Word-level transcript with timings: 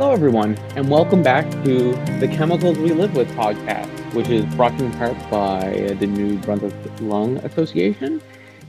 Hello, 0.00 0.12
everyone, 0.14 0.56
and 0.76 0.90
welcome 0.90 1.22
back 1.22 1.44
to 1.62 1.92
the 2.20 2.26
Chemicals 2.26 2.78
We 2.78 2.90
Live 2.92 3.14
With 3.14 3.28
podcast, 3.32 4.14
which 4.14 4.30
is 4.30 4.46
brought 4.54 4.70
to 4.78 4.84
you 4.84 4.90
in 4.90 4.92
part 4.92 5.30
by 5.30 5.94
the 6.00 6.06
New 6.06 6.38
Brunswick 6.38 6.72
Lung 7.02 7.36
Association. 7.44 8.22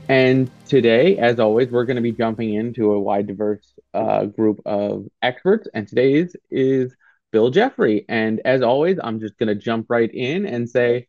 And 0.10 0.52
today, 0.67 1.17
as 1.20 1.40
always, 1.40 1.70
we're 1.70 1.86
going 1.86 1.96
to 1.96 2.02
be 2.02 2.12
jumping 2.12 2.56
into 2.56 2.92
a 2.92 2.99
wide, 2.99 3.28
diverse 3.28 3.74
uh, 3.94 4.26
group 4.26 4.60
of 4.65 5.08
experts. 5.22 5.70
And 5.74 5.88
today's 5.88 6.36
is 6.49 6.94
Bill 7.32 7.50
Jeffery. 7.50 8.04
And 8.10 8.42
as 8.44 8.62
always, 8.62 9.00
I'm 9.02 9.22
just 9.22 9.38
going 9.38 9.48
to 9.48 9.56
jump 9.56 9.86
right 9.88 10.13
in 10.13 10.46
and 10.46 10.70
say, 10.70 11.08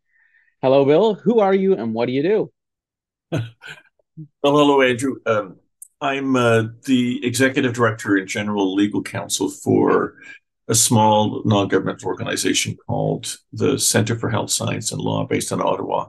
Hello, 0.63 0.85
Bill. 0.85 1.15
Who 1.15 1.41
are 1.41 1.53
you 1.53 1.75
and 1.75 1.95
what 1.95 2.07
do 2.07 2.13
you 2.13 2.23
do? 2.23 2.53
well, 3.33 3.43
hello, 4.45 4.83
Andrew. 4.83 5.17
Um, 5.27 5.57
I'm 6.03 6.35
uh, 6.35 6.65
the 6.85 7.25
executive 7.25 7.75
director 7.75 8.17
and 8.17 8.27
general 8.27 8.75
legal 8.75 9.03
counsel 9.03 9.49
for 9.49 10.17
a 10.67 10.75
small 10.75 11.43
non 11.45 11.69
governmental 11.69 12.09
organization 12.09 12.77
called 12.89 13.37
the 13.53 13.79
Center 13.79 14.19
for 14.19 14.29
Health 14.29 14.51
Science 14.51 14.91
and 14.91 15.01
Law 15.01 15.25
based 15.27 15.53
in 15.53 15.63
Ottawa. 15.63 16.09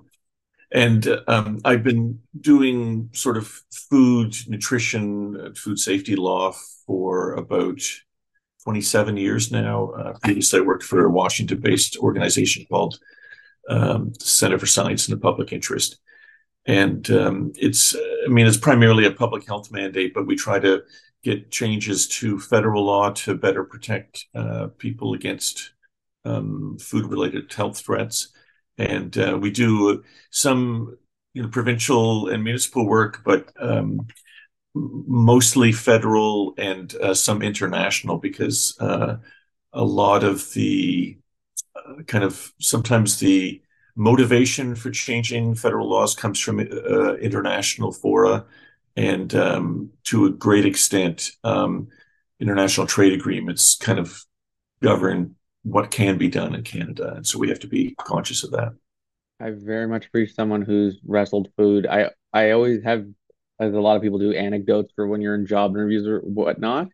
And 0.71 1.07
um, 1.27 1.59
I've 1.63 1.83
been 1.83 2.19
doing 2.41 3.11
sort 3.13 3.37
of 3.37 3.61
food, 3.71 4.35
nutrition, 4.47 5.53
food 5.53 5.77
safety 5.77 6.15
law 6.15 6.55
for 6.87 7.33
about 7.33 7.79
27 8.63 9.15
years 9.15 9.51
now. 9.51 9.91
Uh, 9.91 10.13
previously, 10.23 10.59
I 10.59 10.63
worked 10.63 10.83
for 10.83 11.05
a 11.05 11.11
Washington 11.11 11.59
based 11.59 11.97
organization 11.97 12.65
called 12.67 12.97
um, 13.69 14.11
Center 14.19 14.57
for 14.57 14.65
Science 14.65 15.07
and 15.07 15.15
the 15.15 15.21
Public 15.21 15.53
Interest 15.53 15.99
and 16.65 17.09
um, 17.11 17.51
it's 17.55 17.95
i 18.25 18.27
mean 18.27 18.47
it's 18.47 18.57
primarily 18.57 19.05
a 19.05 19.11
public 19.11 19.45
health 19.45 19.71
mandate 19.71 20.13
but 20.13 20.25
we 20.25 20.35
try 20.35 20.59
to 20.59 20.81
get 21.23 21.51
changes 21.51 22.07
to 22.07 22.39
federal 22.39 22.85
law 22.85 23.09
to 23.09 23.33
better 23.33 23.63
protect 23.63 24.25
uh, 24.35 24.67
people 24.77 25.13
against 25.13 25.71
um, 26.25 26.77
food 26.79 27.05
related 27.05 27.51
health 27.51 27.79
threats. 27.79 28.29
And 28.77 29.17
uh, 29.17 29.37
we 29.39 29.51
do 29.51 30.03
some 30.31 30.97
you 31.33 31.41
know 31.41 31.49
provincial 31.49 32.27
and 32.27 32.43
municipal 32.43 32.85
work 32.85 33.21
but 33.25 33.51
um, 33.59 34.05
mostly 34.75 35.71
federal 35.71 36.53
and 36.59 36.95
uh, 36.97 37.13
some 37.13 37.41
international 37.41 38.17
because 38.17 38.77
uh, 38.79 39.17
a 39.73 39.83
lot 39.83 40.23
of 40.23 40.53
the 40.53 41.17
uh, 41.75 42.03
kind 42.03 42.23
of 42.23 42.53
sometimes 42.59 43.19
the 43.19 43.62
motivation 43.95 44.75
for 44.75 44.89
changing 44.89 45.55
federal 45.55 45.89
laws 45.89 46.15
comes 46.15 46.39
from 46.39 46.59
uh, 46.59 47.13
international 47.15 47.91
fora 47.91 48.45
and 48.95 49.33
um, 49.35 49.89
to 50.03 50.25
a 50.25 50.29
great 50.31 50.65
extent 50.65 51.31
um, 51.43 51.87
international 52.39 52.87
trade 52.87 53.13
agreements 53.13 53.75
kind 53.75 53.99
of 53.99 54.23
govern 54.81 55.35
what 55.63 55.91
can 55.91 56.17
be 56.17 56.27
done 56.27 56.53
in 56.53 56.63
canada. 56.63 57.13
And 57.15 57.25
so 57.25 57.39
we 57.39 57.49
have 57.49 57.59
to 57.59 57.67
be 57.67 57.95
conscious 57.95 58.43
of 58.43 58.51
that. 58.51 58.73
I 59.39 59.51
very 59.51 59.87
much 59.87 60.07
appreciate 60.07 60.35
someone 60.35 60.61
who's 60.61 60.99
wrestled 61.05 61.49
food. 61.57 61.87
I 61.87 62.11
i 62.31 62.51
always 62.51 62.83
have 62.83 63.05
as 63.59 63.73
a 63.73 63.79
lot 63.79 63.95
of 63.95 64.01
people 64.01 64.19
do 64.19 64.33
anecdotes 64.33 64.91
for 64.95 65.07
when 65.07 65.21
you're 65.21 65.35
in 65.35 65.45
job 65.45 65.71
interviews 65.71 66.07
or 66.07 66.19
whatnot. 66.19 66.89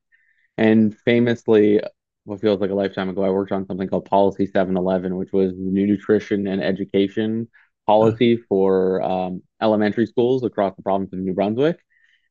And 0.58 0.98
famously 1.06 1.82
what 2.30 2.42
feels 2.42 2.62
like 2.62 2.70
a 2.70 2.76
lifetime 2.76 3.10
ago, 3.10 3.24
I 3.24 3.30
worked 3.30 3.52
on 3.52 3.66
something 3.66 3.88
called 3.88 4.06
Policy 4.06 4.46
711, 4.46 5.16
which 5.16 5.34
was 5.34 5.52
the 5.52 5.58
new 5.58 5.88
nutrition 5.88 6.48
and 6.48 6.64
education 6.64 7.48
policy 7.88 8.38
for 8.38 9.02
um, 9.02 9.42
elementary 9.62 10.06
schools 10.06 10.44
across 10.44 10.76
the 10.76 10.84
province 10.84 11.12
of 11.12 11.20
New 11.20 11.34
Brunswick. 11.34 11.80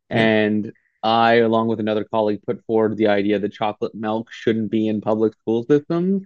And 0.08 0.72
I, 1.02 1.34
along 1.36 1.68
with 1.68 1.80
another 1.80 2.04
colleague, 2.04 2.42
put 2.46 2.64
forward 2.64 2.96
the 2.96 3.08
idea 3.08 3.38
that 3.38 3.52
chocolate 3.52 3.94
milk 3.94 4.32
shouldn't 4.32 4.70
be 4.70 4.88
in 4.88 5.00
public 5.00 5.34
school 5.34 5.64
systems. 5.64 6.24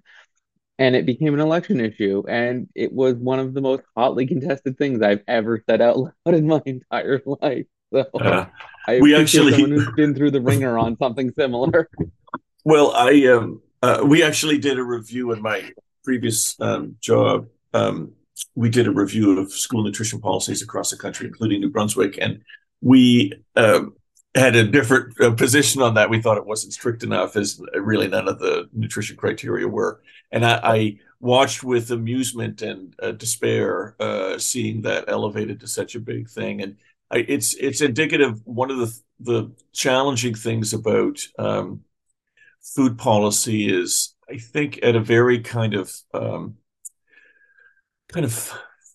And 0.79 0.97
it 0.97 1.07
became 1.07 1.35
an 1.35 1.41
election 1.41 1.81
issue. 1.81 2.23
And 2.29 2.69
it 2.75 2.93
was 2.93 3.15
one 3.15 3.39
of 3.39 3.55
the 3.55 3.61
most 3.61 3.83
hotly 3.97 4.27
contested 4.27 4.79
things 4.79 5.03
I've 5.03 5.23
ever 5.27 5.63
said 5.69 5.81
out 5.81 5.99
loud 5.99 6.13
in 6.27 6.47
my 6.47 6.63
entire 6.67 7.23
life. 7.25 7.67
So 7.93 8.07
uh, 8.15 8.47
I 8.87 9.01
we 9.01 9.15
actually 9.15 9.53
someone 9.53 9.71
who's 9.71 9.93
been 9.95 10.15
through 10.15 10.31
the 10.31 10.41
ringer 10.41 10.79
on 10.79 10.97
something 10.99 11.33
similar. 11.39 11.89
Well, 12.65 12.93
I 12.93 13.27
um, 13.27 13.61
uh, 13.83 14.03
we 14.05 14.23
actually 14.23 14.59
did 14.59 14.79
a 14.79 14.85
review 14.85 15.33
in 15.33 15.43
my 15.43 15.73
previous 16.05 16.59
um, 16.61 16.97
job. 17.01 17.49
Um, 17.75 18.13
we 18.55 18.71
did 18.71 18.87
a 18.87 18.93
review 18.93 19.39
of 19.39 19.53
school 19.53 19.83
nutrition 19.83 20.21
policies 20.21 20.63
across 20.63 20.91
the 20.91 20.97
country, 20.97 21.27
including 21.27 21.61
New 21.61 21.71
Brunswick, 21.71 22.19
and 22.21 22.43
we 22.81 23.33
um, 23.57 23.95
had 24.35 24.57
a 24.57 24.65
different 24.65 25.21
uh, 25.21 25.33
position 25.33 25.83
on 25.83 25.95
that. 25.95 26.09
We 26.09 26.23
thought 26.23 26.39
it 26.39 26.47
wasn't 26.47 26.73
strict 26.73 27.03
enough, 27.03 27.37
as 27.37 27.61
really 27.75 28.09
none 28.09 28.29
of 28.29 28.39
the 28.39 28.69
nutrition 28.73 29.17
criteria 29.17 29.67
were. 29.67 30.01
And 30.31 30.45
I, 30.45 30.61
I 30.63 30.99
watched 31.21 31.63
with 31.63 31.91
amusement 31.91 32.63
and 32.63 32.95
uh, 33.03 33.13
despair 33.13 33.97
uh, 34.01 34.39
seeing 34.39 34.83
that 34.83 35.05
elevated 35.09 35.61
to 35.61 35.67
such 35.67 35.95
a 35.95 36.01
big 36.01 36.29
thing. 36.31 36.63
And 36.63 36.77
I, 37.11 37.19
it's 37.29 37.55
it's 37.55 37.81
indicative. 37.81 38.41
One 38.45 38.71
of 38.71 38.79
the 38.79 39.01
the 39.21 39.53
challenging 39.73 40.35
things 40.35 40.73
about 40.73 41.21
um, 41.39 41.81
food 42.63 42.99
policy 42.99 43.73
is, 43.73 44.15
I 44.31 44.39
think, 44.39 44.79
at 44.83 44.97
a 44.97 45.01
very 45.01 45.41
kind 45.41 45.75
of 45.75 45.95
um, 46.15 46.57
kind 48.09 48.25
of 48.25 48.53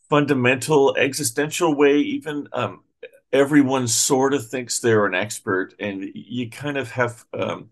fundamental, 0.10 0.96
existential 0.96 1.76
way. 1.76 1.98
Even 2.00 2.48
um, 2.54 2.84
everyone 3.32 3.88
sort 3.88 4.34
of 4.34 4.48
thinks 4.48 4.80
they're 4.80 5.06
an 5.06 5.16
expert, 5.16 5.76
and 5.80 6.10
you 6.14 6.50
kind 6.50 6.78
of 6.78 6.92
have 6.92 7.26
um, 7.34 7.70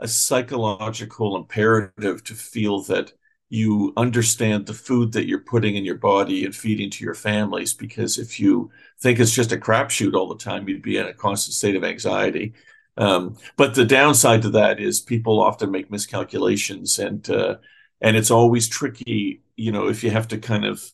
a 0.00 0.08
psychological 0.08 1.36
imperative 1.36 2.22
to 2.24 2.34
feel 2.34 2.82
that 2.82 3.12
you 3.50 3.94
understand 3.96 4.66
the 4.66 4.74
food 4.74 5.12
that 5.12 5.26
you're 5.26 5.38
putting 5.38 5.74
in 5.76 5.84
your 5.84 5.96
body 5.96 6.44
and 6.44 6.54
feeding 6.54 6.90
to 6.90 7.02
your 7.02 7.14
families. 7.14 7.72
Because 7.72 8.18
if 8.18 8.38
you 8.38 8.70
think 9.00 9.18
it's 9.18 9.32
just 9.34 9.52
a 9.52 9.56
crapshoot 9.56 10.14
all 10.14 10.28
the 10.28 10.36
time, 10.36 10.68
you'd 10.68 10.82
be 10.82 10.98
in 10.98 11.06
a 11.06 11.14
constant 11.14 11.54
state 11.54 11.74
of 11.74 11.82
anxiety. 11.82 12.52
Um, 12.98 13.38
but 13.56 13.74
the 13.74 13.86
downside 13.86 14.42
to 14.42 14.50
that 14.50 14.80
is 14.80 15.00
people 15.00 15.40
often 15.40 15.70
make 15.70 15.90
miscalculations, 15.90 16.98
and 16.98 17.28
uh, 17.30 17.56
and 18.00 18.16
it's 18.16 18.30
always 18.30 18.68
tricky. 18.68 19.42
You 19.56 19.72
know, 19.72 19.88
if 19.88 20.04
you 20.04 20.10
have 20.10 20.28
to 20.28 20.38
kind 20.38 20.64
of, 20.66 20.84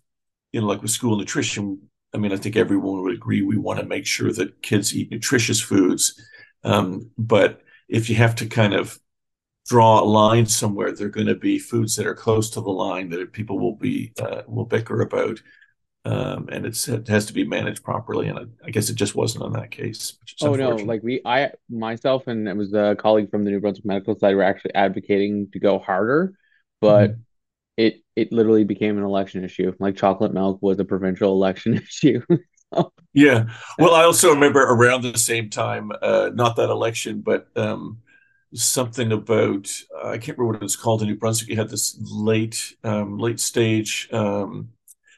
you 0.53 0.61
know, 0.61 0.67
like 0.67 0.83
with 0.83 0.91
school 0.93 1.17
nutrition. 1.19 1.89
I 2.15 2.19
mean, 2.19 2.33
I 2.33 2.37
think 2.37 2.57
everyone 2.57 3.03
would 3.03 3.15
agree 3.15 3.43
we 3.43 3.57
want 3.59 3.81
to 3.81 3.87
make 3.87 4.07
sure 4.07 4.33
that 4.33 4.63
kids 4.63 4.95
eat 4.95 5.11
nutritious 5.11 5.61
foods. 5.61 6.21
Um, 6.63 7.11
but 7.19 7.63
if 7.89 8.09
you 8.09 8.17
have 8.17 8.37
to 8.37 8.47
kind 8.47 8.73
of 8.75 8.99
draw 9.69 10.01
a 10.01 10.05
line 10.05 10.47
somewhere, 10.47 10.93
there 10.93 11.07
are 11.07 11.11
going 11.11 11.27
to 11.27 11.35
be 11.35 11.59
foods 11.59 11.97
that 11.97 12.07
are 12.07 12.15
close 12.15 12.51
to 12.51 12.61
the 12.61 12.71
line 12.71 13.09
that 13.11 13.33
people 13.33 13.59
will 13.59 13.77
be 13.77 14.13
uh, 14.21 14.43
will 14.47 14.67
bicker 14.67 15.01
about 15.01 15.41
um, 16.07 16.49
and 16.53 16.67
it 16.67 17.09
has 17.09 17.27
to 17.27 17.33
be 17.33 17.45
managed 17.45 17.83
properly. 17.83 18.29
And 18.29 18.39
I, 18.39 18.43
I, 18.67 18.71
guess 18.71 18.91
it 18.91 18.97
just 18.97 19.15
wasn't 19.15 19.45
on 19.45 19.53
that 19.55 19.71
case. 19.71 20.19
oh 20.43 20.55
no, 20.55 20.77
like 20.77 21.03
we, 21.03 21.23
I 21.25 21.53
myself 21.71 22.27
and 22.27 22.47
it 22.47 22.57
was 22.57 22.75
a 22.75 22.95
colleague 22.99 23.31
from 23.31 23.45
the 23.45 23.51
New 23.51 23.61
Brunswick 23.61 23.87
Medical 23.87 24.15
Society 24.15 24.35
were 24.35 24.43
actually 24.43 24.75
advocating 24.75 25.51
to 25.53 25.59
go 25.59 25.79
harder, 25.79 26.35
but 26.81 27.13
mm-hmm. 27.13 27.21
it 27.79 28.03
it 28.17 28.33
literally 28.33 28.65
became 28.65 28.99
an 28.99 29.05
election 29.05 29.45
issue. 29.45 29.73
Like 29.79 29.97
chocolate 29.97 30.35
milk 30.35 30.59
was 30.61 30.79
a 30.79 30.85
provincial 30.85 31.33
election 31.33 31.75
issue. 31.83 32.21
yeah, 33.15 33.45
well, 33.79 33.95
I 33.95 34.03
also 34.05 34.31
remember 34.31 34.63
around 34.63 35.03
the 35.03 35.17
same 35.17 35.49
time, 35.49 35.91
uh, 36.03 36.31
not 36.35 36.57
that 36.57 36.71
election, 36.71 37.21
but. 37.21 37.49
Um, 37.57 37.99
something 38.57 39.11
about 39.11 39.69
uh, 39.97 40.11
I 40.11 40.19
can't 40.19 40.39
remember 40.39 40.53
what 40.53 40.57
it 40.57 40.63
was 40.63 40.77
called 40.77 41.03
in 41.03 41.09
New 41.09 41.17
Brunswick. 41.17 41.51
You 41.51 41.57
had 41.57 41.71
this 41.71 41.99
late 42.01 42.77
um, 42.85 43.19
late 43.19 43.41
stage 43.41 44.09
um, 44.13 44.69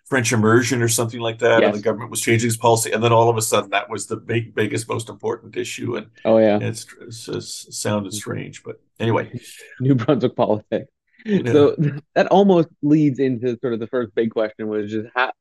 French 0.06 0.32
immersion 0.32 0.82
or 0.82 0.88
something 0.88 1.20
like 1.20 1.38
that, 1.40 1.62
yes. 1.62 1.68
and 1.68 1.74
the 1.74 1.82
government 1.82 2.10
was 2.10 2.20
changing 2.20 2.46
its 2.48 2.56
policy, 2.56 2.92
and 2.92 3.02
then 3.02 3.12
all 3.12 3.28
of 3.28 3.36
a 3.36 3.42
sudden 3.42 3.70
that 3.70 3.90
was 3.90 4.06
the 4.06 4.16
big, 4.16 4.54
biggest, 4.54 4.88
most 4.88 5.08
important 5.08 5.56
issue. 5.56 5.96
And 5.96 6.06
oh 6.24 6.38
yeah, 6.38 6.58
it's, 6.60 6.86
it's, 7.00 7.28
it's 7.28 7.78
sounded 7.78 8.14
strange, 8.14 8.62
but 8.62 8.80
anyway, 9.00 9.40
New 9.80 9.96
Brunswick 9.96 10.36
politics. 10.36 10.90
Yeah. 11.24 11.52
So 11.52 11.76
that 12.14 12.28
almost 12.28 12.68
leads 12.82 13.18
into 13.18 13.58
sort 13.60 13.72
of 13.72 13.80
the 13.80 13.88
first 13.88 14.14
big 14.14 14.30
question, 14.30 14.68
which 14.68 14.92
is 14.92 15.06
how. 15.14 15.32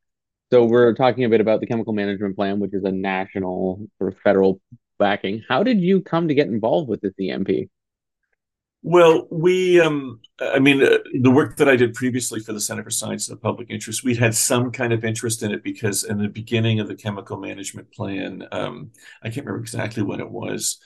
So 0.51 0.63
we're 0.63 0.94
talking 0.94 1.25
a 1.25 1.29
bit 1.29 1.41
about 1.41 1.59
the 1.59 1.67
chemical 1.67 1.94
management 1.94 2.35
plan, 2.35 2.59
which 2.59 2.73
is 2.73 2.83
a 2.83 2.91
national 2.91 3.88
or 4.00 4.13
federal 4.23 4.62
backing. 4.97 5.44
How 5.47 5.63
did 5.63 5.79
you 5.81 6.01
come 6.01 6.27
to 6.27 6.33
get 6.33 6.47
involved 6.47 6.88
with 6.88 7.01
the 7.01 7.12
CMP? 7.19 7.69
Well, 8.87 9.27
we, 9.31 9.81
um, 9.81 10.19
I 10.39 10.59
mean, 10.59 10.83
uh, 10.83 10.99
the 11.19 11.31
work 11.31 11.57
that 11.57 11.67
I 11.67 11.75
did 11.75 11.95
previously 11.95 12.39
for 12.39 12.53
the 12.53 12.61
Center 12.61 12.83
for 12.83 12.91
Science 12.91 13.27
and 13.27 13.35
the 13.35 13.41
Public 13.41 13.71
Interest, 13.71 14.03
we 14.03 14.13
had 14.13 14.35
some 14.35 14.71
kind 14.71 14.93
of 14.93 15.03
interest 15.03 15.41
in 15.41 15.51
it 15.51 15.63
because 15.63 16.03
in 16.03 16.19
the 16.19 16.27
beginning 16.27 16.79
of 16.79 16.87
the 16.87 16.93
chemical 16.93 17.37
management 17.37 17.91
plan, 17.91 18.47
um, 18.51 18.91
I 19.23 19.29
can't 19.29 19.47
remember 19.47 19.63
exactly 19.63 20.03
when 20.03 20.19
it 20.19 20.29
was, 20.29 20.79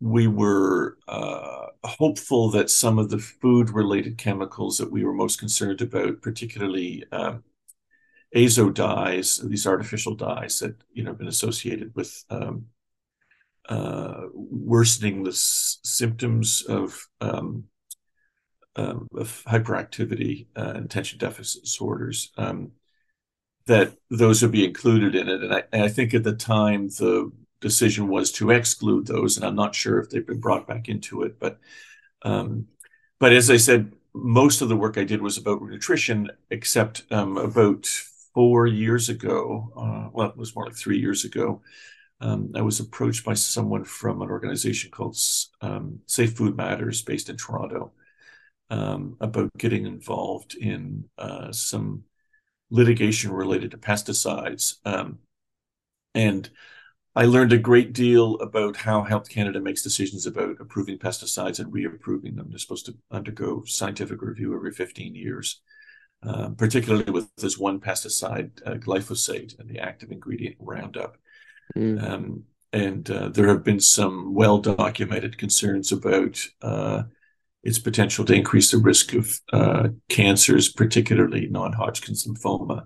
we 0.00 0.26
were 0.26 0.96
uh, 1.06 1.66
hopeful 1.84 2.50
that 2.52 2.70
some 2.70 2.98
of 2.98 3.10
the 3.10 3.18
food 3.18 3.68
related 3.68 4.16
chemicals 4.16 4.78
that 4.78 4.90
we 4.90 5.04
were 5.04 5.12
most 5.12 5.38
concerned 5.38 5.82
about, 5.82 6.22
particularly 6.22 7.04
um, 7.12 7.44
azo 8.34 8.70
dyes, 8.70 9.36
these 9.44 9.66
artificial 9.66 10.14
dyes 10.14 10.60
that 10.60 10.76
you 10.94 11.04
know 11.04 11.10
have 11.10 11.18
been 11.18 11.28
associated 11.28 11.94
with 11.94 12.24
um, 12.30 12.68
uh, 13.68 14.22
worsening 14.32 15.22
the 15.22 15.30
s- 15.30 15.78
symptoms 15.84 16.62
of 16.62 17.06
um, 17.20 17.64
um, 18.76 19.06
of 19.14 19.42
hyperactivity 19.46 20.46
uh, 20.56 20.72
and 20.74 20.84
attention 20.86 21.18
deficit 21.18 21.62
disorders, 21.62 22.32
um, 22.36 22.72
that 23.66 23.94
those 24.10 24.42
would 24.42 24.50
be 24.50 24.64
included 24.64 25.14
in 25.14 25.28
it. 25.28 25.42
And 25.42 25.54
I, 25.54 25.62
and 25.72 25.82
I, 25.82 25.88
think 25.88 26.12
at 26.12 26.24
the 26.24 26.34
time 26.34 26.88
the 26.88 27.30
decision 27.60 28.08
was 28.08 28.32
to 28.32 28.50
exclude 28.50 29.06
those, 29.06 29.36
and 29.36 29.46
I'm 29.46 29.54
not 29.54 29.74
sure 29.74 30.00
if 30.00 30.10
they've 30.10 30.26
been 30.26 30.40
brought 30.40 30.66
back 30.66 30.88
into 30.88 31.22
it. 31.22 31.38
But 31.38 31.58
um, 32.22 32.66
but 33.20 33.32
as 33.32 33.50
I 33.50 33.56
said, 33.56 33.92
most 34.12 34.60
of 34.60 34.68
the 34.68 34.76
work 34.76 34.98
I 34.98 35.04
did 35.04 35.22
was 35.22 35.38
about 35.38 35.62
nutrition, 35.62 36.30
except 36.50 37.04
um, 37.10 37.36
about 37.36 37.86
four 38.34 38.66
years 38.66 39.08
ago. 39.08 39.72
Uh, 39.76 40.10
well, 40.12 40.28
it 40.28 40.36
was 40.36 40.54
more 40.54 40.66
like 40.66 40.76
three 40.76 40.98
years 40.98 41.24
ago. 41.24 41.62
Um, 42.24 42.52
I 42.54 42.62
was 42.62 42.80
approached 42.80 43.22
by 43.22 43.34
someone 43.34 43.84
from 43.84 44.22
an 44.22 44.30
organization 44.30 44.90
called 44.90 45.18
um, 45.60 46.00
Safe 46.06 46.32
Food 46.32 46.56
Matters, 46.56 47.02
based 47.02 47.28
in 47.28 47.36
Toronto, 47.36 47.92
um, 48.70 49.18
about 49.20 49.50
getting 49.58 49.84
involved 49.84 50.54
in 50.54 51.04
uh, 51.18 51.52
some 51.52 52.04
litigation 52.70 53.30
related 53.30 53.72
to 53.72 53.76
pesticides. 53.76 54.76
Um, 54.86 55.18
and 56.14 56.48
I 57.14 57.26
learned 57.26 57.52
a 57.52 57.58
great 57.58 57.92
deal 57.92 58.36
about 58.36 58.76
how 58.76 59.02
Health 59.02 59.28
Canada 59.28 59.60
makes 59.60 59.82
decisions 59.82 60.24
about 60.24 60.56
approving 60.60 60.96
pesticides 60.96 61.58
and 61.58 61.70
reapproving 61.70 62.36
them. 62.36 62.46
They're 62.48 62.58
supposed 62.58 62.86
to 62.86 62.96
undergo 63.10 63.64
scientific 63.66 64.22
review 64.22 64.56
every 64.56 64.72
15 64.72 65.14
years, 65.14 65.60
um, 66.22 66.56
particularly 66.56 67.12
with 67.12 67.28
this 67.36 67.58
one 67.58 67.80
pesticide, 67.80 68.50
uh, 68.64 68.76
glyphosate, 68.76 69.58
and 69.58 69.68
the 69.68 69.78
active 69.78 70.10
ingredient 70.10 70.56
Roundup. 70.58 71.18
Mm. 71.76 72.02
Um, 72.02 72.44
and 72.72 73.08
uh, 73.08 73.28
there 73.28 73.48
have 73.48 73.62
been 73.62 73.80
some 73.80 74.34
well 74.34 74.58
documented 74.58 75.38
concerns 75.38 75.92
about 75.92 76.44
uh, 76.60 77.04
its 77.62 77.78
potential 77.78 78.24
to 78.24 78.34
increase 78.34 78.70
the 78.70 78.78
risk 78.78 79.14
of 79.14 79.40
uh, 79.52 79.88
cancers, 80.08 80.72
particularly 80.72 81.46
non 81.48 81.72
Hodgkin's 81.72 82.26
lymphoma. 82.26 82.84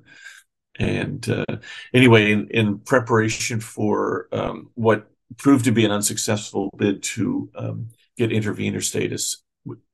And 0.78 1.28
uh, 1.28 1.56
anyway, 1.92 2.30
in, 2.30 2.48
in, 2.50 2.78
preparation 2.78 3.58
for 3.60 4.28
um, 4.30 4.70
what 4.75 5.10
proved 5.36 5.64
to 5.64 5.72
be 5.72 5.84
an 5.84 5.90
unsuccessful 5.90 6.70
bid 6.76 7.02
to 7.02 7.50
um, 7.56 7.88
get 8.16 8.30
intervener 8.30 8.80
status, 8.80 9.42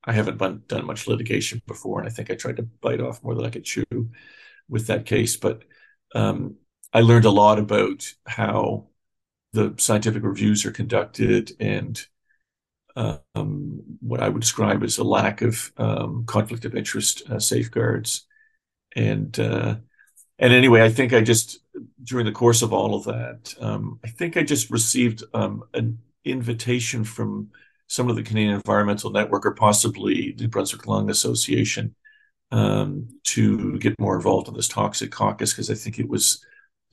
I 0.05 0.13
haven't 0.13 0.69
done 0.69 0.87
much 0.87 1.07
litigation 1.07 1.63
before, 1.67 2.01
and 2.01 2.09
I 2.09 2.13
think 2.13 2.31
I 2.31 2.35
tried 2.35 2.57
to 2.57 2.65
bite 2.83 3.01
off 3.01 3.23
more 3.23 3.35
than 3.35 3.47
I 3.47 3.51
could 3.51 3.65
chew 3.65 3.85
with 4.69 4.89
that 4.89 5.07
case. 5.07 5.37
But 5.37 5.63
um, 6.15 6.57
I 6.95 7.01
learned 7.01 7.25
a 7.25 7.31
lot 7.31 7.59
about 7.59 8.15
how 8.25 8.87
the 9.53 9.75
scientific 9.79 10.23
reviews 10.23 10.65
are 10.65 10.71
conducted 10.71 11.53
and 11.59 12.01
um, 12.97 13.83
what 14.01 14.23
I 14.23 14.29
would 14.29 14.41
describe 14.41 14.85
as 14.85 14.99
a 14.99 15.05
lack 15.05 15.43
of 15.43 15.73
um, 15.77 16.25
conflict 16.27 16.65
of 16.65 16.77
interest 16.77 17.29
uh, 17.29 17.41
safeguards. 17.41 18.27
And 18.95 19.37
uh, 19.41 19.77
and 20.39 20.53
anyway, 20.53 20.83
I 20.83 20.89
think 20.89 21.13
I 21.13 21.21
just 21.21 21.59
during 22.05 22.27
the 22.27 22.33
course 22.33 22.63
of 22.63 22.73
all 22.73 22.95
of 22.95 23.05
that, 23.05 23.55
um, 23.61 23.99
I 24.05 24.09
think 24.09 24.37
I 24.37 24.45
just 24.45 24.71
received 24.71 25.25
um, 25.35 25.65
an 25.75 25.99
invitation 26.25 27.03
from 27.03 27.51
some 27.89 28.09
of 28.09 28.15
the 28.15 28.23
Canadian 28.23 28.55
Environmental 28.55 29.11
Network 29.11 29.45
or 29.47 29.55
possibly 29.55 30.33
the 30.33 30.47
Brunswick 30.47 30.87
Lung 30.87 31.11
Association 31.11 31.97
um, 32.53 33.09
to 33.25 33.79
get 33.79 33.99
more 33.99 34.15
involved 34.15 34.47
in 34.47 34.55
this 34.55 34.69
toxic 34.69 35.11
caucus 35.11 35.53
because 35.53 35.71
I 35.71 35.75
think 35.75 35.99
it 35.99 36.09
was 36.09 36.45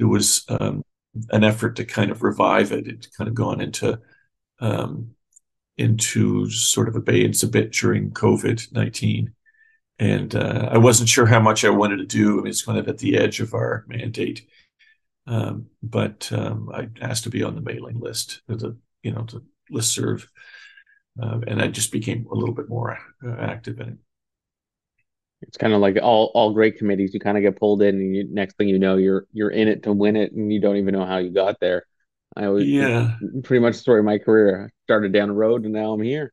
there 0.02 0.08
was 0.08 0.44
um, 0.50 0.84
an 1.30 1.44
effort 1.44 1.76
to 1.76 1.86
kind 1.86 2.10
of 2.10 2.24
revive 2.24 2.72
it. 2.72 2.88
It 2.88 3.08
kind 3.16 3.28
of 3.28 3.36
gone 3.36 3.62
into 3.62 4.00
um, 4.60 5.12
into 5.78 6.50
sort 6.50 6.90
of 6.90 6.96
abeyance 6.96 7.44
a 7.44 7.48
bit 7.48 7.72
during 7.72 8.10
COVID 8.10 8.72
nineteen, 8.72 9.36
and 10.00 10.36
uh, 10.36 10.70
I 10.72 10.80
wasn't 10.80 11.08
sure 11.08 11.28
how 11.28 11.40
much 11.40 11.64
I 11.64 11.70
wanted 11.70 11.98
to 11.98 12.06
do. 12.06 12.40
I 12.40 12.42
mean, 12.42 12.48
it's 12.48 12.66
kind 12.66 12.80
of 12.80 12.88
at 12.88 12.98
the 12.98 13.16
edge 13.16 13.42
of 13.42 13.54
our 13.54 13.86
mandate, 13.88 14.48
um, 15.28 15.68
but 15.84 16.32
um, 16.32 16.72
I 16.74 16.90
asked 17.00 17.26
to 17.26 17.30
be 17.30 17.44
on 17.44 17.54
the 17.54 17.62
mailing 17.62 18.00
list, 18.00 18.42
the 18.48 18.76
you 19.04 19.12
know 19.12 19.28
the 19.30 19.44
list 19.70 19.94
serve, 19.94 20.28
uh, 21.22 21.42
and 21.46 21.62
I 21.62 21.68
just 21.68 21.92
became 21.92 22.26
a 22.32 22.36
little 22.36 22.56
bit 22.56 22.70
more 22.70 22.98
uh, 23.24 23.36
active 23.40 23.80
in 23.80 23.90
it. 23.90 23.98
It's 25.42 25.58
kind 25.58 25.74
of 25.74 25.82
like 25.82 25.98
all 26.02 26.32
all 26.34 26.54
great 26.54 26.78
committees. 26.78 27.14
You 27.14 27.20
kind 27.20 27.38
of 27.38 27.44
get 27.44 27.60
pulled 27.60 27.82
in, 27.82 27.96
and 27.96 28.16
you, 28.16 28.28
next 28.32 28.58
thing 28.58 28.70
you 28.70 28.80
know, 28.80 28.98
you're 28.98 29.26
you're 29.32 29.50
in 29.50 29.68
it 29.68 29.84
to 29.84 29.94
win 29.94 30.16
it, 30.16 30.34
and 30.34 30.52
you 30.52 30.60
don't 30.60 30.78
even 30.78 30.94
know 30.94 31.06
how 31.06 31.18
you 31.18 31.32
got 31.32 31.60
there. 31.60 31.86
I 32.36 32.48
was 32.50 32.66
yeah, 32.66 33.16
pretty 33.44 33.62
much 33.62 33.74
the 33.74 33.80
story 33.80 34.00
of 34.00 34.06
my 34.06 34.18
career. 34.18 34.66
I 34.66 34.70
started 34.86 35.12
down 35.12 35.30
the 35.30 35.34
road, 35.34 35.64
and 35.64 35.74
now 35.74 35.94
I'm 35.94 36.02
here. 36.02 36.32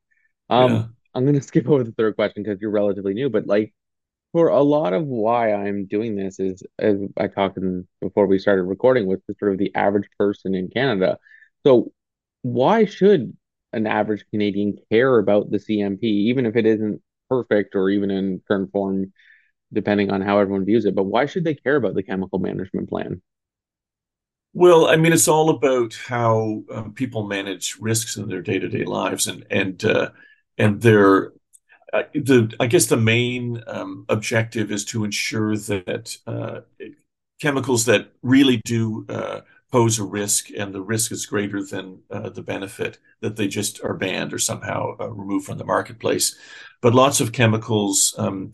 Um, 0.51 0.73
yeah. 0.73 0.85
I'm 1.15 1.27
gonna 1.27 1.43
skip 1.43 1.69
over 1.69 1.85
the 1.85 1.93
third 1.93 2.17
question 2.17 2.43
because 2.43 2.61
you're 2.61 2.71
relatively 2.71 3.15
new, 3.15 3.31
but 3.31 3.47
like 3.47 3.73
for 4.33 4.49
a 4.49 4.63
lot 4.63 4.93
of 4.93 5.07
why 5.07 5.53
I'm 5.53 5.87
doing 5.87 6.15
this 6.15 6.39
is, 6.39 6.63
as 6.79 6.99
I 7.17 7.29
talked 7.29 7.57
in 7.57 7.89
before 8.01 8.27
we 8.27 8.39
started 8.39 8.65
recording, 8.65 9.07
with 9.07 9.21
the, 9.27 9.35
sort 9.39 9.53
of 9.53 9.59
the 9.59 9.75
average 9.75 10.09
person 10.19 10.55
in 10.55 10.69
Canada. 10.69 11.19
So 11.65 11.93
why 12.43 12.85
should 12.85 13.37
an 13.73 13.87
average 13.87 14.25
Canadian 14.31 14.77
care 14.91 15.19
about 15.19 15.51
the 15.51 15.59
CMP, 15.59 16.03
even 16.03 16.47
if 16.47 16.57
it 16.57 16.67
isn't 16.67 17.03
perfect 17.29 17.75
or 17.75 17.91
even 17.91 18.11
in 18.11 18.41
current 18.49 18.73
form, 18.73 19.13
depending 19.73 20.11
on 20.11 20.21
how 20.21 20.39
everyone 20.39 20.65
views 20.65 20.85
it. 20.85 20.95
But 20.95 21.05
why 21.05 21.27
should 21.27 21.45
they 21.45 21.55
care 21.55 21.77
about 21.77 21.95
the 21.95 22.03
chemical 22.03 22.39
management 22.39 22.89
plan? 22.89 23.23
Well, 24.55 24.87
I 24.87 24.97
mean, 24.97 25.13
it's 25.13 25.29
all 25.29 25.51
about 25.51 25.95
how 25.95 26.65
um, 26.73 26.93
people 26.95 27.27
manage 27.27 27.77
risks 27.79 28.17
in 28.17 28.29
their 28.29 28.43
day-to-day 28.43 28.85
lives, 28.85 29.27
and 29.27 29.47
and 29.51 29.85
uh, 29.85 30.11
and 30.57 30.81
their 30.81 31.33
uh, 31.93 32.05
the 32.15 32.53
I 32.59 32.67
guess 32.67 32.87
the 32.87 32.97
main 32.97 33.63
um, 33.67 34.07
objective 34.09 34.73
is 34.73 34.85
to 34.87 35.05
ensure 35.05 35.57
that 35.57 36.17
uh, 36.27 36.61
chemicals 37.41 37.85
that 37.85 38.09
really 38.23 38.61
do 38.65 39.07
uh, 39.09 39.41
pose 39.71 39.99
a 39.99 40.05
risk 40.05 40.49
and 40.57 40.75
the 40.75 40.81
risk 40.81 41.13
is 41.13 41.27
greater 41.27 41.63
than 41.63 42.01
uh, 42.11 42.31
the 42.31 42.43
benefit 42.43 42.99
that 43.21 43.37
they 43.37 43.49
just 43.49 43.83
are 43.85 43.95
banned 43.95 44.33
or 44.33 44.39
somehow 44.39 44.97
uh, 44.99 45.11
removed 45.11 45.47
from 45.47 45.59
the 45.59 45.65
marketplace. 45.65 46.37
But 46.81 46.95
lots 46.95 47.21
of 47.21 47.33
chemicals 47.33 48.15
um, 48.19 48.53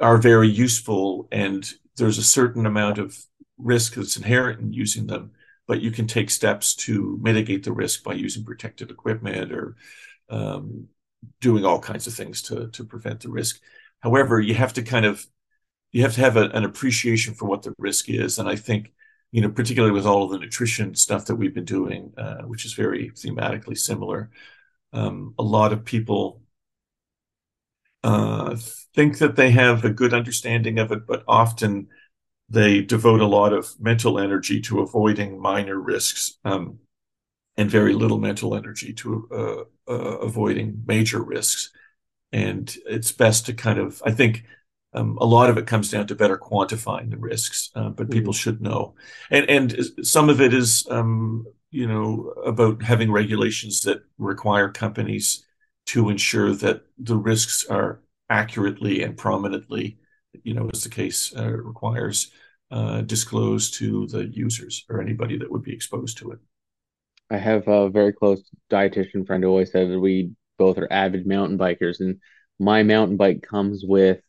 are 0.00 0.18
very 0.18 0.48
useful, 0.48 1.28
and 1.32 1.70
there's 1.96 2.18
a 2.18 2.22
certain 2.22 2.66
amount 2.66 2.98
of 2.98 3.16
risk 3.58 3.94
that's 3.94 4.16
inherent 4.16 4.60
in 4.60 4.72
using 4.72 5.06
them. 5.06 5.32
But 5.66 5.80
you 5.80 5.90
can 5.92 6.06
take 6.06 6.30
steps 6.30 6.74
to 6.76 7.18
mitigate 7.22 7.62
the 7.62 7.72
risk 7.72 8.02
by 8.02 8.14
using 8.14 8.44
protective 8.44 8.90
equipment 8.90 9.52
or 9.52 9.76
um, 10.28 10.88
doing 11.40 11.64
all 11.64 11.80
kinds 11.80 12.06
of 12.06 12.14
things 12.14 12.42
to 12.42 12.68
to 12.68 12.84
prevent 12.84 13.20
the 13.20 13.30
risk. 13.30 13.60
However, 14.00 14.40
you 14.40 14.54
have 14.54 14.72
to 14.74 14.82
kind 14.82 15.06
of 15.06 15.24
you 15.92 16.02
have 16.02 16.14
to 16.14 16.20
have 16.20 16.36
a, 16.36 16.48
an 16.50 16.64
appreciation 16.64 17.34
for 17.34 17.46
what 17.46 17.62
the 17.62 17.72
risk 17.78 18.08
is, 18.08 18.38
and 18.38 18.48
I 18.48 18.56
think 18.56 18.92
you 19.32 19.40
know, 19.40 19.50
particularly 19.50 19.92
with 19.92 20.06
all 20.06 20.24
of 20.24 20.30
the 20.30 20.38
nutrition 20.38 20.94
stuff 20.94 21.26
that 21.26 21.36
we've 21.36 21.54
been 21.54 21.64
doing, 21.64 22.12
uh, 22.16 22.42
which 22.42 22.64
is 22.64 22.72
very 22.72 23.10
thematically 23.10 23.78
similar. 23.78 24.30
Um, 24.92 25.34
a 25.38 25.42
lot 25.42 25.72
of 25.72 25.84
people 25.84 26.42
uh, 28.02 28.56
think 28.94 29.18
that 29.18 29.36
they 29.36 29.50
have 29.50 29.84
a 29.84 29.90
good 29.90 30.12
understanding 30.12 30.78
of 30.78 30.90
it, 30.90 31.06
but 31.06 31.22
often 31.28 31.88
they 32.48 32.80
devote 32.80 33.20
a 33.20 33.26
lot 33.26 33.52
of 33.52 33.68
mental 33.78 34.18
energy 34.18 34.60
to 34.60 34.80
avoiding 34.80 35.40
minor 35.40 35.78
risks 35.78 36.38
um, 36.44 36.80
and 37.56 37.70
very 37.70 37.94
little 37.94 38.18
mental 38.18 38.56
energy 38.56 38.92
to 38.92 39.28
uh, 39.88 39.92
uh 39.92 40.18
avoiding 40.18 40.82
major 40.86 41.22
risks. 41.22 41.70
And 42.32 42.74
it's 42.86 43.12
best 43.12 43.46
to 43.46 43.54
kind 43.54 43.78
of, 43.78 44.02
I 44.04 44.12
think, 44.12 44.44
um, 44.92 45.18
a 45.20 45.24
lot 45.24 45.50
of 45.50 45.58
it 45.58 45.66
comes 45.66 45.90
down 45.90 46.06
to 46.08 46.14
better 46.14 46.36
quantifying 46.36 47.10
the 47.10 47.16
risks, 47.16 47.70
uh, 47.74 47.90
but 47.90 48.04
mm-hmm. 48.06 48.12
people 48.12 48.32
should 48.32 48.60
know. 48.60 48.94
And 49.30 49.48
and 49.48 50.06
some 50.06 50.28
of 50.28 50.40
it 50.40 50.52
is, 50.52 50.86
um, 50.90 51.46
you 51.70 51.86
know, 51.86 52.32
about 52.44 52.82
having 52.82 53.12
regulations 53.12 53.82
that 53.82 54.02
require 54.18 54.68
companies 54.68 55.46
to 55.86 56.08
ensure 56.08 56.54
that 56.54 56.82
the 56.98 57.16
risks 57.16 57.64
are 57.66 58.02
accurately 58.28 59.02
and 59.02 59.16
prominently, 59.16 59.98
you 60.42 60.54
know, 60.54 60.68
as 60.72 60.82
the 60.82 60.88
case 60.88 61.34
uh, 61.36 61.50
requires, 61.50 62.30
uh, 62.70 63.00
disclosed 63.02 63.74
to 63.74 64.06
the 64.08 64.26
users 64.26 64.84
or 64.88 65.00
anybody 65.00 65.38
that 65.38 65.50
would 65.50 65.62
be 65.62 65.72
exposed 65.74 66.18
to 66.18 66.32
it. 66.32 66.38
I 67.30 67.36
have 67.36 67.68
a 67.68 67.88
very 67.88 68.12
close 68.12 68.42
dietitian 68.70 69.26
friend 69.26 69.42
who 69.42 69.50
always 69.50 69.70
said 69.70 69.88
that 69.88 70.00
we 70.00 70.32
both 70.58 70.78
are 70.78 70.92
avid 70.92 71.26
mountain 71.26 71.58
bikers, 71.58 72.00
and 72.00 72.18
my 72.58 72.82
mountain 72.82 73.16
bike 73.16 73.42
comes 73.42 73.84
with 73.86 74.20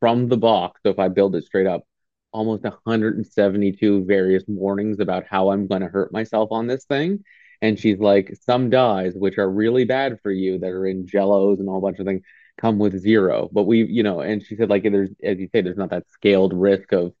from 0.00 0.28
the 0.28 0.36
box. 0.36 0.80
So 0.84 0.90
if 0.90 0.98
I 0.98 1.08
build 1.08 1.36
it 1.36 1.44
straight 1.44 1.66
up, 1.66 1.84
almost 2.32 2.64
172 2.64 4.04
various 4.04 4.44
warnings 4.46 5.00
about 5.00 5.24
how 5.28 5.50
I'm 5.50 5.66
going 5.66 5.82
to 5.82 5.88
hurt 5.88 6.12
myself 6.12 6.50
on 6.52 6.66
this 6.66 6.84
thing. 6.84 7.24
And 7.62 7.78
she's 7.78 7.98
like, 7.98 8.36
some 8.42 8.68
dyes, 8.68 9.14
which 9.14 9.38
are 9.38 9.50
really 9.50 9.84
bad 9.84 10.18
for 10.22 10.30
you, 10.30 10.58
that 10.58 10.70
are 10.70 10.86
in 10.86 11.06
jellos 11.06 11.58
and 11.58 11.68
a 11.68 11.70
whole 11.70 11.80
bunch 11.80 11.98
of 11.98 12.06
things, 12.06 12.22
come 12.58 12.78
with 12.78 12.98
zero. 12.98 13.48
But 13.50 13.64
we, 13.64 13.84
you 13.84 14.02
know, 14.02 14.20
and 14.20 14.42
she 14.44 14.56
said, 14.56 14.68
like, 14.68 14.82
there's, 14.82 15.10
as 15.22 15.38
you 15.38 15.48
say, 15.52 15.62
there's 15.62 15.78
not 15.78 15.90
that 15.90 16.08
scaled 16.10 16.52
risk 16.52 16.92
of 16.92 17.12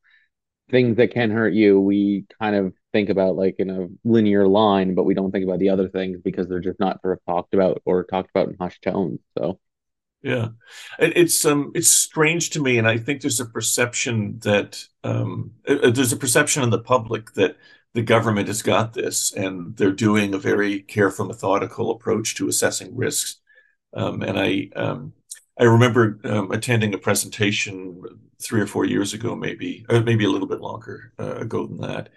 things 0.70 0.96
that 0.96 1.12
can 1.12 1.30
hurt 1.30 1.54
you. 1.54 1.80
We 1.80 2.26
kind 2.40 2.56
of 2.56 2.74
think 2.92 3.08
about 3.08 3.36
like 3.36 3.56
in 3.58 3.70
a 3.70 3.88
linear 4.04 4.46
line, 4.46 4.94
but 4.94 5.04
we 5.04 5.14
don't 5.14 5.30
think 5.30 5.44
about 5.44 5.58
the 5.58 5.70
other 5.70 5.88
things 5.88 6.20
because 6.22 6.48
they're 6.48 6.60
just 6.60 6.80
not 6.80 7.00
sort 7.02 7.18
of 7.18 7.24
talked 7.24 7.54
about 7.54 7.82
or 7.84 8.04
talked 8.04 8.30
about 8.30 8.48
in 8.48 8.56
hushed 8.58 8.82
tones. 8.82 9.20
So 9.38 9.60
yeah. 10.26 10.48
It's 10.98 11.44
um 11.44 11.70
it's 11.74 11.88
strange 11.88 12.50
to 12.50 12.62
me, 12.62 12.78
and 12.78 12.88
I 12.88 12.98
think 12.98 13.20
there's 13.20 13.38
a 13.38 13.46
perception 13.46 14.40
that 14.40 14.84
um 15.04 15.52
uh, 15.68 15.76
uh, 15.84 15.90
there's 15.90 16.12
a 16.12 16.16
perception 16.16 16.64
in 16.64 16.70
the 16.70 16.80
public 16.80 17.32
that 17.34 17.56
the 17.94 18.02
government 18.02 18.48
has 18.48 18.60
got 18.60 18.92
this, 18.92 19.32
and 19.32 19.76
they're 19.76 19.92
doing 19.92 20.34
a 20.34 20.38
very 20.38 20.80
careful, 20.80 21.26
methodical 21.26 21.92
approach 21.92 22.34
to 22.34 22.48
assessing 22.48 22.96
risks. 22.96 23.40
Um, 23.94 24.22
and 24.22 24.36
I 24.36 24.68
um, 24.74 25.12
I 25.60 25.64
remember 25.64 26.18
um, 26.24 26.50
attending 26.50 26.92
a 26.92 26.98
presentation 26.98 28.02
three 28.42 28.60
or 28.60 28.66
four 28.66 28.84
years 28.84 29.14
ago, 29.14 29.36
maybe, 29.36 29.86
or 29.88 30.00
maybe 30.00 30.24
a 30.24 30.30
little 30.30 30.48
bit 30.48 30.60
longer 30.60 31.12
uh, 31.20 31.36
ago 31.36 31.66
than 31.68 31.78
that, 31.82 32.08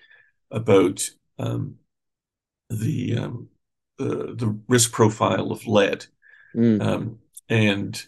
about 0.50 1.08
um, 1.38 1.76
the 2.72 3.18
um, 3.18 3.50
uh, 4.00 4.34
the 4.34 4.60
risk 4.68 4.92
profile 4.92 5.52
of 5.52 5.68
lead. 5.68 6.08
Mm. 6.56 7.18
And 7.50 8.02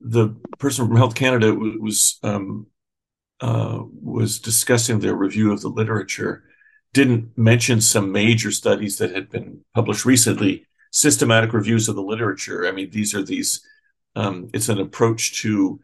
the 0.00 0.30
person 0.58 0.86
from 0.86 0.96
Health 0.96 1.14
Canada 1.14 1.54
was 1.54 2.18
um, 2.22 2.66
uh, 3.40 3.80
was 4.02 4.38
discussing 4.38 5.00
their 5.00 5.14
review 5.14 5.52
of 5.52 5.60
the 5.60 5.68
literature, 5.68 6.44
didn't 6.92 7.36
mention 7.36 7.80
some 7.80 8.12
major 8.12 8.50
studies 8.50 8.98
that 8.98 9.14
had 9.14 9.30
been 9.30 9.60
published 9.74 10.04
recently, 10.04 10.66
systematic 10.90 11.52
reviews 11.52 11.88
of 11.88 11.94
the 11.94 12.02
literature. 12.02 12.66
I 12.66 12.72
mean, 12.72 12.90
these 12.90 13.14
are 13.14 13.22
these. 13.22 13.62
Um, 14.16 14.50
it's 14.52 14.68
an 14.68 14.80
approach 14.80 15.40
to 15.42 15.80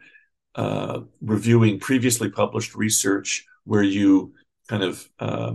uh, 0.54 1.00
reviewing 1.20 1.78
previously 1.78 2.30
published 2.30 2.74
research 2.74 3.46
where 3.64 3.82
you 3.82 4.32
kind 4.68 4.82
of 4.82 5.08
uh, 5.20 5.52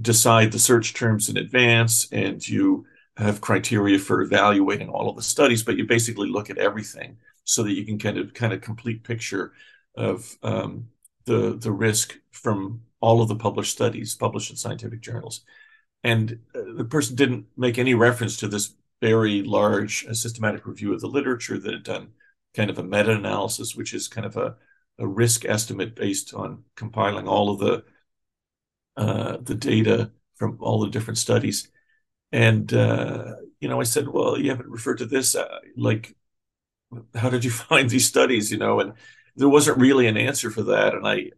decide 0.00 0.52
the 0.52 0.58
search 0.58 0.94
terms 0.94 1.28
in 1.28 1.36
advance 1.36 2.08
and 2.12 2.46
you 2.46 2.86
have 3.16 3.40
criteria 3.40 3.98
for 3.98 4.22
evaluating 4.22 4.88
all 4.88 5.10
of 5.10 5.16
the 5.16 5.22
studies, 5.22 5.62
but 5.62 5.76
you 5.76 5.86
basically 5.86 6.28
look 6.28 6.50
at 6.50 6.58
everything 6.58 7.16
so 7.44 7.62
that 7.62 7.72
you 7.72 7.84
can 7.84 7.98
kind 7.98 8.18
of 8.18 8.32
kind 8.34 8.52
of 8.52 8.60
complete 8.60 9.04
picture 9.04 9.52
of 9.96 10.36
um, 10.42 10.88
the 11.26 11.56
the 11.58 11.72
risk 11.72 12.18
from 12.30 12.82
all 13.00 13.20
of 13.20 13.28
the 13.28 13.36
published 13.36 13.72
studies 13.72 14.14
published 14.14 14.50
in 14.50 14.56
scientific 14.56 15.00
journals. 15.00 15.44
And 16.04 16.38
uh, 16.54 16.60
the 16.76 16.84
person 16.84 17.16
didn't 17.16 17.46
make 17.56 17.78
any 17.78 17.94
reference 17.94 18.36
to 18.38 18.48
this 18.48 18.74
very 19.00 19.42
large 19.42 20.06
uh, 20.06 20.14
systematic 20.14 20.66
review 20.66 20.94
of 20.94 21.00
the 21.00 21.08
literature 21.08 21.58
that 21.58 21.72
had 21.72 21.82
done 21.82 22.12
kind 22.54 22.70
of 22.70 22.78
a 22.78 22.82
meta-analysis, 22.82 23.74
which 23.74 23.94
is 23.94 24.08
kind 24.08 24.26
of 24.26 24.36
a, 24.36 24.56
a 24.98 25.06
risk 25.06 25.44
estimate 25.44 25.96
based 25.96 26.34
on 26.34 26.64
compiling 26.76 27.28
all 27.28 27.50
of 27.50 27.58
the 27.58 27.84
uh, 28.96 29.38
the 29.42 29.54
data 29.54 30.10
from 30.36 30.58
all 30.60 30.80
the 30.80 30.90
different 30.90 31.18
studies 31.18 31.68
and, 32.32 32.72
uh, 32.72 33.34
you 33.60 33.68
know, 33.68 33.80
I 33.80 33.84
said, 33.84 34.08
well, 34.08 34.38
you 34.38 34.50
haven't 34.50 34.70
referred 34.70 34.98
to 34.98 35.06
this. 35.06 35.34
Uh, 35.34 35.58
like, 35.76 36.16
how 37.14 37.30
did 37.30 37.44
you 37.44 37.50
find 37.68 37.90
these 37.90 38.06
studies? 38.06 38.50
You 38.50 38.58
know, 38.58 38.80
and 38.80 38.94
there 39.36 39.48
wasn't 39.48 39.78
really 39.78 40.06
an 40.06 40.16
answer 40.16 40.50
for 40.50 40.62
that. 40.62 40.94
And 40.94 41.06
I, 41.06 41.30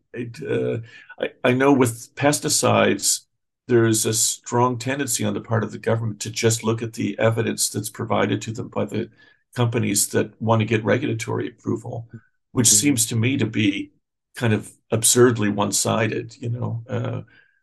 uh, 0.48 0.78
I, 1.18 1.50
I 1.50 1.52
know 1.52 1.72
with 1.72 2.14
pesticides, 2.14 3.22
there's 3.66 4.04
a 4.04 4.12
strong 4.12 4.78
tendency 4.78 5.24
on 5.24 5.34
the 5.34 5.40
part 5.40 5.64
of 5.64 5.72
the 5.72 5.78
government 5.78 6.20
to 6.20 6.30
just 6.30 6.64
look 6.64 6.82
at 6.82 6.92
the 6.92 7.18
evidence 7.18 7.70
that's 7.70 7.90
provided 7.90 8.42
to 8.42 8.52
them 8.52 8.68
by 8.68 8.84
the 8.84 9.10
companies 9.56 10.08
that 10.08 10.40
want 10.40 10.60
to 10.60 10.66
get 10.66 10.84
regulatory 10.84 11.48
approval, 11.48 12.08
which 12.52 12.68
mm-hmm. 12.68 12.76
seems 12.76 13.06
to 13.06 13.16
me 13.16 13.36
to 13.38 13.46
be 13.46 13.92
kind 14.36 14.52
of 14.52 14.70
absurdly 14.90 15.48
one-sided. 15.48 16.36
You 16.40 16.50
know, 16.50 16.84
uh, 16.88 17.20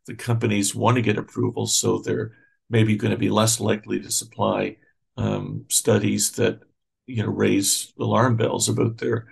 the 0.08 0.16
companies 0.16 0.74
want 0.74 0.96
to 0.96 1.02
get 1.02 1.18
approval, 1.18 1.68
so 1.68 2.00
they're 2.00 2.32
maybe 2.72 2.96
going 2.96 3.12
to 3.12 3.18
be 3.18 3.30
less 3.30 3.60
likely 3.60 4.00
to 4.00 4.10
supply 4.10 4.78
um, 5.18 5.66
studies 5.70 6.32
that 6.32 6.62
you 7.06 7.22
know 7.24 7.30
raise 7.30 7.94
alarm 8.00 8.38
bells 8.38 8.70
about 8.70 8.98
their 8.98 9.28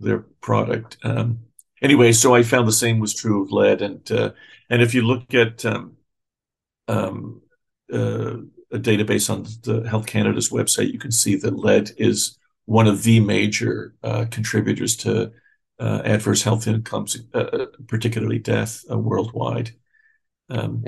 their 0.00 0.20
product. 0.40 0.96
Um, 1.04 1.40
anyway, 1.82 2.12
so 2.12 2.34
I 2.34 2.42
found 2.42 2.66
the 2.66 2.72
same 2.72 2.98
was 2.98 3.14
true 3.14 3.42
of 3.42 3.52
lead, 3.52 3.82
and 3.82 4.10
uh, 4.10 4.30
and 4.70 4.82
if 4.82 4.94
you 4.94 5.02
look 5.02 5.34
at 5.34 5.64
um, 5.64 5.96
um, 6.88 7.42
uh, 7.92 8.38
a 8.72 8.78
database 8.78 9.30
on 9.30 9.44
the 9.62 9.88
Health 9.88 10.06
Canada's 10.06 10.50
website, 10.50 10.92
you 10.92 10.98
can 10.98 11.12
see 11.12 11.36
that 11.36 11.58
lead 11.58 11.92
is 11.98 12.38
one 12.64 12.86
of 12.86 13.02
the 13.02 13.20
major 13.20 13.94
uh, 14.02 14.26
contributors 14.30 14.96
to 14.96 15.32
uh, 15.78 16.02
adverse 16.04 16.42
health 16.42 16.66
outcomes, 16.68 17.16
uh, 17.34 17.38
uh, 17.38 17.66
particularly 17.86 18.38
death 18.38 18.84
worldwide. 18.90 19.70
Um, 20.50 20.84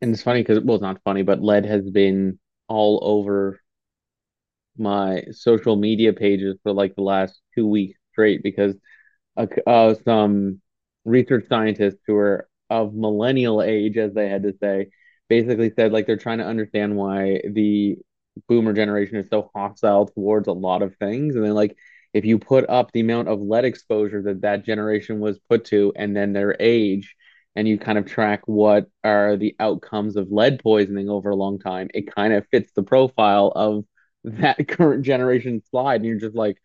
and 0.00 0.12
it's 0.12 0.22
funny 0.22 0.40
because 0.42 0.60
well, 0.60 0.76
it's 0.76 0.82
not 0.82 1.02
funny, 1.04 1.22
but 1.22 1.42
lead 1.42 1.64
has 1.66 1.88
been 1.90 2.38
all 2.68 3.00
over 3.02 3.60
my 4.76 5.24
social 5.32 5.76
media 5.76 6.12
pages 6.12 6.56
for 6.62 6.72
like 6.72 6.94
the 6.94 7.02
last 7.02 7.40
two 7.54 7.66
weeks 7.66 7.98
straight 8.12 8.42
because 8.42 8.74
uh, 9.66 9.94
some 10.04 10.60
research 11.04 11.46
scientists 11.48 12.00
who 12.06 12.16
are 12.16 12.48
of 12.70 12.94
millennial 12.94 13.62
age, 13.62 13.96
as 13.96 14.14
they 14.14 14.28
had 14.28 14.42
to 14.44 14.54
say, 14.60 14.88
basically 15.28 15.72
said 15.76 15.92
like 15.92 16.06
they're 16.06 16.16
trying 16.16 16.38
to 16.38 16.46
understand 16.46 16.96
why 16.96 17.40
the 17.50 17.96
boomer 18.48 18.72
generation 18.72 19.16
is 19.16 19.28
so 19.30 19.50
hostile 19.54 20.06
towards 20.06 20.48
a 20.48 20.52
lot 20.52 20.82
of 20.82 20.96
things, 20.96 21.36
and 21.36 21.44
then 21.44 21.54
like 21.54 21.76
if 22.14 22.24
you 22.24 22.38
put 22.38 22.68
up 22.70 22.92
the 22.92 23.00
amount 23.00 23.28
of 23.28 23.40
lead 23.40 23.64
exposure 23.64 24.22
that 24.22 24.42
that 24.42 24.64
generation 24.64 25.20
was 25.20 25.38
put 25.50 25.64
to, 25.66 25.92
and 25.96 26.16
then 26.16 26.32
their 26.32 26.56
age 26.60 27.16
and 27.58 27.68
you 27.68 27.78
kind 27.78 27.98
of 27.98 28.06
track 28.06 28.42
what 28.46 28.88
are 29.04 29.36
the 29.36 29.56
outcomes 29.60 30.16
of 30.16 30.30
lead 30.32 30.60
poisoning 30.60 31.08
over 31.10 31.30
a 31.30 31.36
long 31.36 31.58
time, 31.58 31.88
it 31.94 32.14
kind 32.14 32.32
of 32.32 32.46
fits 32.52 32.72
the 32.74 32.84
profile 32.84 33.52
of 33.56 33.84
that 34.24 34.68
current 34.68 35.04
generation 35.04 35.62
slide. 35.70 35.96
And 35.96 36.06
you're 36.06 36.20
just 36.20 36.36
like, 36.36 36.58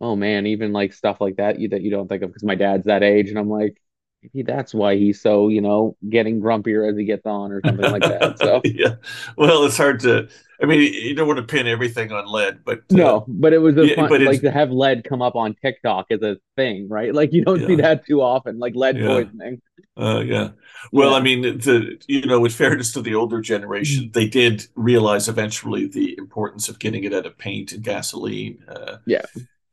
oh 0.00 0.16
man, 0.16 0.46
even 0.46 0.72
like 0.72 0.92
stuff 0.92 1.20
like 1.20 1.36
that 1.36 1.60
you 1.60 1.68
that 1.70 1.82
you 1.82 1.90
don't 1.90 2.08
think 2.08 2.22
of 2.22 2.30
because 2.30 2.44
my 2.44 2.56
dad's 2.56 2.86
that 2.86 3.02
age, 3.04 3.30
and 3.30 3.38
I'm 3.38 3.50
like, 3.50 3.80
maybe 4.22 4.42
that's 4.42 4.72
why 4.72 4.96
he's 4.96 5.20
so 5.20 5.48
you 5.48 5.60
know 5.60 5.96
getting 6.08 6.40
grumpier 6.40 6.88
as 6.88 6.96
he 6.96 7.04
gets 7.04 7.26
on 7.26 7.52
or 7.52 7.60
something 7.64 7.90
like 7.90 8.02
that. 8.02 8.38
So 8.38 8.60
yeah, 8.64 8.96
well, 9.36 9.64
it's 9.64 9.76
hard 9.76 10.00
to. 10.00 10.28
I 10.62 10.66
mean, 10.66 10.80
you 10.80 11.16
don't 11.16 11.26
want 11.26 11.38
to 11.38 11.42
pin 11.44 11.66
everything 11.66 12.12
on 12.12 12.26
lead, 12.26 12.60
but 12.64 12.78
uh, 12.78 12.96
no, 12.96 13.24
but 13.26 13.52
it 13.52 13.58
was 13.58 13.76
a 13.76 13.88
yeah, 13.88 14.06
fun, 14.06 14.24
like 14.24 14.42
to 14.42 14.50
have 14.50 14.70
lead 14.70 15.02
come 15.02 15.20
up 15.20 15.34
on 15.34 15.56
TikTok 15.60 16.06
as 16.10 16.22
a 16.22 16.36
thing, 16.56 16.88
right? 16.88 17.12
Like 17.12 17.32
you 17.32 17.44
don't 17.44 17.60
yeah. 17.60 17.66
see 17.66 17.76
that 17.76 18.06
too 18.06 18.22
often, 18.22 18.58
like 18.58 18.74
lead 18.76 18.96
yeah. 18.96 19.06
poisoning. 19.06 19.60
Uh, 19.96 20.22
yeah. 20.24 20.50
Well. 20.90 21.14
I 21.14 21.20
mean, 21.20 21.42
the 21.42 22.00
you 22.06 22.26
know, 22.26 22.40
with 22.40 22.54
fairness 22.54 22.92
to 22.92 23.02
the 23.02 23.14
older 23.14 23.40
generation, 23.40 24.10
they 24.14 24.26
did 24.26 24.66
realize 24.74 25.28
eventually 25.28 25.86
the 25.86 26.16
importance 26.16 26.68
of 26.68 26.78
getting 26.78 27.04
it 27.04 27.12
out 27.12 27.26
of 27.26 27.36
paint 27.38 27.72
and 27.72 27.82
gasoline. 27.82 28.64
Uh, 28.68 28.98
yeah. 29.06 29.24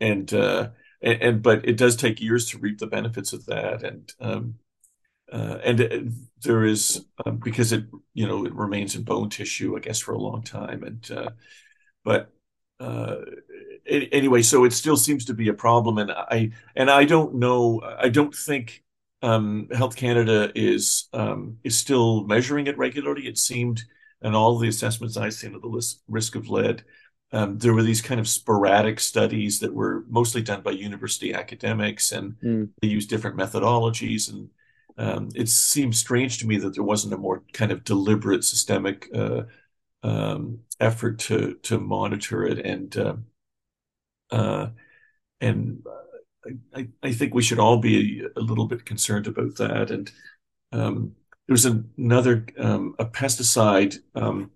And, 0.01 0.33
uh, 0.33 0.69
and, 1.01 1.21
and 1.21 1.41
but 1.41 1.67
it 1.67 1.77
does 1.77 1.95
take 1.95 2.21
years 2.21 2.49
to 2.49 2.57
reap 2.57 2.79
the 2.79 2.87
benefits 2.87 3.33
of 3.33 3.45
that, 3.45 3.83
and 3.83 4.13
um, 4.19 4.55
uh, 5.31 5.57
and 5.63 5.81
uh, 5.81 5.99
there 6.41 6.65
is 6.65 7.05
um, 7.25 7.37
because 7.37 7.71
it 7.71 7.85
you 8.13 8.27
know 8.27 8.45
it 8.45 8.53
remains 8.53 8.95
in 8.95 9.03
bone 9.03 9.29
tissue, 9.29 9.75
I 9.75 9.79
guess, 9.79 9.99
for 9.99 10.13
a 10.13 10.19
long 10.19 10.43
time, 10.43 10.83
and 10.83 11.11
uh, 11.11 11.29
but 12.03 12.31
uh, 12.79 13.17
anyway, 13.87 14.41
so 14.41 14.63
it 14.63 14.73
still 14.73 14.97
seems 14.97 15.25
to 15.25 15.33
be 15.33 15.49
a 15.49 15.53
problem, 15.53 15.97
and 15.97 16.11
I 16.11 16.51
and 16.75 16.89
I 16.89 17.05
don't 17.05 17.35
know, 17.35 17.81
I 17.83 18.09
don't 18.09 18.33
think 18.33 18.83
um, 19.21 19.67
Health 19.71 19.95
Canada 19.95 20.51
is 20.55 21.07
um, 21.13 21.57
is 21.63 21.77
still 21.77 22.25
measuring 22.25 22.67
it 22.67 22.77
regularly. 22.77 23.27
It 23.27 23.37
seemed, 23.37 23.83
and 24.21 24.35
all 24.35 24.57
the 24.57 24.69
assessments 24.69 25.17
I've 25.17 25.33
seen 25.33 25.55
of 25.55 25.61
the 25.61 25.67
list, 25.67 26.01
risk 26.07 26.35
of 26.35 26.49
lead, 26.49 26.83
um, 27.31 27.57
there 27.57 27.73
were 27.73 27.83
these 27.83 28.01
kind 28.01 28.19
of 28.19 28.27
sporadic 28.27 28.99
studies 28.99 29.59
that 29.59 29.73
were 29.73 30.03
mostly 30.09 30.41
done 30.41 30.61
by 30.61 30.71
university 30.71 31.33
academics, 31.33 32.11
and 32.11 32.35
mm. 32.43 32.69
they 32.81 32.87
used 32.87 33.09
different 33.09 33.37
methodologies. 33.37 34.31
And 34.31 34.49
um, 34.97 35.29
it 35.35 35.49
seems 35.49 35.99
strange 35.99 36.39
to 36.39 36.47
me 36.47 36.57
that 36.57 36.73
there 36.73 36.83
wasn't 36.83 37.13
a 37.13 37.17
more 37.17 37.43
kind 37.53 37.71
of 37.71 37.83
deliberate 37.83 38.43
systemic 38.43 39.09
uh, 39.13 39.43
um, 40.01 40.59
effort 40.79 41.19
to 41.19 41.55
to 41.63 41.77
monitor 41.77 42.45
it 42.45 42.59
and 42.65 42.95
uh, 42.95 43.15
uh, 44.31 44.69
and 45.41 45.83
I, 46.75 46.87
I 47.03 47.11
think 47.11 47.33
we 47.33 47.41
should 47.41 47.59
all 47.59 47.77
be 47.77 48.23
a, 48.35 48.39
little 48.39 48.65
bit 48.65 48.85
concerned 48.85 49.27
about 49.27 49.55
that. 49.55 49.91
And 49.91 50.11
um, 50.71 51.15
there 51.47 51.53
was 51.53 51.65
another 51.65 52.45
um, 52.57 52.95
a 52.99 53.05
pesticide 53.05 53.97
um, 54.15 54.51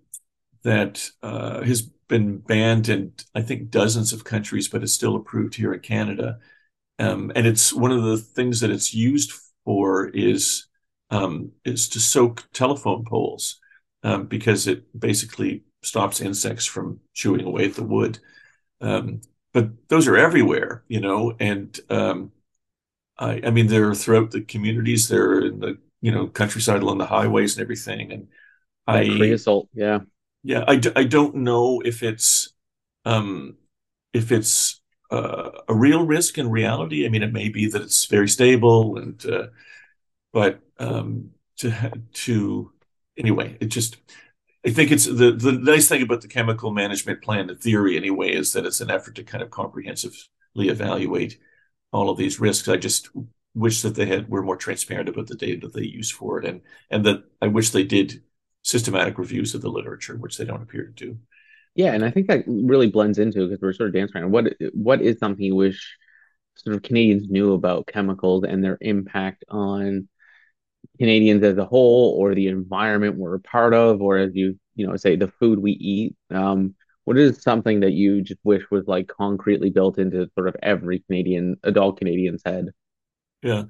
that 0.62 1.08
uh, 1.22 1.62
has 1.62 1.82
been 2.14 2.38
banned 2.38 2.88
in 2.88 3.12
I 3.34 3.42
think 3.42 3.70
dozens 3.70 4.12
of 4.12 4.22
countries, 4.22 4.68
but 4.68 4.84
it's 4.84 4.92
still 4.92 5.16
approved 5.16 5.56
here 5.56 5.74
in 5.74 5.80
Canada. 5.80 6.38
Um, 7.00 7.32
and 7.34 7.44
it's 7.44 7.72
one 7.72 7.90
of 7.90 8.04
the 8.04 8.18
things 8.18 8.60
that 8.60 8.70
it's 8.70 8.94
used 8.94 9.32
for 9.64 10.08
is 10.10 10.68
um, 11.10 11.50
is 11.64 11.88
to 11.90 12.00
soak 12.00 12.44
telephone 12.52 13.04
poles 13.04 13.60
um, 14.04 14.26
because 14.26 14.68
it 14.68 14.84
basically 14.98 15.64
stops 15.82 16.20
insects 16.20 16.64
from 16.66 17.00
chewing 17.14 17.44
away 17.46 17.64
at 17.66 17.74
the 17.74 17.82
wood. 17.82 18.20
Um, 18.80 19.22
but 19.52 19.70
those 19.88 20.06
are 20.06 20.16
everywhere, 20.16 20.84
you 20.88 21.00
know, 21.00 21.34
and 21.40 21.78
um, 21.90 22.30
I, 23.18 23.40
I 23.46 23.50
mean 23.50 23.66
they're 23.66 23.94
throughout 23.94 24.30
the 24.30 24.42
communities. 24.42 25.08
They're 25.08 25.40
in 25.40 25.58
the 25.60 25.78
you 26.00 26.12
know 26.12 26.28
countryside 26.28 26.82
along 26.82 26.98
the 26.98 27.06
highways 27.06 27.56
and 27.56 27.62
everything. 27.62 28.12
And 28.12 28.28
like 28.88 29.06
I 29.06 29.16
creosote, 29.16 29.68
yeah, 29.74 30.00
yeah. 30.44 30.64
I, 30.68 30.80
I 30.94 31.04
don't 31.04 31.36
know 31.36 31.82
if 31.84 32.02
it's 32.02 32.52
um, 33.04 33.56
if 34.12 34.30
it's 34.30 34.80
uh, 35.10 35.50
a 35.68 35.74
real 35.74 36.06
risk 36.06 36.38
in 36.38 36.50
reality. 36.50 37.06
I 37.06 37.08
mean, 37.08 37.22
it 37.22 37.32
may 37.32 37.48
be 37.48 37.66
that 37.68 37.82
it's 37.82 38.04
very 38.06 38.28
stable, 38.28 38.98
and 38.98 39.24
uh, 39.26 39.46
but 40.32 40.60
um, 40.78 41.30
to 41.58 41.72
to 42.12 42.72
anyway, 43.16 43.56
it 43.60 43.66
just 43.66 43.96
I 44.66 44.70
think 44.70 44.90
it's 44.92 45.06
the 45.06 45.32
the 45.32 45.52
nice 45.52 45.88
thing 45.88 46.02
about 46.02 46.22
the 46.22 46.28
chemical 46.28 46.70
management 46.72 47.22
plan, 47.22 47.46
the 47.48 47.54
theory 47.54 47.96
anyway, 47.96 48.32
is 48.32 48.52
that 48.52 48.66
it's 48.66 48.80
an 48.80 48.90
effort 48.90 49.14
to 49.16 49.24
kind 49.24 49.42
of 49.42 49.50
comprehensively 49.50 50.28
evaluate 50.68 51.38
all 51.92 52.10
of 52.10 52.18
these 52.18 52.40
risks. 52.40 52.68
I 52.68 52.76
just 52.76 53.08
wish 53.54 53.82
that 53.82 53.94
they 53.94 54.06
had 54.06 54.28
were 54.28 54.42
more 54.42 54.56
transparent 54.56 55.08
about 55.08 55.28
the 55.28 55.36
data 55.36 55.60
that 55.62 55.74
they 55.74 55.86
use 55.86 56.10
for 56.10 56.38
it, 56.38 56.46
and 56.46 56.62
and 56.90 57.04
that 57.06 57.24
I 57.42 57.48
wish 57.48 57.70
they 57.70 57.84
did 57.84 58.22
systematic 58.64 59.18
reviews 59.18 59.54
of 59.54 59.60
the 59.62 59.68
literature, 59.70 60.16
which 60.16 60.36
they 60.36 60.44
don't 60.44 60.62
appear 60.62 60.86
to 60.86 60.92
do. 60.92 61.18
Yeah, 61.76 61.92
and 61.92 62.04
I 62.04 62.10
think 62.10 62.28
that 62.28 62.44
really 62.46 62.88
blends 62.88 63.18
into 63.18 63.46
because 63.46 63.60
we're 63.60 63.72
sort 63.72 63.88
of 63.90 63.94
dancing 63.94 64.22
around. 64.22 64.32
What 64.32 64.54
what 64.72 65.02
is 65.02 65.18
something 65.18 65.44
you 65.44 65.54
wish 65.54 65.96
sort 66.56 66.76
of 66.76 66.82
Canadians 66.82 67.28
knew 67.28 67.52
about 67.52 67.86
chemicals 67.86 68.44
and 68.44 68.62
their 68.64 68.78
impact 68.80 69.44
on 69.48 70.08
Canadians 70.98 71.42
as 71.42 71.58
a 71.58 71.64
whole, 71.64 72.16
or 72.18 72.34
the 72.34 72.48
environment 72.48 73.16
we're 73.16 73.36
a 73.36 73.40
part 73.40 73.74
of, 73.74 74.00
or 74.02 74.16
as 74.18 74.34
you 74.34 74.58
you 74.74 74.86
know 74.86 74.96
say 74.96 75.16
the 75.16 75.28
food 75.28 75.58
we 75.58 75.72
eat? 75.72 76.16
Um, 76.30 76.74
what 77.04 77.18
is 77.18 77.42
something 77.42 77.80
that 77.80 77.92
you 77.92 78.22
just 78.22 78.40
wish 78.44 78.62
was 78.70 78.86
like 78.86 79.08
concretely 79.08 79.70
built 79.70 79.98
into 79.98 80.30
sort 80.34 80.48
of 80.48 80.56
every 80.62 81.00
Canadian 81.00 81.56
adult 81.64 81.98
Canadian's 81.98 82.42
head? 82.46 82.70
Yeah. 83.44 83.64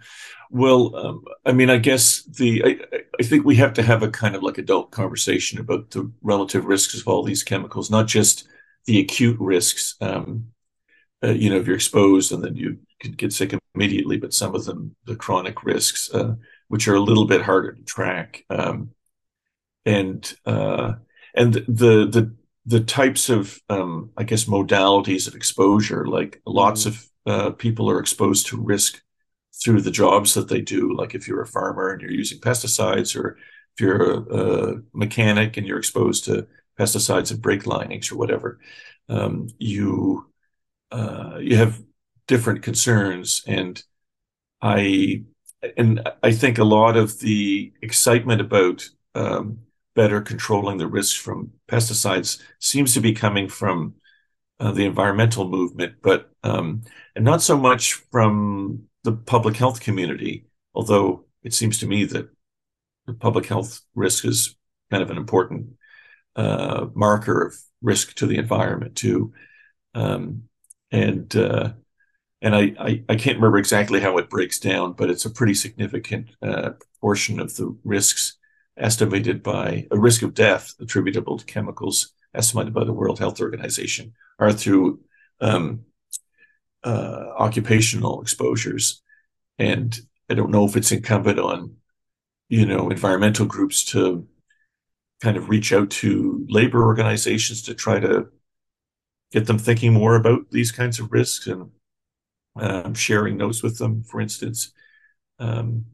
Well, 0.50 0.94
um, 0.94 1.24
I 1.44 1.50
mean, 1.52 1.68
I 1.68 1.78
guess 1.78 2.22
the 2.22 2.62
I, 2.64 2.98
I 3.18 3.22
think 3.24 3.44
we 3.44 3.56
have 3.56 3.72
to 3.74 3.82
have 3.82 4.04
a 4.04 4.08
kind 4.08 4.36
of 4.36 4.42
like 4.44 4.56
adult 4.56 4.92
conversation 4.92 5.58
about 5.58 5.90
the 5.90 6.12
relative 6.22 6.64
risks 6.64 6.98
of 6.98 7.08
all 7.08 7.24
these 7.24 7.42
chemicals, 7.42 7.90
not 7.90 8.06
just 8.06 8.46
the 8.86 9.00
acute 9.00 9.36
risks. 9.40 9.96
Um, 10.00 10.52
uh, 11.24 11.32
you 11.32 11.50
know, 11.50 11.56
if 11.56 11.66
you're 11.66 11.74
exposed 11.74 12.30
and 12.30 12.44
then 12.44 12.54
you 12.54 12.78
can 13.00 13.12
get 13.12 13.32
sick 13.32 13.52
immediately, 13.74 14.16
but 14.16 14.32
some 14.32 14.54
of 14.54 14.64
them, 14.64 14.94
the 15.06 15.16
chronic 15.16 15.64
risks, 15.64 16.08
uh, 16.14 16.36
which 16.68 16.86
are 16.86 16.94
a 16.94 17.00
little 17.00 17.26
bit 17.26 17.42
harder 17.42 17.72
to 17.72 17.82
track, 17.82 18.44
um, 18.50 18.90
and 19.84 20.36
uh, 20.46 20.92
and 21.34 21.52
the 21.52 22.06
the 22.06 22.32
the 22.64 22.80
types 22.80 23.28
of 23.28 23.60
um, 23.68 24.10
I 24.16 24.22
guess 24.22 24.44
modalities 24.44 25.26
of 25.26 25.34
exposure, 25.34 26.06
like 26.06 26.40
lots 26.46 26.84
mm-hmm. 26.84 26.90
of 26.90 27.10
uh, 27.26 27.50
people 27.50 27.90
are 27.90 27.98
exposed 27.98 28.46
to 28.46 28.60
risk 28.60 29.02
through 29.62 29.80
the 29.80 29.90
jobs 29.90 30.34
that 30.34 30.48
they 30.48 30.60
do. 30.60 30.94
Like 30.96 31.14
if 31.14 31.28
you're 31.28 31.42
a 31.42 31.46
farmer 31.46 31.90
and 31.90 32.00
you're 32.00 32.10
using 32.10 32.38
pesticides, 32.40 33.18
or 33.18 33.38
if 33.74 33.80
you're 33.80 34.12
a, 34.12 34.18
a 34.18 34.74
mechanic 34.92 35.56
and 35.56 35.66
you're 35.66 35.78
exposed 35.78 36.24
to 36.24 36.46
pesticides 36.78 37.30
and 37.30 37.42
brake 37.42 37.66
linings 37.66 38.10
or 38.10 38.16
whatever, 38.16 38.58
um, 39.08 39.48
you 39.58 40.30
uh, 40.90 41.38
you 41.40 41.56
have 41.56 41.82
different 42.26 42.62
concerns. 42.62 43.42
And 43.46 43.82
I 44.62 45.24
and 45.76 46.08
I 46.22 46.32
think 46.32 46.58
a 46.58 46.64
lot 46.64 46.96
of 46.96 47.20
the 47.20 47.72
excitement 47.82 48.40
about 48.40 48.88
um, 49.14 49.58
better 49.94 50.20
controlling 50.20 50.78
the 50.78 50.86
risks 50.86 51.16
from 51.16 51.52
pesticides 51.68 52.42
seems 52.58 52.94
to 52.94 53.00
be 53.00 53.12
coming 53.12 53.48
from 53.48 53.94
uh, 54.60 54.72
the 54.72 54.84
environmental 54.84 55.48
movement, 55.48 55.94
but 56.02 56.30
um, 56.42 56.82
and 57.16 57.24
not 57.24 57.42
so 57.42 57.56
much 57.56 57.94
from 58.10 58.84
the 59.04 59.12
public 59.12 59.56
health 59.56 59.80
community, 59.80 60.46
although 60.74 61.26
it 61.42 61.54
seems 61.54 61.78
to 61.78 61.86
me 61.86 62.04
that 62.06 62.28
the 63.06 63.14
public 63.14 63.46
health 63.46 63.80
risk 63.94 64.24
is 64.24 64.56
kind 64.90 65.02
of 65.02 65.10
an 65.10 65.16
important 65.16 65.76
uh, 66.36 66.86
marker 66.94 67.46
of 67.46 67.56
risk 67.82 68.14
to 68.14 68.26
the 68.26 68.38
environment 68.38 68.96
too. 68.96 69.32
Um, 69.94 70.44
and 70.90 71.34
uh, 71.36 71.72
and 72.42 72.54
I, 72.54 72.74
I, 72.78 73.04
I 73.08 73.16
can't 73.16 73.38
remember 73.38 73.58
exactly 73.58 74.00
how 74.00 74.18
it 74.18 74.28
breaks 74.28 74.58
down, 74.58 74.92
but 74.92 75.08
it's 75.08 75.24
a 75.24 75.30
pretty 75.30 75.54
significant 75.54 76.30
uh, 76.42 76.72
portion 77.00 77.40
of 77.40 77.56
the 77.56 77.76
risks 77.84 78.36
estimated 78.76 79.42
by 79.42 79.86
a 79.90 79.98
risk 79.98 80.22
of 80.22 80.34
death 80.34 80.74
attributable 80.80 81.38
to 81.38 81.44
chemicals 81.44 82.12
estimated 82.34 82.74
by 82.74 82.84
the 82.84 82.92
World 82.92 83.18
Health 83.18 83.40
Organization 83.40 84.12
are 84.38 84.52
through 84.52 85.00
um, 85.40 85.84
uh, 86.82 87.32
occupational 87.38 88.20
exposures. 88.20 89.02
And 89.58 89.98
I 90.30 90.34
don't 90.34 90.50
know 90.50 90.66
if 90.66 90.76
it's 90.76 90.92
incumbent 90.92 91.38
on, 91.38 91.76
you 92.48 92.66
know, 92.66 92.90
environmental 92.90 93.46
groups 93.46 93.84
to 93.86 94.26
kind 95.22 95.36
of 95.36 95.48
reach 95.48 95.72
out 95.72 95.90
to 95.90 96.44
labor 96.48 96.84
organizations 96.84 97.62
to 97.62 97.74
try 97.74 98.00
to 98.00 98.26
get 99.32 99.46
them 99.46 99.58
thinking 99.58 99.92
more 99.92 100.16
about 100.16 100.50
these 100.50 100.70
kinds 100.70 101.00
of 101.00 101.12
risks 101.12 101.46
and 101.46 101.70
um, 102.56 102.94
sharing 102.94 103.36
notes 103.36 103.62
with 103.62 103.78
them, 103.78 104.02
for 104.04 104.20
instance. 104.20 104.72
Um, 105.38 105.86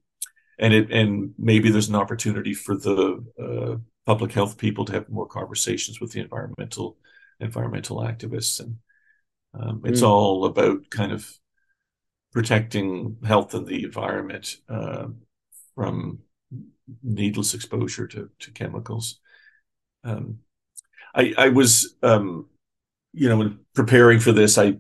and 0.59 0.75
it 0.75 0.93
and 0.93 1.33
maybe 1.39 1.71
there's 1.71 1.89
an 1.89 1.95
opportunity 1.97 2.55
for 2.55 2.77
the 2.77 3.25
uh, 3.43 3.77
public 4.07 4.33
health 4.33 4.59
people 4.59 4.85
to 4.85 4.93
have 4.93 5.09
more 5.09 5.27
conversations 5.27 6.01
with 6.01 6.13
the 6.13 6.21
environmental 6.21 6.99
environmental 7.41 7.99
activists 7.99 8.61
and 8.61 8.77
um, 9.55 9.81
it's 9.85 10.03
mm. 10.03 10.09
all 10.09 10.45
about 10.45 10.89
kind 10.91 11.11
of 11.11 11.29
protecting 12.33 13.17
health 13.25 13.55
and 13.55 13.67
the 13.67 13.85
environment 13.85 14.57
uh, 14.69 15.09
from 15.75 16.21
needless 17.03 17.55
exposure 17.55 18.07
to, 18.07 18.31
to 18.39 18.51
chemicals. 18.51 19.21
Um, 20.05 20.39
I, 21.15 21.35
I 21.37 21.49
was, 21.49 21.97
um, 22.03 22.47
you 23.13 23.29
know, 23.29 23.57
preparing 23.75 24.21
for 24.21 24.33
this, 24.33 24.59
I, 24.59 24.79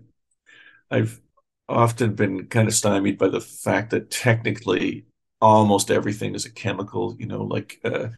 I've 0.90 1.20
often 1.68 2.14
been 2.14 2.46
kind 2.46 2.68
of 2.68 2.74
stymied 2.74 3.18
by 3.18 3.28
the 3.28 3.40
fact 3.40 3.90
that 3.90 4.10
technically 4.10 5.06
almost 5.40 5.90
everything 5.90 6.34
is 6.34 6.46
a 6.46 6.52
chemical. 6.52 7.16
You 7.18 7.26
know, 7.26 7.42
like 7.42 7.80
uh, 7.84 8.08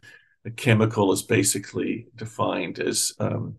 a 0.45 0.51
chemical 0.51 1.11
is 1.11 1.23
basically 1.23 2.07
defined 2.15 2.79
as 2.79 3.13
um, 3.19 3.57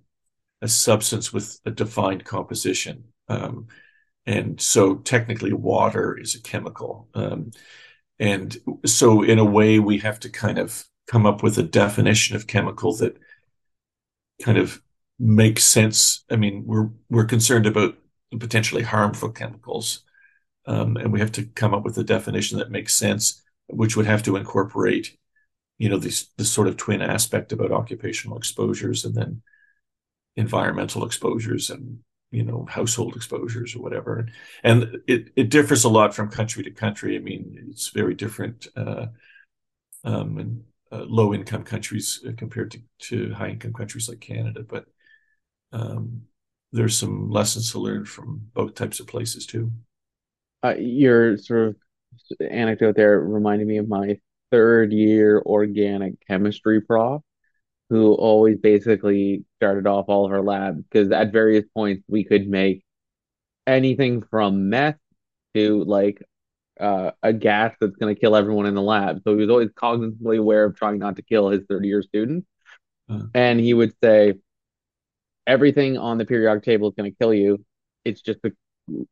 a 0.62 0.68
substance 0.68 1.32
with 1.32 1.60
a 1.64 1.70
defined 1.70 2.24
composition. 2.24 3.04
Um, 3.28 3.68
and 4.26 4.60
so 4.60 4.96
technically 4.96 5.52
water 5.52 6.18
is 6.18 6.34
a 6.34 6.42
chemical. 6.42 7.08
Um, 7.14 7.50
and 8.18 8.56
so 8.86 9.22
in 9.22 9.38
a 9.38 9.44
way 9.44 9.78
we 9.78 9.98
have 9.98 10.20
to 10.20 10.30
kind 10.30 10.58
of 10.58 10.84
come 11.06 11.26
up 11.26 11.42
with 11.42 11.58
a 11.58 11.62
definition 11.62 12.36
of 12.36 12.46
chemical 12.46 12.96
that 12.96 13.18
kind 14.42 14.58
of 14.58 14.80
makes 15.18 15.64
sense. 15.64 16.24
I 16.30 16.36
mean, 16.36 16.64
we're 16.66 16.90
we're 17.10 17.24
concerned 17.24 17.66
about 17.66 17.96
potentially 18.38 18.82
harmful 18.82 19.30
chemicals. 19.30 20.02
Um, 20.66 20.96
and 20.96 21.12
we 21.12 21.20
have 21.20 21.32
to 21.32 21.44
come 21.44 21.74
up 21.74 21.84
with 21.84 21.98
a 21.98 22.04
definition 22.04 22.58
that 22.58 22.70
makes 22.70 22.94
sense, 22.94 23.42
which 23.68 23.96
would 23.96 24.06
have 24.06 24.22
to 24.24 24.36
incorporate, 24.36 25.16
you 25.78 25.88
know, 25.88 25.98
this 25.98 26.28
this 26.38 26.50
sort 26.50 26.68
of 26.68 26.76
twin 26.76 27.02
aspect 27.02 27.52
about 27.52 27.72
occupational 27.72 28.38
exposures 28.38 29.04
and 29.04 29.14
then 29.14 29.42
environmental 30.36 31.04
exposures 31.04 31.70
and 31.70 31.98
you 32.34 32.42
know 32.44 32.66
household 32.68 33.16
exposures 33.16 33.74
or 33.74 33.82
whatever. 33.82 34.26
And 34.62 34.98
it, 35.06 35.30
it 35.36 35.50
differs 35.50 35.84
a 35.84 35.88
lot 35.88 36.14
from 36.14 36.28
country 36.30 36.62
to 36.64 36.70
country. 36.70 37.16
I 37.16 37.20
mean 37.20 37.66
it's 37.70 37.88
very 37.88 38.14
different 38.14 38.66
uh, 38.76 39.06
um, 40.04 40.38
in 40.38 40.64
uh, 40.92 41.04
low 41.04 41.34
income 41.34 41.64
countries 41.64 42.24
compared 42.36 42.70
to, 42.72 42.80
to 43.00 43.32
high 43.34 43.48
income 43.48 43.72
countries 43.72 44.08
like 44.08 44.20
canada. 44.20 44.62
But 44.62 44.86
um, 45.72 46.22
there's 46.72 46.96
some 46.96 47.30
lessons 47.30 47.72
to 47.72 47.78
learn 47.78 48.04
from 48.04 48.40
both 48.52 48.74
types 48.74 49.00
of 49.00 49.06
places 49.06 49.46
too. 49.46 49.70
Uh, 50.62 50.74
your 50.78 51.36
sort 51.36 51.68
of 51.68 51.76
anecdote 52.50 52.96
there 52.96 53.20
reminded 53.20 53.66
me 53.66 53.78
of 53.78 53.88
my 53.88 54.18
third 54.50 54.92
year 54.92 55.42
organic 55.46 56.14
chemistry 56.26 56.80
prof 56.80 57.22
who 57.90 58.14
always 58.14 58.58
basically 58.58 59.44
started 59.56 59.86
off 59.86 60.06
all 60.08 60.24
of 60.24 60.30
her 60.30 60.42
labs 60.42 60.82
because 60.82 61.10
at 61.12 61.32
various 61.32 61.64
points 61.74 62.02
we 62.08 62.24
could 62.24 62.48
make 62.48 62.82
anything 63.66 64.22
from 64.30 64.68
meth 64.68 64.96
to 65.54 65.84
like 65.84 66.22
uh, 66.80 67.12
a 67.22 67.32
gas 67.32 67.74
that's 67.80 67.96
going 67.96 68.14
to 68.14 68.20
kill 68.20 68.34
everyone 68.34 68.66
in 68.66 68.74
the 68.74 68.82
lab. 68.82 69.20
So 69.24 69.32
he 69.32 69.40
was 69.40 69.50
always 69.50 69.68
cognitively 69.70 70.38
aware 70.38 70.64
of 70.64 70.76
trying 70.76 70.98
not 70.98 71.16
to 71.16 71.22
kill 71.22 71.50
his 71.50 71.62
30 71.68 71.88
year 71.88 72.02
students. 72.02 72.46
Uh-huh. 73.08 73.26
And 73.34 73.60
he 73.60 73.74
would 73.74 73.92
say, 74.02 74.34
everything 75.46 75.98
on 75.98 76.18
the 76.18 76.24
periodic 76.24 76.64
table 76.64 76.88
is 76.88 76.94
going 76.96 77.10
to 77.10 77.16
kill 77.16 77.34
you. 77.34 77.64
It's 78.04 78.22
just 78.22 78.40
the 78.42 78.54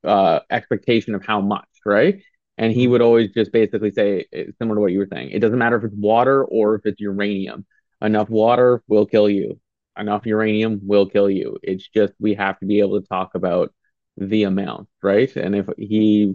uh, 0.04 0.40
expectation 0.50 1.14
of 1.14 1.24
how 1.24 1.40
much, 1.40 1.68
right? 1.84 2.22
And 2.58 2.72
he 2.72 2.86
would 2.86 3.02
always 3.02 3.30
just 3.32 3.52
basically 3.52 3.90
say, 3.90 4.26
similar 4.58 4.76
to 4.76 4.80
what 4.80 4.92
you 4.92 4.98
were 4.98 5.08
saying, 5.12 5.30
it 5.30 5.40
doesn't 5.40 5.58
matter 5.58 5.76
if 5.76 5.84
it's 5.84 5.94
water 5.94 6.44
or 6.44 6.74
if 6.74 6.82
it's 6.84 7.00
uranium 7.00 7.66
enough 8.02 8.28
water 8.28 8.82
will 8.88 9.06
kill 9.06 9.28
you. 9.28 9.60
Enough 9.96 10.26
uranium 10.26 10.80
will 10.82 11.06
kill 11.06 11.30
you. 11.30 11.58
It's 11.62 11.86
just 11.88 12.12
we 12.18 12.34
have 12.34 12.58
to 12.60 12.66
be 12.66 12.80
able 12.80 13.00
to 13.00 13.06
talk 13.06 13.34
about 13.34 13.72
the 14.16 14.44
amount, 14.44 14.88
right? 15.02 15.34
And 15.36 15.54
if 15.54 15.66
he 15.78 16.34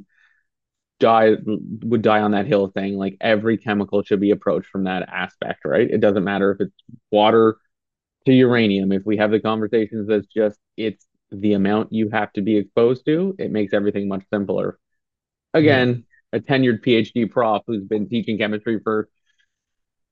died 0.99 1.37
would 1.83 2.01
die 2.01 2.21
on 2.21 2.31
that 2.31 2.47
hill 2.47 2.71
saying 2.75 2.97
like 2.97 3.17
every 3.21 3.57
chemical 3.57 4.01
should 4.01 4.19
be 4.19 4.31
approached 4.31 4.69
from 4.69 4.85
that 4.85 5.07
aspect, 5.09 5.65
right? 5.65 5.89
It 5.89 6.01
doesn't 6.01 6.23
matter 6.23 6.51
if 6.51 6.61
it's 6.61 6.75
water 7.11 7.57
to 8.25 8.33
uranium. 8.33 8.91
If 8.91 9.05
we 9.05 9.17
have 9.17 9.31
the 9.31 9.39
conversations 9.39 10.07
that's 10.07 10.27
just 10.27 10.59
it's 10.75 11.05
the 11.31 11.53
amount 11.53 11.91
you 11.91 12.09
have 12.11 12.31
to 12.33 12.41
be 12.41 12.57
exposed 12.57 13.05
to, 13.05 13.35
it 13.37 13.51
makes 13.51 13.73
everything 13.73 14.07
much 14.07 14.23
simpler. 14.31 14.79
Yeah. 15.53 15.59
Again, 15.59 16.05
a 16.33 16.39
tenured 16.39 16.83
PhD 16.83 17.29
prof 17.29 17.63
who's 17.67 17.83
been 17.83 18.07
teaching 18.09 18.37
chemistry 18.37 18.79
for 18.83 19.09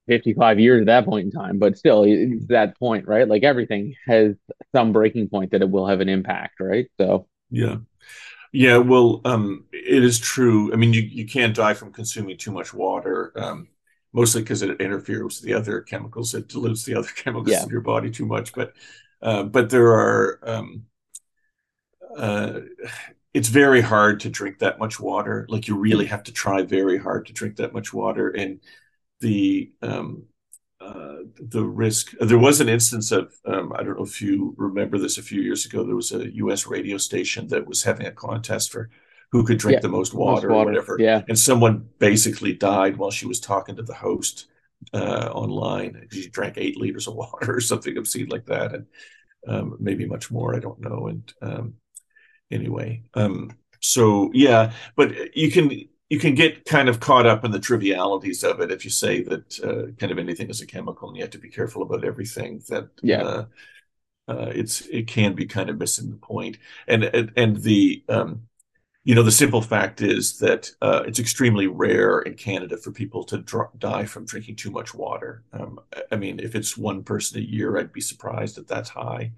55 0.07 0.59
years 0.59 0.81
at 0.81 0.87
that 0.87 1.05
point 1.05 1.25
in 1.25 1.31
time, 1.31 1.59
but 1.59 1.77
still, 1.77 2.03
it's 2.03 2.47
that 2.47 2.77
point, 2.77 3.07
right? 3.07 3.27
Like 3.27 3.43
everything 3.43 3.95
has 4.07 4.35
some 4.73 4.93
breaking 4.93 5.29
point 5.29 5.51
that 5.51 5.61
it 5.61 5.69
will 5.69 5.87
have 5.87 6.01
an 6.01 6.09
impact, 6.09 6.59
right? 6.59 6.87
So, 6.99 7.27
Yeah. 7.49 7.77
Yeah, 8.51 8.77
well, 8.77 9.19
um, 9.25 9.65
it 9.73 10.01
is 10.01 10.17
true. 10.17 10.71
I 10.71 10.77
mean, 10.77 10.93
you, 10.93 11.01
you 11.01 11.25
can't 11.25 11.53
die 11.53 11.73
from 11.73 11.91
consuming 11.91 12.37
too 12.37 12.51
much 12.51 12.73
water, 12.73 13.33
um, 13.35 13.67
mostly 14.13 14.41
because 14.43 14.61
it 14.61 14.79
interferes 14.79 15.41
with 15.41 15.41
the 15.41 15.53
other 15.53 15.81
chemicals. 15.81 16.33
It 16.33 16.47
dilutes 16.47 16.85
the 16.85 16.95
other 16.95 17.09
chemicals 17.15 17.49
yeah, 17.49 17.63
in 17.63 17.69
your 17.69 17.81
body 17.81 18.09
too 18.11 18.25
much. 18.25 18.53
But 18.53 18.73
uh, 19.21 19.43
but 19.43 19.69
there 19.69 19.87
are 19.87 20.39
um, 20.43 20.85
uh, 22.17 22.61
it's 23.33 23.49
very 23.49 23.81
hard 23.81 24.21
to 24.21 24.29
drink 24.29 24.59
that 24.59 24.79
much 24.79 24.99
water. 25.01 25.45
Like 25.49 25.67
you 25.67 25.75
really 25.77 26.05
have 26.05 26.23
to 26.23 26.31
try 26.31 26.61
very 26.61 26.97
hard 26.97 27.25
to 27.25 27.33
drink 27.33 27.57
that 27.57 27.73
much 27.73 27.93
water, 27.93 28.29
and 28.29 28.61
the 29.19 29.71
um, 29.81 30.23
uh, 30.79 31.15
the 31.39 31.63
risk. 31.63 32.13
There 32.19 32.37
was 32.37 32.61
an 32.61 32.69
instance 32.69 33.11
of 33.11 33.33
um, 33.45 33.73
I 33.73 33.83
don't 33.83 33.97
know 33.97 34.05
if 34.05 34.21
you 34.21 34.53
remember 34.57 34.97
this 34.97 35.17
a 35.17 35.23
few 35.23 35.41
years 35.41 35.65
ago. 35.65 35.83
There 35.83 35.95
was 35.95 36.11
a 36.11 36.33
U.S. 36.35 36.67
radio 36.67 36.97
station 36.97 37.47
that 37.47 37.65
was 37.65 37.83
having 37.83 38.05
a 38.05 38.11
contest 38.11 38.71
for 38.71 38.89
who 39.31 39.43
could 39.43 39.57
drink 39.57 39.77
yeah, 39.77 39.81
the 39.81 39.89
most 39.89 40.13
most 40.13 40.19
water 40.19 40.51
or 40.51 40.63
whatever, 40.65 40.97
Yeah, 40.99 41.23
and 41.27 41.37
someone 41.37 41.87
basically 41.99 42.53
died 42.53 42.97
while 42.97 43.11
she 43.11 43.25
was 43.25 43.39
talking 43.39 43.75
to 43.75 43.83
the 43.83 43.93
host 43.93 44.47
uh, 44.93 45.29
online. 45.33 46.07
She 46.11 46.29
drank 46.29 46.57
eight 46.57 46.77
liters 46.77 47.07
of 47.07 47.15
water 47.23 47.55
or 47.55 47.61
something 47.61 47.97
obscene 47.97 48.27
like 48.29 48.45
that, 48.45 48.73
and 48.73 48.85
um, 49.47 49.77
maybe 49.79 50.05
much 50.05 50.31
more. 50.31 50.55
I 50.55 50.59
don't 50.59 50.79
know. 50.79 51.07
And 51.07 51.33
um, 51.41 51.73
anyway, 52.51 53.03
um, 53.13 53.57
so 53.81 54.31
yeah, 54.33 54.71
but 54.95 55.35
you 55.35 55.51
can 55.51 55.87
you 56.09 56.19
can 56.19 56.35
get 56.35 56.65
kind 56.65 56.87
of 56.87 56.99
caught 56.99 57.25
up 57.25 57.43
in 57.43 57.51
the 57.51 57.59
trivialities 57.59 58.43
of 58.43 58.59
it 58.59 58.71
if 58.71 58.85
you 58.85 58.91
say 58.91 59.23
that 59.23 59.59
uh, 59.63 59.91
kind 59.99 60.11
of 60.11 60.19
anything 60.19 60.49
is 60.49 60.61
a 60.61 60.65
chemical 60.65 61.07
and 61.07 61.17
you 61.17 61.23
have 61.23 61.31
to 61.31 61.37
be 61.39 61.49
careful 61.49 61.81
about 61.81 62.03
everything 62.03 62.61
that 62.69 62.89
yeah, 63.01 63.23
uh, 63.23 63.45
uh, 64.27 64.51
it's 64.53 64.81
it 64.87 65.07
can 65.07 65.33
be 65.33 65.45
kind 65.45 65.69
of 65.69 65.77
missing 65.77 66.09
the 66.09 66.17
point 66.17 66.57
and 66.87 67.03
and, 67.03 67.31
and 67.35 67.57
the 67.57 68.03
um, 68.09 68.41
you 69.03 69.13
know 69.13 69.23
the 69.23 69.31
simple 69.31 69.61
fact 69.61 70.01
is 70.01 70.39
that 70.39 70.71
uh, 70.81 71.03
it's 71.05 71.19
extremely 71.19 71.67
rare 71.67 72.21
in 72.21 72.33
Canada 72.33 72.75
for 72.75 72.91
people 72.91 73.23
to 73.25 73.37
dr- 73.37 73.77
die 73.77 74.05
from 74.05 74.25
drinking 74.25 74.55
too 74.55 74.71
much 74.71 74.95
water. 74.95 75.43
Um, 75.53 75.79
I 76.11 76.15
mean, 76.15 76.39
if 76.39 76.55
it's 76.55 76.75
one 76.75 77.03
person 77.03 77.37
a 77.37 77.43
year, 77.43 77.77
I'd 77.77 77.93
be 77.93 78.01
surprised 78.01 78.55
that 78.55 78.67
that's 78.67 78.89
high. 78.89 79.31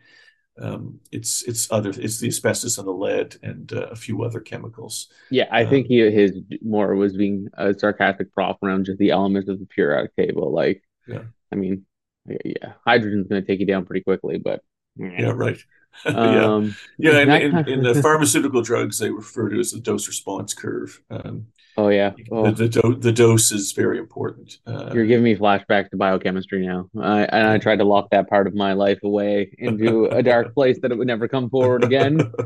Um, 0.59 0.99
it's 1.11 1.43
it's 1.43 1.71
other 1.71 1.91
it's 1.91 2.19
the 2.19 2.27
asbestos 2.27 2.77
and 2.77 2.87
the 2.87 2.91
lead 2.91 3.35
and 3.43 3.71
uh, 3.73 3.87
a 3.91 3.95
few 3.95 4.23
other 4.23 4.39
chemicals. 4.39 5.09
yeah. 5.29 5.47
I 5.51 5.65
think 5.65 5.87
Um, 5.87 5.87
he 5.87 5.99
his 6.11 6.33
more 6.61 6.95
was 6.95 7.15
being 7.15 7.49
a 7.53 7.73
sarcastic 7.73 8.33
prof 8.33 8.57
around 8.63 8.85
just 8.85 8.99
the 8.99 9.11
elements 9.11 9.49
of 9.49 9.59
the 9.59 9.65
periodic 9.65 10.15
table. 10.15 10.51
Like, 10.51 10.83
yeah, 11.07 11.23
I 11.51 11.55
mean, 11.55 11.85
yeah, 12.27 12.37
yeah, 12.45 12.73
hydrogen's 12.85 13.27
going 13.27 13.41
to 13.41 13.47
take 13.47 13.59
you 13.59 13.65
down 13.65 13.85
pretty 13.85 14.03
quickly, 14.03 14.37
but 14.37 14.61
yeah, 14.97 15.31
right. 15.31 15.57
yeah, 16.05 16.45
um, 16.55 16.75
yeah. 16.97 17.19
And 17.19 17.29
that 17.29 17.41
in, 17.43 17.67
in 17.67 17.83
the 17.83 17.95
pharmaceutical 17.95 18.61
drugs, 18.61 18.99
they 18.99 19.09
refer 19.09 19.49
to 19.49 19.59
as 19.59 19.71
the 19.71 19.79
dose 19.79 20.07
response 20.07 20.53
curve. 20.53 21.01
Um, 21.09 21.47
oh 21.77 21.89
yeah, 21.89 22.11
the 22.11 22.25
oh. 22.31 22.51
the, 22.51 22.67
do- 22.67 22.97
the 22.99 23.11
dose 23.11 23.51
is 23.51 23.71
very 23.71 23.97
important. 23.97 24.57
Uh, 24.65 24.89
You're 24.93 25.05
giving 25.05 25.23
me 25.23 25.35
flashbacks 25.35 25.89
to 25.91 25.97
biochemistry 25.97 26.65
now. 26.65 26.89
I, 26.99 27.23
and 27.23 27.47
I 27.47 27.57
tried 27.57 27.77
to 27.77 27.85
lock 27.85 28.09
that 28.11 28.29
part 28.29 28.47
of 28.47 28.55
my 28.55 28.73
life 28.73 28.99
away 29.03 29.51
into 29.57 30.05
a 30.05 30.21
dark 30.21 30.53
place 30.55 30.79
that 30.81 30.91
it 30.91 30.97
would 30.97 31.07
never 31.07 31.27
come 31.27 31.49
forward 31.49 31.83
again. 31.83 32.31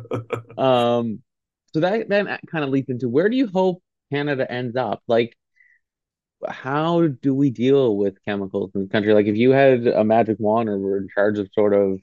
Um, 0.57 1.23
so 1.73 1.79
that 1.79 2.07
then 2.09 2.27
kind 2.51 2.63
of 2.63 2.69
leads 2.69 2.89
into 2.89 3.09
where 3.09 3.29
do 3.29 3.35
you 3.35 3.47
hope 3.47 3.81
Canada 4.11 4.49
ends 4.51 4.75
up? 4.75 5.01
Like, 5.07 5.35
how 6.47 7.07
do 7.07 7.33
we 7.33 7.49
deal 7.49 7.95
with 7.95 8.23
chemicals 8.25 8.71
in 8.75 8.81
the 8.83 8.89
country? 8.89 9.13
Like, 9.13 9.27
if 9.27 9.35
you 9.35 9.51
had 9.51 9.87
a 9.87 10.03
magic 10.03 10.37
wand 10.39 10.69
or 10.69 10.77
were 10.77 10.97
in 10.97 11.07
charge 11.13 11.39
of 11.39 11.49
sort 11.53 11.73
of 11.73 11.99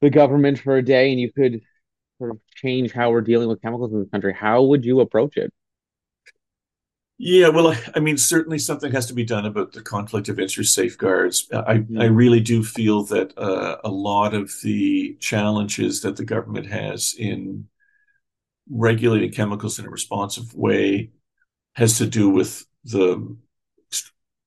the 0.00 0.10
government 0.10 0.58
for 0.58 0.76
a 0.76 0.82
day 0.82 1.10
and 1.10 1.20
you 1.20 1.32
could 1.32 1.60
sort 2.18 2.30
of 2.30 2.38
change 2.54 2.92
how 2.92 3.10
we're 3.10 3.20
dealing 3.20 3.48
with 3.48 3.62
chemicals 3.62 3.92
in 3.92 4.00
the 4.00 4.06
country, 4.06 4.34
how 4.34 4.62
would 4.62 4.84
you 4.84 5.00
approach 5.00 5.36
it? 5.36 5.52
Yeah, 7.22 7.48
well, 7.48 7.68
I, 7.68 7.78
I 7.96 8.00
mean, 8.00 8.16
certainly 8.16 8.58
something 8.58 8.92
has 8.92 9.04
to 9.06 9.12
be 9.14 9.24
done 9.24 9.44
about 9.44 9.72
the 9.72 9.82
conflict 9.82 10.28
of 10.30 10.40
interest 10.40 10.74
safeguards. 10.74 11.46
I, 11.52 11.84
I 11.98 12.04
Mm, 12.04 12.14
really 12.14 12.40
do 12.40 12.64
feel 12.64 13.02
that 13.04 13.36
uh, 13.36 13.76
a 13.84 13.90
lot 13.90 14.32
of 14.32 14.50
the 14.62 15.16
challenges 15.20 16.00
that 16.00 16.16
the 16.16 16.24
government 16.24 16.66
has 16.66 17.14
in 17.18 17.68
regulating 18.70 19.32
chemicals 19.32 19.78
in 19.78 19.86
a 19.86 19.90
responsive 19.90 20.54
way 20.54 21.10
has 21.76 21.98
to 21.98 22.06
do 22.06 22.30
with 22.30 22.66
the 22.84 23.36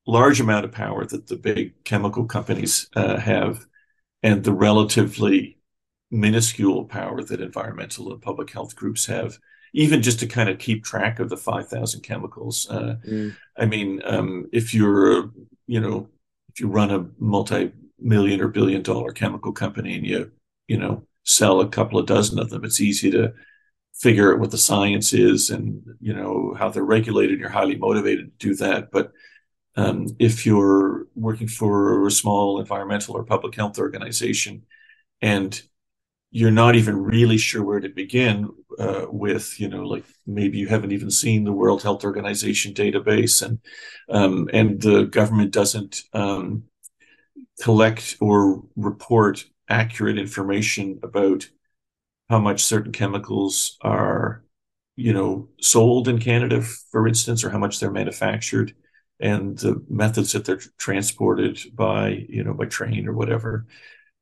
large 0.06 0.40
amount 0.42 0.66
of 0.66 0.72
power 0.72 1.06
that 1.06 1.28
the 1.28 1.36
big 1.36 1.74
chemical 1.84 2.26
companies 2.26 2.90
uh, 2.96 3.18
have 3.18 3.66
and 4.24 4.44
the 4.44 4.54
relatively 4.54 5.60
minuscule 6.12 6.86
power 6.86 7.24
that 7.24 7.42
environmental 7.42 8.12
and 8.14 8.22
public 8.22 8.52
health 8.52 8.76
groups 8.76 9.08
have, 9.08 9.40
even 9.74 10.02
just 10.02 10.20
to 10.20 10.28
kind 10.28 10.50
of 10.50 10.60
keep 10.60 10.84
track 10.84 11.20
of 11.20 11.30
the 11.30 11.38
5,000 11.38 12.02
chemicals. 12.02 12.70
Uh, 12.70 12.98
mm, 13.06 13.36
I 13.58 13.66
mean, 13.66 14.02
um, 14.06 14.48
if 14.54 14.74
you're, 14.74 15.32
you 15.66 15.80
know, 15.80 16.08
if 16.50 16.60
you 16.60 16.68
run 16.68 16.92
a 16.92 17.08
multi-million 17.18 18.42
or 18.42 18.48
billion 18.48 18.84
dollar 18.84 19.12
chemical 19.12 19.52
company 19.52 19.96
and 19.96 20.06
you, 20.06 20.32
you 20.68 20.78
know, 20.78 21.08
sell 21.24 21.60
a 21.60 21.68
couple 21.68 21.98
of 21.98 22.06
dozen 22.06 22.38
of 22.38 22.50
them, 22.50 22.64
it's 22.64 22.82
easy 22.82 23.10
to 23.12 23.34
figure 23.96 24.34
out 24.34 24.40
what 24.40 24.52
the 24.52 24.58
science 24.58 25.14
is 25.14 25.50
and, 25.50 25.82
you 26.00 26.14
know, 26.14 26.56
how 26.58 26.70
they're 26.70 26.84
regulated. 26.84 27.40
You're 27.40 27.50
highly 27.50 27.76
motivated 27.76 28.40
to 28.40 28.48
do 28.48 28.56
that. 28.56 28.92
But 28.92 29.12
um, 29.76 30.08
if 30.20 30.46
you're 30.46 31.08
working 31.16 31.48
for 31.48 32.06
a 32.06 32.12
small 32.12 32.60
environmental 32.60 33.16
or 33.16 33.24
public 33.24 33.56
health 33.56 33.80
organization 33.80 34.64
and 35.22 35.60
you're 36.36 36.50
not 36.50 36.76
even 36.76 36.98
really 36.98 37.38
sure 37.38 37.64
where 37.64 37.80
to 37.80 37.90
begin 37.90 38.50
uh, 38.80 39.06
with, 39.08 39.60
you 39.60 39.70
know, 39.70 39.84
like 39.84 40.04
maybe 40.26 40.58
you 40.58 40.68
haven't 40.68 40.92
even 40.92 41.12
seen 41.12 41.44
the 41.44 41.52
World 41.52 41.84
Health 41.84 42.04
Organization 42.04 42.74
database, 42.74 43.46
and 43.46 43.60
um, 44.10 44.50
and 44.52 44.82
the 44.82 45.04
government 45.04 45.52
doesn't 45.52 46.02
um, 46.12 46.64
collect 47.62 48.18
or 48.20 48.64
report 48.76 49.46
accurate 49.70 50.18
information 50.18 51.00
about 51.04 51.48
how 52.32 52.40
much 52.40 52.64
certain 52.64 52.92
chemicals 52.92 53.78
are, 53.82 54.44
you 54.96 55.14
know, 55.14 55.50
sold 55.62 56.08
in 56.08 56.18
Canada, 56.18 56.64
for 56.64 57.08
instance, 57.08 57.44
or 57.44 57.52
how 57.52 57.60
much 57.60 57.80
they're 57.80 57.92
manufactured, 57.92 58.74
and 59.20 59.60
the 59.60 59.86
methods 59.88 60.32
that 60.32 60.46
they're 60.46 60.62
transported 60.80 61.60
by, 61.76 62.26
you 62.28 62.44
know, 62.44 62.56
by 62.56 62.66
train 62.66 63.08
or 63.08 63.14
whatever. 63.14 63.68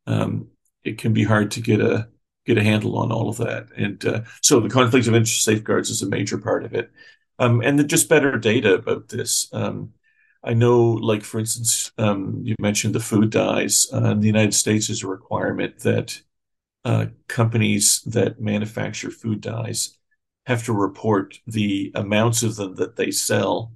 Um, 0.08 0.50
it 0.84 0.98
can 0.98 1.14
be 1.14 1.24
hard 1.24 1.52
to 1.52 1.62
get 1.62 1.82
a 1.82 2.08
get 2.46 2.58
a 2.58 2.64
handle 2.64 2.98
on 2.98 3.12
all 3.12 3.30
of 3.30 3.38
that. 3.38 3.68
And 3.78 4.04
uh, 4.06 4.22
so 4.42 4.60
the 4.60 4.70
conflict 4.70 5.08
of 5.08 5.14
interest 5.14 5.44
safeguards 5.44 5.90
is 5.90 6.02
a 6.02 6.10
major 6.10 6.38
part 6.38 6.66
of 6.66 6.74
it. 6.74 6.92
Um, 7.40 7.62
and 7.62 7.78
then 7.78 7.88
just 7.88 8.10
better 8.10 8.38
data 8.38 8.74
about 8.74 9.10
this. 9.10 9.48
Um, 9.54 9.94
I 10.44 10.54
know, 10.54 10.82
like, 10.82 11.24
for 11.24 11.40
instance, 11.40 11.92
um, 12.00 12.42
you 12.44 12.56
mentioned 12.60 12.96
the 12.96 13.00
food 13.00 13.30
dyes. 13.30 13.88
Uh, 13.94 14.12
in 14.12 14.22
the 14.22 14.28
United 14.28 14.56
States, 14.56 14.90
is 14.90 15.04
a 15.04 15.08
requirement 15.08 15.80
that 15.80 16.20
uh, 16.84 17.08
companies 17.28 18.02
that 18.08 18.42
manufacture 18.42 19.12
food 19.12 19.42
dyes 19.42 19.98
have 20.48 20.66
to 20.66 20.74
report 20.74 21.40
the 21.46 21.92
amounts 21.94 22.42
of 22.42 22.56
them 22.56 22.76
that 22.76 22.96
they 22.96 23.12
sell 23.12 23.74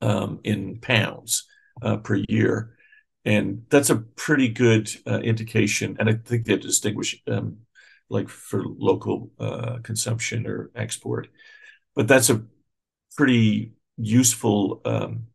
um, 0.00 0.40
in 0.42 0.80
pounds 0.80 1.46
uh, 1.82 1.98
per 1.98 2.22
year 2.28 2.76
and 3.24 3.64
that's 3.70 3.90
a 3.90 3.96
pretty 3.96 4.48
good 4.48 4.90
uh, 5.06 5.20
indication. 5.20 5.96
And 5.98 6.08
I 6.08 6.14
think 6.14 6.44
they 6.44 6.52
have 6.52 6.62
to 6.62 6.68
distinguish 6.68 7.20
um, 7.26 7.58
like 8.08 8.28
for 8.28 8.64
local 8.64 9.30
uh, 9.38 9.78
consumption 9.82 10.46
or 10.46 10.70
export, 10.74 11.28
but 11.94 12.08
that's 12.08 12.30
a 12.30 12.42
pretty 13.16 13.72
useful 13.96 14.80
um, 14.84 15.26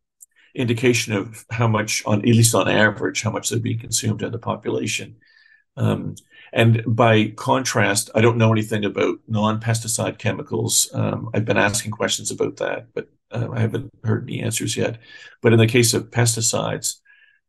indication 0.55 1.13
of 1.13 1.45
how 1.51 1.67
much, 1.67 2.03
on 2.05 2.19
at 2.19 2.25
least 2.25 2.55
on 2.55 2.69
average, 2.69 3.21
how 3.21 3.31
much 3.31 3.49
they're 3.49 3.59
being 3.59 3.79
consumed 3.79 4.23
in 4.23 4.31
the 4.31 4.39
population. 4.39 5.17
Um, 5.77 6.15
and 6.53 6.83
by 6.87 7.33
contrast, 7.35 8.09
I 8.15 8.21
don't 8.21 8.37
know 8.37 8.51
anything 8.51 8.85
about 8.85 9.19
non-pesticide 9.27 10.17
chemicals. 10.17 10.89
Um, 10.93 11.29
I've 11.33 11.43
been 11.45 11.57
asking 11.57 11.91
questions 11.91 12.31
about 12.31 12.57
that, 12.57 12.93
but 12.93 13.09
uh, 13.31 13.49
I 13.51 13.59
haven't 13.59 13.91
heard 14.03 14.23
any 14.23 14.41
answers 14.41 14.77
yet. 14.77 14.99
But 15.41 15.51
in 15.51 15.59
the 15.59 15.67
case 15.67 15.93
of 15.93 16.11
pesticides, 16.11 17.01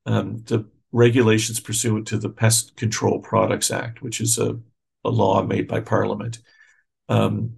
um, 0.07 0.43
the 0.47 0.65
regulations 0.93 1.61
pursuant 1.61 2.07
to 2.09 2.19
the 2.19 2.31
Pest 2.31 2.77
Control 2.77 3.21
Products 3.21 3.71
Act, 3.71 4.03
which 4.03 4.21
is 4.21 4.39
a, 4.39 4.59
a 5.05 5.11
law 5.11 5.43
made 5.43 5.69
by 5.69 5.81
Parliament, 5.81 6.39
um, 7.09 7.57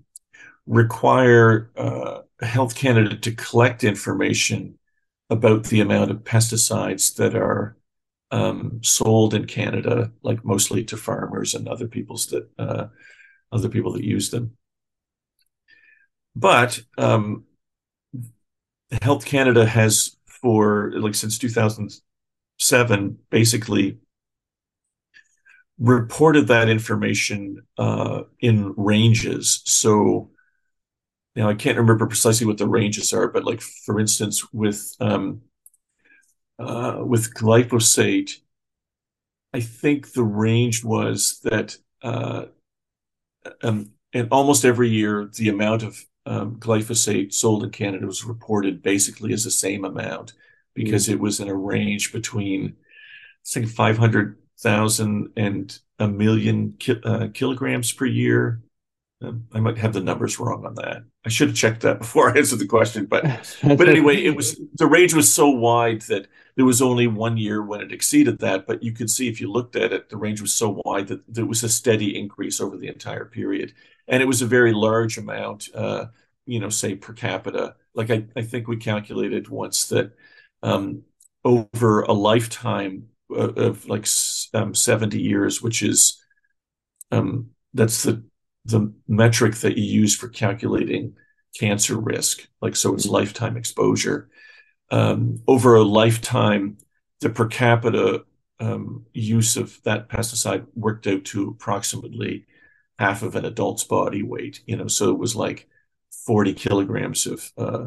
require 0.67 1.71
uh, 1.77 2.23
Health 2.41 2.75
Canada 2.75 3.17
to 3.17 3.35
collect 3.35 3.85
information 3.85 4.79
about 5.31 5.65
the 5.65 5.81
amount 5.81 6.11
of 6.11 6.25
pesticides 6.25 7.17
that 7.17 7.35
are 7.35 7.77
um, 8.31 8.81
sold 8.83 9.35
in 9.35 9.47
Canada, 9.47 10.11
like 10.23 10.45
mostly 10.45 10.85
to 10.85 10.97
farmers 10.97 11.55
and 11.55 11.69
other 11.69 11.87
people's 11.87 12.27
that 12.27 12.49
uh, 12.59 12.87
other 13.53 13.69
people 13.69 13.93
that 13.93 14.05
use 14.05 14.31
them. 14.31 14.57
But 16.37 16.81
um, 16.97 17.45
Health 19.03 19.25
Canada 19.25 19.67
has 19.67 20.17
for 20.27 20.93
like 20.95 21.15
since 21.15 21.39
2007 22.59 23.19
basically 23.31 23.99
reported 25.79 26.49
that 26.49 26.69
information 26.69 27.63
uh, 27.79 28.23
in 28.41 28.75
ranges. 28.77 29.63
So 29.65 30.31
now 31.37 31.49
I 31.49 31.55
can't 31.55 31.79
remember 31.79 32.07
precisely 32.07 32.47
what 32.47 32.59
the 32.59 32.67
ranges 32.67 33.13
are, 33.13 33.29
but 33.29 33.45
like 33.45 33.61
for 33.61 34.01
instance, 34.01 34.53
with 34.53 34.97
um, 35.01 35.43
uh, 36.59 36.99
with 37.05 37.35
glyphosate, 37.35 38.33
I 39.55 39.61
think 39.61 40.13
the 40.13 40.25
range 40.25 40.85
was 40.85 41.39
that 41.45 41.77
uh, 42.03 42.47
um, 43.63 43.93
and 44.13 44.29
almost 44.31 44.65
every 44.65 44.89
year 44.89 45.31
the 45.35 45.49
amount 45.49 45.85
of 45.85 46.05
um, 46.27 46.57
glyphosate 46.57 47.33
sold 47.33 47.63
in 47.63 47.71
Canada 47.71 48.07
was 48.07 48.25
reported 48.25 48.83
basically 48.83 49.33
as 49.33 49.45
the 49.45 49.51
same 49.51 49.85
amount 49.85 50.33
because 50.79 51.09
mm. 51.09 51.13
it 51.13 51.21
was 51.21 51.41
in 51.41 51.49
a 51.49 51.55
range 51.55 52.13
between 52.13 52.77
I 52.77 53.61
think 53.61 53.69
500,000 53.69 55.33
and 55.37 55.79
a 55.99 56.09
million 56.09 56.75
ki- 56.79 57.01
uh, 57.05 57.29
kilograms 57.35 57.93
per 57.93 58.07
year. 58.07 58.63
Um, 59.21 59.47
I 59.53 59.59
might 59.59 59.79
have 59.79 59.93
the 59.93 60.01
numbers 60.01 60.39
wrong 60.39 60.65
on 60.65 60.75
that. 60.77 61.03
I 61.27 61.29
should 61.29 61.49
have 61.49 61.57
checked 61.57 61.81
that 61.81 61.99
before 62.05 62.31
I 62.31 62.39
answered 62.39 62.61
the 62.61 62.67
question, 62.67 63.07
but 63.07 63.25
but 63.63 63.89
anyway, 63.89 64.23
it 64.23 64.37
was 64.37 64.61
the 64.75 64.87
range 64.87 65.13
was 65.13 65.33
so 65.33 65.49
wide 65.49 66.03
that 66.03 66.29
there 66.57 66.65
was 66.65 66.81
only 66.81 67.07
one 67.07 67.37
year 67.37 67.63
when 67.63 67.81
it 67.81 67.93
exceeded 67.93 68.39
that. 68.41 68.67
But 68.67 68.83
you 68.83 68.93
could 68.93 69.11
see 69.11 69.29
if 69.29 69.41
you 69.41 69.51
looked 69.51 69.75
at 69.75 69.93
it, 69.93 70.09
the 70.09 70.17
range 70.17 70.41
was 70.41 70.55
so 70.55 70.81
wide 70.85 71.09
that 71.09 71.23
there 71.27 71.47
was 71.47 71.65
a 71.65 71.69
steady 71.69 72.17
increase 72.17 72.61
over 72.61 72.77
the 72.77 72.89
entire 72.89 73.25
period, 73.25 73.75
and 74.07 74.23
it 74.23 74.27
was 74.27 74.41
a 74.41 74.47
very 74.47 74.73
large 74.73 75.19
amount. 75.19 75.69
Uh, 75.75 76.07
you 76.47 76.61
know, 76.61 76.71
say 76.71 76.95
per 76.95 77.13
capita. 77.13 77.77
Like 77.95 78.11
I, 78.11 78.25
I 78.37 78.43
think 78.43 78.69
we 78.69 78.77
calculated 78.77 79.49
once 79.49 79.89
that 79.89 80.13
um, 80.63 81.03
over 81.45 82.03
a 82.03 82.13
lifetime 82.13 83.09
of, 83.31 83.57
of 83.59 83.89
like 83.89 84.07
um, 84.55 84.75
70 84.75 85.21
years, 85.21 85.63
which 85.63 85.83
is 85.83 86.23
um, 87.11 87.51
that's 87.75 88.03
the 88.03 88.25
the 88.65 88.93
metric 89.07 89.55
that 89.57 89.79
you 89.79 89.85
use 89.85 90.15
for 90.15 90.29
calculating 90.29 91.15
cancer 91.59 91.97
risk. 91.97 92.47
Like, 92.61 92.77
so 92.77 92.95
it's 92.95 93.07
lifetime 93.07 93.57
exposure. 93.57 94.29
Um, 94.91 95.41
over 95.47 95.77
a 95.77 95.83
lifetime, 95.83 96.77
the 97.21 97.31
per 97.31 97.47
capita 97.47 98.25
um, 98.61 99.07
use 99.15 99.57
of 99.57 99.81
that 99.85 100.09
pesticide 100.09 100.67
worked 100.75 101.07
out 101.07 101.25
to 101.27 101.49
approximately 101.49 102.47
half 102.99 103.23
of 103.23 103.37
an 103.37 103.45
adult's 103.45 103.85
body 103.85 104.23
weight. 104.23 104.63
You 104.67 104.77
know, 104.77 104.89
so 104.89 105.11
it 105.11 105.19
was 105.19 105.35
like 105.35 105.67
40 106.27 106.53
kilograms 106.55 107.27
of 107.27 107.53
uh, 107.57 107.87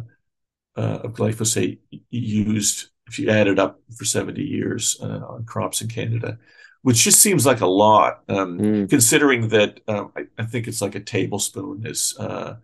uh, 0.77 0.99
of 1.03 1.13
glyphosate 1.13 1.79
used 2.10 2.89
if 3.07 3.19
you 3.19 3.29
add 3.29 3.47
it 3.47 3.60
up 3.60 3.79
for 3.97 4.05
70 4.05 4.41
years 4.41 4.97
uh, 5.01 5.19
on 5.27 5.43
crops 5.45 5.81
in 5.81 5.88
Canada 5.88 6.38
which 6.81 7.03
just 7.03 7.19
seems 7.19 7.45
like 7.45 7.62
a 7.62 7.67
lot, 7.67 8.21
um, 8.27 8.60
mm. 8.60 8.89
considering 8.89 9.49
that 9.49 9.79
um, 9.88 10.12
I, 10.15 10.23
I, 10.38 10.45
think 10.45 10.67
it's 10.67 10.81
like 10.81 10.95
a 10.95 10.99
tablespoon 10.99 11.86
is, 11.86 12.15
uh, 12.19 12.55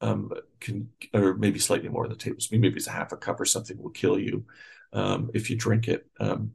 um, 0.00 0.32
can, 0.60 0.88
or 1.12 1.34
maybe 1.34 1.58
slightly 1.58 1.88
more 1.88 2.04
than 2.04 2.16
a 2.16 2.18
tablespoon, 2.18 2.60
maybe 2.60 2.76
it's 2.76 2.86
a 2.86 2.92
half 2.92 3.12
a 3.12 3.16
cup 3.16 3.38
or 3.40 3.44
something 3.44 3.80
will 3.80 3.90
kill 3.90 4.18
you 4.18 4.46
um, 4.92 5.30
if 5.34 5.50
you 5.50 5.56
drink 5.56 5.88
it. 5.88 6.06
Um, 6.18 6.52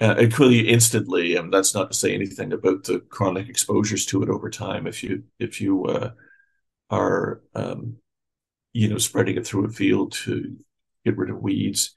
uh, 0.00 0.16
it 0.18 0.34
kill 0.34 0.50
you 0.50 0.64
instantly, 0.64 1.36
and 1.36 1.52
that's 1.52 1.74
not 1.74 1.92
to 1.92 1.96
say 1.96 2.14
anything 2.14 2.52
about 2.52 2.84
the 2.84 3.00
chronic 3.00 3.48
exposures 3.48 4.04
to 4.06 4.22
it 4.22 4.28
over 4.28 4.50
time. 4.50 4.86
If 4.86 5.04
you 5.04 5.22
if 5.38 5.60
you 5.60 5.84
uh, 5.84 6.10
are 6.90 7.42
um, 7.54 7.98
you 8.72 8.88
know 8.88 8.98
spreading 8.98 9.36
it 9.36 9.46
through 9.46 9.66
a 9.66 9.70
field 9.70 10.12
to 10.12 10.56
get 11.04 11.16
rid 11.16 11.30
of 11.30 11.42
weeds, 11.42 11.94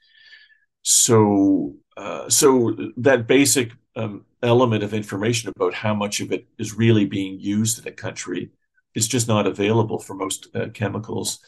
so 0.82 1.74
uh, 1.96 2.28
so 2.28 2.76
that 2.96 3.26
basic 3.26 3.72
um, 3.96 4.24
element 4.42 4.82
of 4.84 4.94
information 4.94 5.52
about 5.54 5.74
how 5.74 5.94
much 5.94 6.20
of 6.20 6.30
it 6.30 6.46
is 6.58 6.76
really 6.76 7.06
being 7.06 7.40
used 7.40 7.78
in 7.78 7.88
a 7.88 7.92
country 7.92 8.50
is 8.94 9.08
just 9.08 9.28
not 9.28 9.46
available 9.46 9.98
for 9.98 10.14
most 10.14 10.48
uh, 10.54 10.66
chemicals. 10.72 11.40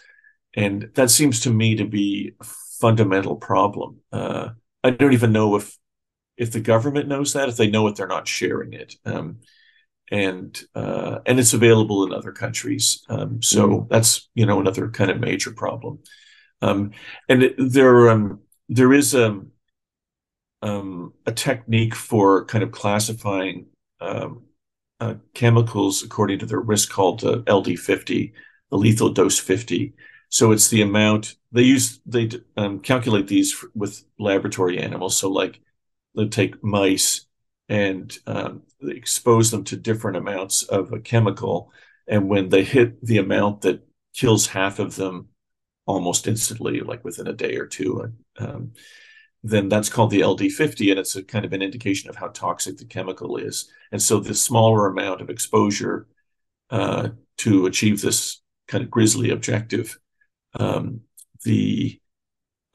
And 0.54 0.90
that 0.94 1.10
seems 1.10 1.40
to 1.40 1.50
me 1.50 1.76
to 1.76 1.84
be 1.84 2.32
a 2.40 2.44
fundamental 2.44 3.36
problem. 3.36 4.00
Uh, 4.12 4.50
I 4.82 4.90
don't 4.90 5.12
even 5.12 5.32
know 5.32 5.56
if 5.56 5.76
if 6.36 6.52
the 6.52 6.60
government 6.60 7.08
knows 7.08 7.32
that. 7.32 7.48
If 7.48 7.56
they 7.56 7.70
know 7.70 7.86
it, 7.88 7.96
they're 7.96 8.06
not 8.06 8.28
sharing 8.28 8.72
it. 8.72 8.94
Um, 9.04 9.40
and 10.10 10.60
uh, 10.74 11.18
and 11.26 11.38
it's 11.38 11.52
available 11.52 12.04
in 12.04 12.12
other 12.12 12.32
countries. 12.32 13.04
Um, 13.08 13.42
so 13.42 13.68
mm. 13.68 13.88
that's 13.88 14.28
you 14.34 14.46
know 14.46 14.60
another 14.60 14.88
kind 14.88 15.10
of 15.10 15.20
major 15.20 15.50
problem. 15.50 16.00
Um, 16.62 16.92
and 17.28 17.42
it, 17.42 17.54
there 17.58 18.10
um, 18.10 18.40
there 18.68 18.92
is 18.92 19.14
a 19.14 19.26
um, 19.26 19.52
um, 20.62 21.12
a 21.26 21.32
technique 21.32 21.94
for 21.94 22.44
kind 22.46 22.64
of 22.64 22.72
classifying 22.72 23.66
um, 24.00 24.44
uh, 25.00 25.14
chemicals 25.34 26.02
according 26.02 26.40
to 26.40 26.46
their 26.46 26.60
risk 26.60 26.90
called 26.90 27.24
uh, 27.24 27.38
LD50, 27.42 28.32
the 28.70 28.76
lethal 28.76 29.10
dose 29.10 29.38
50. 29.38 29.94
So 30.30 30.50
it's 30.52 30.68
the 30.68 30.82
amount 30.82 31.36
they 31.52 31.62
use. 31.62 32.00
They 32.04 32.30
um, 32.56 32.80
calculate 32.80 33.28
these 33.28 33.64
with 33.74 34.04
laboratory 34.18 34.78
animals. 34.78 35.16
So 35.16 35.30
like 35.30 35.60
they 36.14 36.26
take 36.26 36.62
mice 36.62 37.26
and 37.68 38.16
um, 38.26 38.62
expose 38.82 39.50
them 39.50 39.64
to 39.64 39.76
different 39.76 40.16
amounts 40.16 40.62
of 40.62 40.92
a 40.92 41.00
chemical, 41.00 41.72
and 42.06 42.28
when 42.28 42.48
they 42.48 42.64
hit 42.64 43.04
the 43.04 43.18
amount 43.18 43.62
that 43.62 43.86
kills 44.14 44.46
half 44.46 44.78
of 44.78 44.96
them 44.96 45.28
almost 45.86 46.26
instantly, 46.26 46.80
like 46.80 47.04
within 47.04 47.26
a 47.26 47.32
day 47.32 47.56
or 47.56 47.66
two, 47.66 48.12
um, 48.38 48.72
then 49.42 49.68
that's 49.68 49.88
called 49.88 50.10
the 50.10 50.20
LD50, 50.20 50.90
and 50.90 50.98
it's 50.98 51.16
a 51.16 51.22
kind 51.22 51.44
of 51.44 51.52
an 51.52 51.62
indication 51.62 52.10
of 52.10 52.16
how 52.16 52.28
toxic 52.28 52.76
the 52.78 52.84
chemical 52.84 53.36
is. 53.36 53.70
And 53.92 54.02
so, 54.02 54.18
the 54.18 54.34
smaller 54.34 54.86
amount 54.86 55.20
of 55.20 55.30
exposure 55.30 56.06
uh, 56.70 57.10
to 57.38 57.66
achieve 57.66 58.00
this 58.00 58.40
kind 58.66 58.82
of 58.82 58.90
grisly 58.90 59.30
objective, 59.30 59.98
um, 60.58 61.00
the 61.44 62.00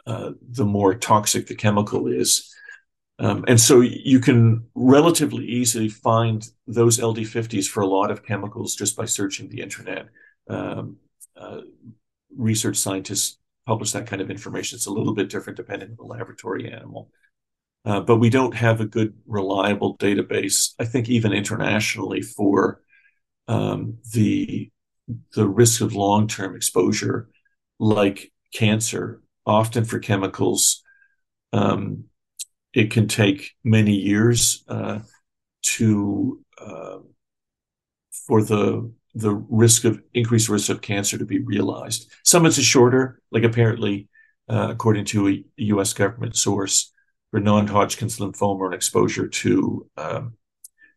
uh, 0.05 0.31
the 0.49 0.65
more 0.65 0.95
toxic 0.95 1.47
the 1.47 1.55
chemical 1.55 2.07
is. 2.07 2.52
Um, 3.19 3.45
and 3.47 3.59
so 3.59 3.81
you 3.81 4.19
can 4.19 4.65
relatively 4.73 5.45
easily 5.45 5.87
find 5.87 6.47
those 6.65 6.99
LD50s 6.99 7.67
for 7.67 7.81
a 7.81 7.87
lot 7.87 8.11
of 8.11 8.25
chemicals 8.25 8.75
just 8.75 8.95
by 8.95 9.05
searching 9.05 9.49
the 9.49 9.61
internet. 9.61 10.07
Um, 10.49 10.97
uh, 11.37 11.61
research 12.35 12.77
scientists 12.77 13.37
publish 13.65 13.91
that 13.91 14.07
kind 14.07 14.21
of 14.21 14.31
information. 14.31 14.75
It's 14.75 14.87
a 14.87 14.91
little 14.91 15.13
bit 15.13 15.29
different 15.29 15.57
depending 15.57 15.89
on 15.89 15.95
the 15.95 16.03
laboratory 16.03 16.71
animal. 16.71 17.09
Uh, 17.85 17.99
but 17.99 18.17
we 18.17 18.29
don't 18.29 18.55
have 18.55 18.79
a 18.79 18.85
good, 18.85 19.13
reliable 19.27 19.97
database, 19.97 20.73
I 20.79 20.85
think, 20.85 21.09
even 21.09 21.33
internationally, 21.33 22.21
for 22.21 22.81
um, 23.47 23.97
the 24.13 24.71
the 25.33 25.47
risk 25.47 25.81
of 25.81 25.93
long 25.93 26.27
term 26.27 26.55
exposure, 26.55 27.29
like 27.79 28.31
cancer. 28.53 29.21
Often 29.45 29.83
for 29.83 29.99
chemicals, 29.99 30.81
um, 31.51 32.05
it 32.73 32.91
can 32.91 33.07
take 33.07 33.51
many 33.63 33.93
years 33.93 34.63
uh, 34.67 34.99
to 35.61 36.43
uh, 36.57 36.97
for 38.27 38.43
the 38.43 38.91
the 39.15 39.33
risk 39.49 39.83
of 39.85 40.01
increased 40.13 40.49
risk 40.49 40.69
of 40.69 40.81
cancer 40.81 41.17
to 41.17 41.25
be 41.25 41.39
realized. 41.39 42.11
Some 42.23 42.45
it's 42.45 42.57
a 42.57 42.63
shorter, 42.63 43.21
like 43.31 43.43
apparently, 43.43 44.07
uh, 44.49 44.69
according 44.71 45.05
to 45.05 45.29
a 45.29 45.43
U.S. 45.57 45.93
government 45.93 46.35
source, 46.35 46.91
for 47.29 47.39
non-Hodgkin's 47.39 48.17
lymphoma 48.17 48.65
and 48.65 48.73
exposure 48.73 49.27
to 49.27 49.89
um, 49.97 50.33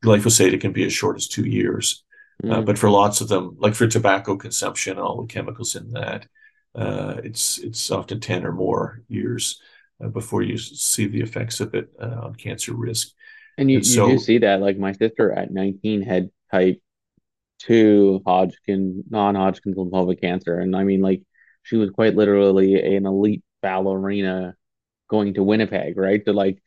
glyphosate, 0.02 0.52
it 0.52 0.60
can 0.60 0.72
be 0.72 0.84
as 0.84 0.92
short 0.92 1.16
as 1.16 1.28
two 1.28 1.46
years. 1.46 2.04
Mm. 2.42 2.52
Uh, 2.52 2.60
but 2.62 2.78
for 2.78 2.90
lots 2.90 3.20
of 3.20 3.28
them, 3.28 3.56
like 3.58 3.74
for 3.74 3.86
tobacco 3.86 4.36
consumption 4.36 4.92
and 4.92 5.00
all 5.00 5.20
the 5.20 5.26
chemicals 5.26 5.76
in 5.76 5.90
that, 5.92 6.26
uh, 6.74 7.16
it's 7.24 7.58
it's 7.58 7.90
often 7.90 8.20
ten 8.20 8.44
or 8.46 8.52
more 8.52 9.02
years 9.08 9.60
uh, 10.02 10.08
before 10.08 10.42
you 10.42 10.58
see 10.58 11.06
the 11.06 11.20
effects 11.20 11.60
of 11.60 11.74
it 11.74 11.90
uh, 12.00 12.20
on 12.22 12.34
cancer 12.34 12.74
risk. 12.74 13.08
And 13.58 13.70
you, 13.70 13.78
and 13.78 13.86
so, 13.86 14.06
you 14.06 14.14
do 14.14 14.18
see 14.18 14.38
that, 14.38 14.60
like 14.60 14.78
my 14.78 14.92
sister 14.92 15.32
at 15.32 15.50
19 15.50 16.02
had 16.02 16.30
type 16.50 16.80
2 17.60 18.22
Hodgkin, 18.26 19.04
non-Hodgkin 19.08 19.74
lymphoma 19.74 20.20
cancer. 20.20 20.58
And 20.58 20.76
I 20.76 20.84
mean, 20.84 21.00
like, 21.00 21.22
she 21.62 21.76
was 21.76 21.90
quite 21.90 22.14
literally 22.14 22.96
an 22.96 23.06
elite 23.06 23.42
ballerina 23.62 24.54
going 25.08 25.34
to 25.34 25.42
Winnipeg, 25.42 25.96
right? 25.96 26.22
So, 26.24 26.32
like, 26.32 26.62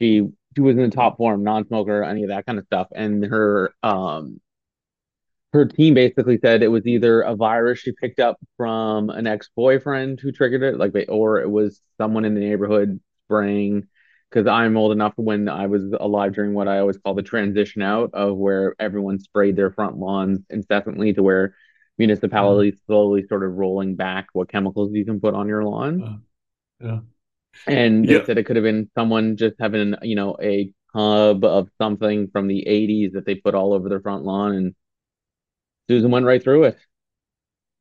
she 0.00 0.28
she 0.56 0.60
was 0.60 0.76
in 0.76 0.82
the 0.82 0.90
top 0.90 1.16
form, 1.16 1.44
non-smoker, 1.44 2.02
any 2.02 2.24
of 2.24 2.30
that 2.30 2.46
kind 2.46 2.58
of 2.58 2.66
stuff. 2.66 2.88
And 2.94 3.24
her 3.24 3.72
um 3.82 4.40
her 5.52 5.64
team 5.66 5.94
basically 5.94 6.38
said 6.38 6.62
it 6.62 6.68
was 6.68 6.86
either 6.86 7.22
a 7.22 7.34
virus 7.34 7.80
she 7.80 7.92
picked 7.92 8.20
up 8.20 8.38
from 8.56 9.10
an 9.10 9.26
ex-boyfriend 9.26 10.20
who 10.20 10.32
triggered 10.32 10.62
it, 10.62 10.78
like, 10.78 10.94
or 11.08 11.40
it 11.40 11.50
was 11.50 11.80
someone 11.98 12.24
in 12.24 12.34
the 12.34 12.40
neighborhood 12.40 13.00
spraying 13.26 13.88
because 14.30 14.46
I'm 14.46 14.76
old 14.76 14.92
enough 14.92 15.14
when 15.16 15.48
I 15.48 15.66
was 15.66 15.92
alive 15.98 16.34
during 16.34 16.54
what 16.54 16.68
I 16.68 16.78
always 16.78 16.98
call 16.98 17.14
the 17.14 17.22
transition 17.22 17.82
out 17.82 18.10
of 18.14 18.36
where 18.36 18.76
everyone 18.78 19.18
sprayed 19.18 19.56
their 19.56 19.72
front 19.72 19.96
lawns 19.98 20.40
incessantly 20.50 21.12
to 21.14 21.22
where 21.22 21.54
municipalities 21.98 22.74
uh, 22.82 22.82
slowly 22.86 23.24
of 23.28 23.42
rolling 23.42 23.96
back 23.96 24.28
what 24.32 24.48
chemicals 24.48 24.92
you 24.94 25.04
can 25.04 25.20
put 25.20 25.34
on 25.34 25.48
your 25.48 25.64
lawn. 25.64 26.04
uh, 26.04 26.16
yeah, 26.80 27.00
And 27.66 28.08
they 28.08 28.20
yeah, 28.20 28.24
said 28.24 28.38
it 28.38 28.44
could 28.46 28.56
have 28.56 28.62
been 28.64 28.90
someone 28.94 29.36
just 29.36 29.56
having, 29.60 29.94
you 30.02 30.16
know, 30.16 30.36
a 30.42 30.72
tub 30.92 31.44
of 31.44 31.68
something 31.78 32.28
from 32.32 32.48
the 32.48 32.66
80s 32.66 33.12
that 33.12 33.24
they 33.26 33.34
put 33.36 33.54
all 33.54 33.72
over 33.74 33.88
their 33.88 34.00
front 34.00 34.24
lawn 34.24 34.54
and 34.54 34.74
Susan 35.90 36.12
went 36.12 36.24
right 36.24 36.40
through 36.40 36.64
it. 36.64 36.78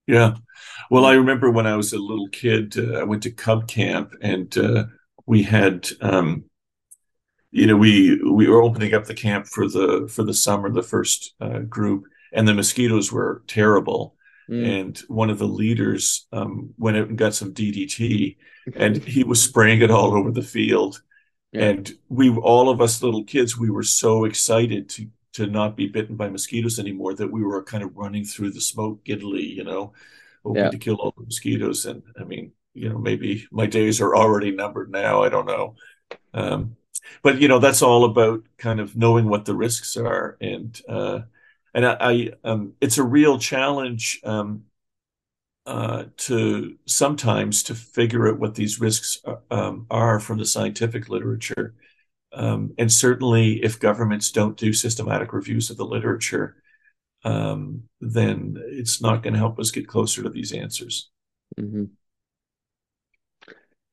yeah. 0.07 0.33
Well, 0.89 1.05
I 1.05 1.13
remember 1.13 1.51
when 1.51 1.67
I 1.67 1.75
was 1.75 1.93
a 1.93 1.99
little 1.99 2.27
kid, 2.29 2.75
uh, 2.75 2.97
I 2.97 3.03
went 3.03 3.21
to 3.23 3.31
Cub 3.31 3.67
Camp, 3.67 4.15
and 4.19 4.57
uh, 4.57 4.85
we 5.27 5.43
had, 5.43 5.87
um, 6.01 6.45
you 7.51 7.67
know, 7.67 7.77
we 7.77 8.19
we 8.23 8.47
were 8.47 8.63
opening 8.63 8.95
up 8.95 9.05
the 9.05 9.13
camp 9.13 9.45
for 9.45 9.67
the 9.67 10.09
for 10.11 10.23
the 10.23 10.33
summer, 10.33 10.71
the 10.71 10.81
first 10.81 11.35
uh, 11.39 11.59
group, 11.59 12.05
and 12.33 12.47
the 12.47 12.55
mosquitoes 12.55 13.11
were 13.11 13.43
terrible. 13.45 14.15
Mm. 14.49 14.79
And 14.79 14.97
one 15.07 15.29
of 15.29 15.37
the 15.37 15.47
leaders 15.47 16.25
um, 16.31 16.73
went 16.79 16.97
out 16.97 17.09
and 17.09 17.17
got 17.17 17.35
some 17.35 17.53
DDT, 17.53 18.37
and 18.75 18.97
he 18.97 19.23
was 19.23 19.39
spraying 19.43 19.83
it 19.83 19.91
all 19.91 20.15
over 20.15 20.31
the 20.31 20.41
field. 20.41 20.99
Yeah. 21.51 21.65
And 21.65 21.91
we, 22.07 22.31
all 22.31 22.69
of 22.69 22.81
us 22.81 23.03
little 23.03 23.23
kids, 23.23 23.55
we 23.55 23.69
were 23.69 23.83
so 23.83 24.25
excited 24.25 24.89
to 24.89 25.07
to 25.33 25.47
not 25.47 25.75
be 25.77 25.87
bitten 25.87 26.15
by 26.15 26.29
mosquitoes 26.29 26.79
anymore 26.79 27.13
that 27.15 27.31
we 27.31 27.43
were 27.43 27.63
kind 27.63 27.83
of 27.83 27.95
running 27.95 28.25
through 28.25 28.51
the 28.51 28.61
smoke 28.61 29.03
giddily, 29.03 29.43
you 29.45 29.63
know, 29.63 29.93
hoping 30.43 30.65
Yeah. 30.65 30.69
to 30.69 30.77
kill 30.77 30.95
all 30.95 31.13
the 31.17 31.25
mosquitoes. 31.25 31.85
And 31.85 32.03
I 32.19 32.23
mean, 32.23 32.51
you 32.73 32.89
know, 32.89 32.97
maybe 32.97 33.47
my 33.51 33.65
days 33.67 34.01
are 34.01 34.15
already 34.15 34.51
numbered 34.51 34.91
now. 34.91 35.23
I 35.23 35.29
don't 35.29 35.45
know. 35.47 35.75
Um, 36.33 36.77
but 37.23 37.39
you 37.41 37.47
know, 37.47 37.59
that's 37.59 37.81
all 37.81 38.05
about 38.05 38.43
kind 38.57 38.79
of 38.79 38.95
knowing 38.95 39.27
what 39.29 39.45
the 39.45 39.55
risks 39.55 39.97
are, 39.97 40.37
and 40.41 40.79
uh, 40.89 41.21
and 41.73 41.85
I, 41.85 41.97
I 41.99 42.31
um, 42.43 42.73
it's 42.81 42.97
a 42.97 43.03
real 43.03 43.39
challenge 43.39 44.21
um, 44.23 44.65
uh, 45.65 46.05
to 46.17 46.77
sometimes 46.85 47.63
to 47.63 47.75
figure 47.75 48.27
out 48.27 48.39
what 48.39 48.55
these 48.55 48.79
risks 48.79 49.19
uh, 49.25 49.35
um, 49.51 49.85
are 49.91 50.19
from 50.19 50.37
the 50.39 50.45
scientific 50.45 51.09
literature. 51.09 51.75
Um, 52.31 52.73
and 52.77 52.91
certainly, 52.91 53.63
if 53.63 53.79
governments 53.79 54.31
don't 54.31 54.57
do 54.57 54.71
systematic 54.73 55.33
reviews 55.33 55.69
of 55.69 55.77
the 55.77 55.85
literature, 55.85 56.57
um, 57.23 57.83
then 58.01 58.57
it's 58.67 59.01
not 59.01 59.23
going 59.23 59.33
to 59.33 59.39
help 59.39 59.59
us 59.59 59.71
get 59.71 59.87
closer 59.87 60.23
to 60.23 60.29
these 60.29 60.53
answers. 60.53 61.09
hmm 61.57 61.85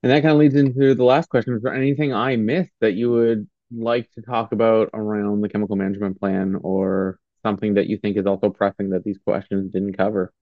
And 0.02 0.12
that 0.12 0.22
kind 0.22 0.32
of 0.32 0.38
leads 0.38 0.54
into 0.54 0.94
the 0.94 1.04
last 1.04 1.28
question. 1.28 1.54
Is 1.54 1.62
there 1.62 1.74
anything 1.74 2.14
I 2.14 2.36
missed 2.36 2.72
that 2.80 2.92
you 2.92 3.10
would 3.10 3.48
like 3.72 4.10
to 4.12 4.22
talk 4.22 4.52
about 4.52 4.90
around 4.94 5.40
the 5.40 5.48
chemical 5.48 5.76
management 5.76 6.20
plan 6.20 6.56
or 6.62 7.18
something 7.42 7.74
that 7.74 7.86
you 7.86 7.98
think 7.98 8.16
is 8.16 8.26
also 8.26 8.50
pressing 8.50 8.90
that 8.90 9.04
these 9.04 9.18
questions 9.26 9.72
didn't 9.72 9.96
cover? 9.96 10.32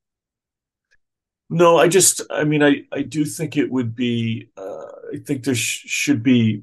No, 1.51 1.77
I 1.77 1.89
just, 1.89 2.23
I 2.31 2.45
mean, 2.45 2.63
I, 2.63 2.85
I 2.91 3.03
do 3.03 3.25
think 3.25 3.57
it 3.57 3.71
would 3.71 3.95
be, 3.95 4.51
uh, 4.57 4.87
I 5.13 5.19
think 5.19 5.45
there 5.45 5.55
sh- 5.55 5.85
should 5.87 6.23
be 6.23 6.63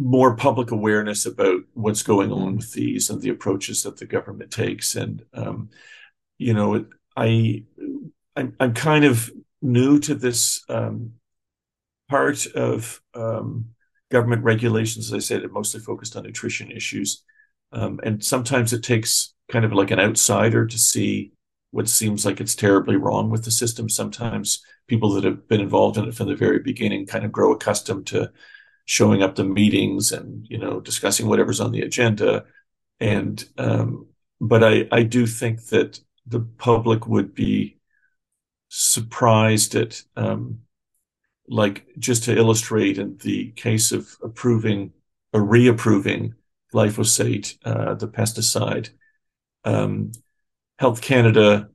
more 0.00 0.34
public 0.34 0.70
awareness 0.70 1.26
about 1.26 1.60
what's 1.74 2.02
going 2.02 2.32
on 2.32 2.56
with 2.56 2.72
these 2.72 3.10
and 3.10 3.20
the 3.20 3.28
approaches 3.28 3.82
that 3.82 3.98
the 3.98 4.06
government 4.06 4.50
takes. 4.50 4.96
And, 4.96 5.22
um, 5.34 5.68
you 6.38 6.54
know, 6.54 6.86
I, 7.14 7.64
I'm, 8.34 8.56
I'm 8.58 8.72
kind 8.72 9.04
of 9.04 9.30
new 9.60 9.98
to 10.00 10.14
this 10.14 10.64
um, 10.70 11.12
part 12.08 12.46
of 12.46 13.02
um, 13.12 13.66
government 14.10 14.42
regulations. 14.42 15.08
As 15.08 15.12
I 15.12 15.18
said, 15.18 15.42
it 15.42 15.52
mostly 15.52 15.80
focused 15.80 16.16
on 16.16 16.22
nutrition 16.22 16.70
issues. 16.70 17.22
Um, 17.70 18.00
and 18.02 18.24
sometimes 18.24 18.72
it 18.72 18.82
takes 18.82 19.34
kind 19.52 19.66
of 19.66 19.74
like 19.74 19.90
an 19.90 20.00
outsider 20.00 20.66
to 20.66 20.78
see 20.78 21.32
what 21.72 21.88
seems 21.88 22.24
like 22.24 22.40
it's 22.40 22.54
terribly 22.54 22.96
wrong 22.96 23.28
with 23.28 23.44
the 23.44 23.50
system. 23.50 23.90
Sometimes 23.90 24.64
people 24.88 25.12
that 25.12 25.24
have 25.24 25.46
been 25.46 25.60
involved 25.60 25.98
in 25.98 26.08
it 26.08 26.14
from 26.14 26.28
the 26.28 26.34
very 26.34 26.60
beginning 26.60 27.04
kind 27.04 27.26
of 27.26 27.30
grow 27.30 27.52
accustomed 27.52 28.06
to 28.06 28.32
showing 28.90 29.22
up 29.22 29.36
to 29.36 29.44
meetings 29.44 30.10
and 30.10 30.44
you 30.50 30.58
know 30.58 30.80
discussing 30.80 31.28
whatever's 31.28 31.60
on 31.60 31.70
the 31.70 31.82
agenda. 31.82 32.44
And 32.98 33.42
um, 33.56 34.06
but 34.40 34.64
I 34.64 34.88
I 34.90 35.04
do 35.04 35.28
think 35.28 35.66
that 35.66 36.00
the 36.26 36.40
public 36.40 37.06
would 37.06 37.32
be 37.32 37.78
surprised 38.68 39.76
at 39.76 40.02
um, 40.16 40.62
like 41.46 41.86
just 42.00 42.24
to 42.24 42.36
illustrate 42.36 42.98
in 42.98 43.16
the 43.18 43.52
case 43.52 43.92
of 43.92 44.16
approving 44.24 44.92
or 45.32 45.42
reapproving 45.42 46.34
glyphosate, 46.74 47.58
uh, 47.64 47.94
the 47.94 48.08
pesticide, 48.08 48.90
um, 49.64 50.10
Health 50.80 51.00
Canada 51.00 51.68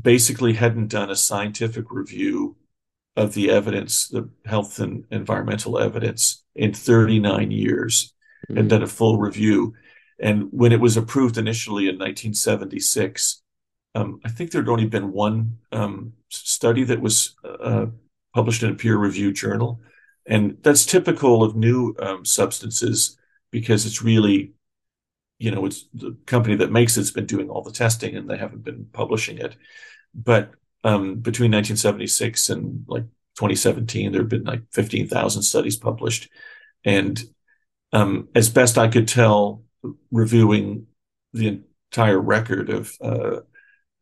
basically 0.00 0.54
hadn't 0.54 0.88
done 0.88 1.10
a 1.10 1.16
scientific 1.16 1.90
review 1.90 2.56
of 3.16 3.34
the 3.34 3.50
evidence, 3.50 4.08
the 4.08 4.28
health 4.44 4.80
and 4.80 5.04
environmental 5.10 5.78
evidence 5.78 6.42
in 6.54 6.72
39 6.72 7.50
years, 7.50 8.12
and 8.48 8.58
mm, 8.58 8.68
done 8.68 8.82
a 8.82 8.88
full 8.88 9.18
review. 9.18 9.74
And 10.20 10.48
when 10.50 10.72
it 10.72 10.80
was 10.80 10.96
approved 10.96 11.38
initially 11.38 11.84
in 11.84 11.96
1976, 11.96 13.42
um, 13.94 14.20
I 14.24 14.28
think 14.28 14.50
there'd 14.50 14.68
only 14.68 14.86
been 14.86 15.12
one 15.12 15.58
um, 15.70 16.14
study 16.28 16.84
that 16.84 17.00
was 17.00 17.36
uh, 17.44 17.86
published 18.34 18.62
in 18.62 18.70
a 18.70 18.74
peer-reviewed 18.74 19.36
journal, 19.36 19.80
and 20.26 20.58
that's 20.62 20.84
typical 20.84 21.44
of 21.44 21.54
new 21.54 21.94
um, 22.00 22.24
substances 22.24 23.16
because 23.50 23.86
it's 23.86 24.02
really, 24.02 24.52
you 25.38 25.52
know, 25.52 25.64
it's 25.66 25.86
the 25.94 26.16
company 26.26 26.56
that 26.56 26.72
makes 26.72 26.96
it's 26.96 27.12
been 27.12 27.26
doing 27.26 27.48
all 27.48 27.62
the 27.62 27.70
testing 27.70 28.16
and 28.16 28.28
they 28.28 28.36
haven't 28.36 28.64
been 28.64 28.86
publishing 28.92 29.38
it. 29.38 29.56
But 30.12 30.52
um, 30.84 31.16
between 31.16 31.50
1976 31.50 32.50
and 32.50 32.84
like 32.86 33.04
2017, 33.36 34.12
there 34.12 34.20
have 34.20 34.28
been 34.28 34.44
like 34.44 34.62
15,000 34.72 35.42
studies 35.42 35.76
published, 35.76 36.28
and 36.84 37.22
um, 37.92 38.28
as 38.34 38.50
best 38.50 38.76
I 38.76 38.88
could 38.88 39.08
tell, 39.08 39.62
reviewing 40.10 40.86
the 41.32 41.62
entire 41.90 42.20
record 42.20 42.70
of 42.70 42.92
uh, 43.00 43.40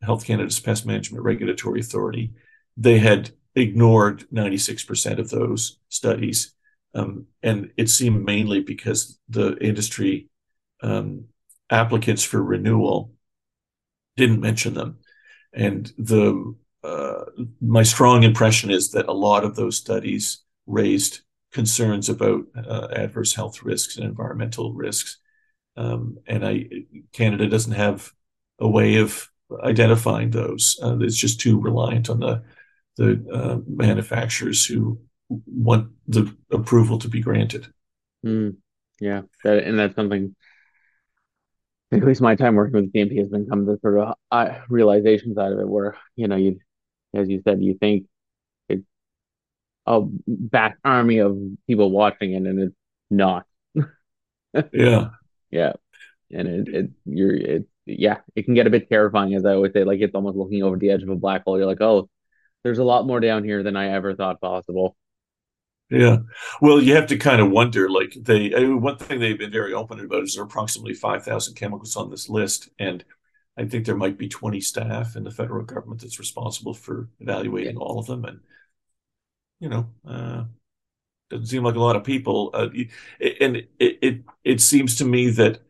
Health 0.03 0.25
Canada's 0.25 0.61
Pest 0.61 0.87
Management 0.87 1.25
Regulatory 1.25 1.81
Authority, 1.81 2.33
they 2.77 2.99
had 2.99 3.31
ignored 3.55 4.25
96% 4.33 5.19
of 5.19 5.31
those 5.31 5.79
studies. 5.89 6.55
Um, 6.95 7.27
and 7.43 7.71
it 7.77 7.89
seemed 7.91 8.25
mainly 8.25 8.61
because 8.61 9.19
the 9.29 9.57
industry 9.59 10.29
um, 10.83 11.27
applicants 11.71 12.25
for 12.25 12.43
renewal 12.43 13.13
didn't 14.17 14.41
mention 14.41 14.75
them. 14.75 14.99
And 15.55 15.93
the 15.99 16.55
uh, 16.85 17.25
my 17.61 17.83
strong 17.83 18.23
impression 18.23 18.71
is 18.71 18.91
that 18.93 19.09
a 19.09 19.13
lot 19.13 19.45
of 19.45 19.57
those 19.57 19.77
studies 19.77 20.39
raised 20.67 21.21
concerns 21.53 22.09
about 22.09 22.45
uh, 22.57 22.89
adverse 22.93 23.35
health 23.35 23.63
risks 23.63 23.97
and 23.97 24.05
environmental 24.07 24.73
risks. 24.73 25.19
Um, 25.77 26.19
and 26.27 26.47
I 26.47 26.67
Canada 27.13 27.49
doesn't 27.49 27.73
have 27.73 28.13
a 28.59 28.69
way 28.69 28.97
of 28.97 29.29
identifying 29.63 30.31
those. 30.31 30.79
Uh, 30.83 30.99
it's 31.01 31.17
just 31.17 31.41
too 31.41 31.61
reliant 31.61 32.11
on 32.11 32.21
the 32.21 32.43
the 32.97 33.25
uh, 33.33 33.59
manufacturers 33.67 34.67
who 34.67 35.01
want 35.47 35.91
the 36.09 36.35
approval 36.51 36.99
to 36.99 37.09
be 37.09 37.21
granted. 37.21 37.73
mm. 38.25 38.57
Yeah. 39.01 39.23
That, 39.45 39.65
and 39.65 39.79
that's 39.79 39.97
something, 39.97 40.37
at 41.91 42.05
least 42.05 42.21
my 42.21 42.37
time 42.37 42.55
working 42.55 42.75
with 42.75 42.93
CMP 42.93 43.19
has 43.19 43.29
been 43.29 43.47
come 43.47 43.67
to 43.67 43.79
sort 43.81 43.99
of 43.99 44.15
uh, 44.31 44.61
realization 44.69 45.35
side 45.35 45.53
of 45.53 45.59
it 45.59 45.69
where, 45.69 45.97
you 46.17 46.29
know, 46.29 46.37
you, 46.37 46.61
as 47.15 47.29
you 47.29 47.43
said, 47.45 47.63
you 47.63 47.75
think 47.75 48.07
it's 48.69 48.85
a 49.87 50.03
vast 50.27 50.79
army 50.85 51.19
of 51.19 51.39
people 51.67 51.91
watching 51.91 52.33
it 52.33 52.47
and 52.47 52.61
it's 52.61 52.77
not. 53.11 53.47
Yeah, 54.73 55.11
Yeah. 55.51 55.73
And 56.31 56.49
it, 56.49 56.69
it, 56.75 56.91
you're, 57.05 57.35
it, 57.35 57.69
yeah, 57.87 58.19
it 58.35 58.45
can 58.45 58.55
get 58.55 58.67
a 58.67 58.71
bit 58.71 58.89
terrifying, 58.89 59.35
as 59.35 59.45
I 59.45 59.55
always 59.55 59.73
say, 59.73 59.85
like 59.85 60.01
it's 60.01 60.15
almost 60.15 60.37
looking 60.37 60.63
over 60.63 60.77
the 60.77 60.91
edge 60.91 61.03
of 61.03 61.09
a 61.09 61.17
black 61.17 61.45
hole. 61.45 61.59
You're 61.59 61.67
like, 61.67 61.81
oh, 61.81 62.09
there's 62.65 62.79
a 62.79 62.85
lot 62.85 63.07
more 63.07 63.21
down 63.21 63.45
here 63.45 63.63
than 63.63 63.77
I 63.77 63.91
ever 63.91 64.15
thought 64.15 64.41
possible. 64.41 64.97
yeah. 65.91 66.19
Well, 66.61 66.81
you 66.81 66.95
have 66.95 67.07
to 67.09 67.19
kind 67.19 67.41
of 67.41 67.51
wonder. 67.51 67.89
Like 67.91 68.17
they, 68.19 68.55
I 68.55 68.61
mean, 68.61 68.81
one 68.81 68.97
thing 68.99 69.21
they've 69.21 69.39
been 69.39 69.51
very 69.51 69.75
open 69.75 70.01
about 70.01 70.23
is 70.23 70.35
there 70.35 70.43
are 70.43 70.47
approximately 70.47 70.95
five 70.95 71.25
thousand 71.25 71.55
chemicals 71.55 71.97
on 71.97 72.11
this 72.11 72.29
list, 72.29 72.71
and 72.79 73.05
I 73.57 73.67
think 73.67 73.87
there 73.87 73.97
might 73.97 74.19
be 74.19 74.29
20 74.29 74.61
staff 74.61 75.17
in 75.17 75.25
the 75.25 75.31
federal 75.31 75.65
government 75.65 76.01
that's 76.03 76.19
responsible 76.19 76.75
for 76.75 77.09
Yeah. 77.21 77.33
evaluating 77.33 77.77
all 77.77 77.99
of 77.99 78.07
them. 78.07 78.25
And, 78.25 78.41
you 79.61 79.69
know, 79.69 79.89
uh, 80.07 80.45
doesn't 81.31 81.47
seem 81.47 81.65
like 81.65 81.77
a 81.77 81.81
lot 81.81 81.97
of 81.97 82.05
people. 82.05 82.51
Uh, 82.55 82.69
and 83.41 83.57
it, 83.57 83.69
it, 84.03 84.23
it 84.45 84.61
seems 84.61 84.97
to 84.97 85.05
me 85.05 85.31
that 85.31 85.61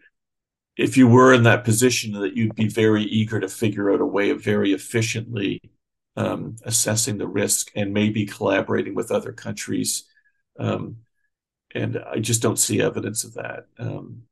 if 0.76 0.96
you 0.96 1.08
were 1.08 1.34
in 1.34 1.44
that 1.44 1.64
position, 1.64 2.12
that 2.14 2.36
you'd 2.36 2.54
be 2.56 2.68
very 2.68 3.04
eager 3.04 3.40
to 3.40 3.48
figure 3.48 3.92
out 3.92 4.00
a 4.00 4.06
way 4.06 4.30
of 4.30 4.42
very 4.42 4.72
efficiently 4.72 5.60
um, 6.16 6.56
assessing 6.64 7.18
the 7.18 7.28
risk 7.28 7.70
and 7.76 7.92
maybe 7.94 8.26
collaborating 8.26 8.94
with 8.94 9.12
other 9.12 9.32
countries. 9.32 10.04
Um, 10.58 10.98
and 11.74 11.98
I 11.98 12.20
just 12.20 12.42
don't 12.42 12.58
see 12.58 12.82
evidence 12.82 13.24
of 13.24 13.34
that. 13.34 13.66
Um, 13.78 14.24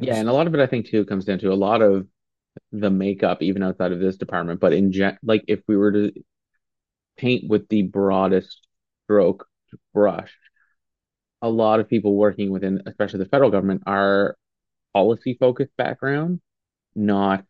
yeah, 0.00 0.16
and 0.16 0.28
a 0.28 0.32
lot 0.32 0.46
of 0.46 0.54
it 0.54 0.60
I 0.60 0.66
think 0.66 0.86
too 0.86 1.04
comes 1.04 1.24
down 1.24 1.38
to 1.40 1.52
a 1.52 1.54
lot 1.54 1.82
of 1.82 2.06
the 2.70 2.90
makeup 2.90 3.42
even 3.42 3.62
outside 3.62 3.92
of 3.92 4.00
this 4.00 4.16
department, 4.16 4.60
but 4.60 4.72
in 4.72 4.92
gen 4.92 5.18
like 5.22 5.44
if 5.48 5.60
we 5.68 5.76
were 5.76 5.92
to 5.92 6.12
paint 7.16 7.48
with 7.48 7.68
the 7.68 7.82
broadest 7.82 8.66
stroke 9.04 9.46
brush, 9.94 10.32
a 11.40 11.48
lot 11.48 11.80
of 11.80 11.88
people 11.88 12.14
working 12.14 12.50
within 12.50 12.82
especially 12.86 13.18
the 13.18 13.26
federal 13.26 13.50
government 13.50 13.82
are 13.86 14.36
policy 14.92 15.36
focused 15.38 15.76
background, 15.76 16.40
not 16.94 17.44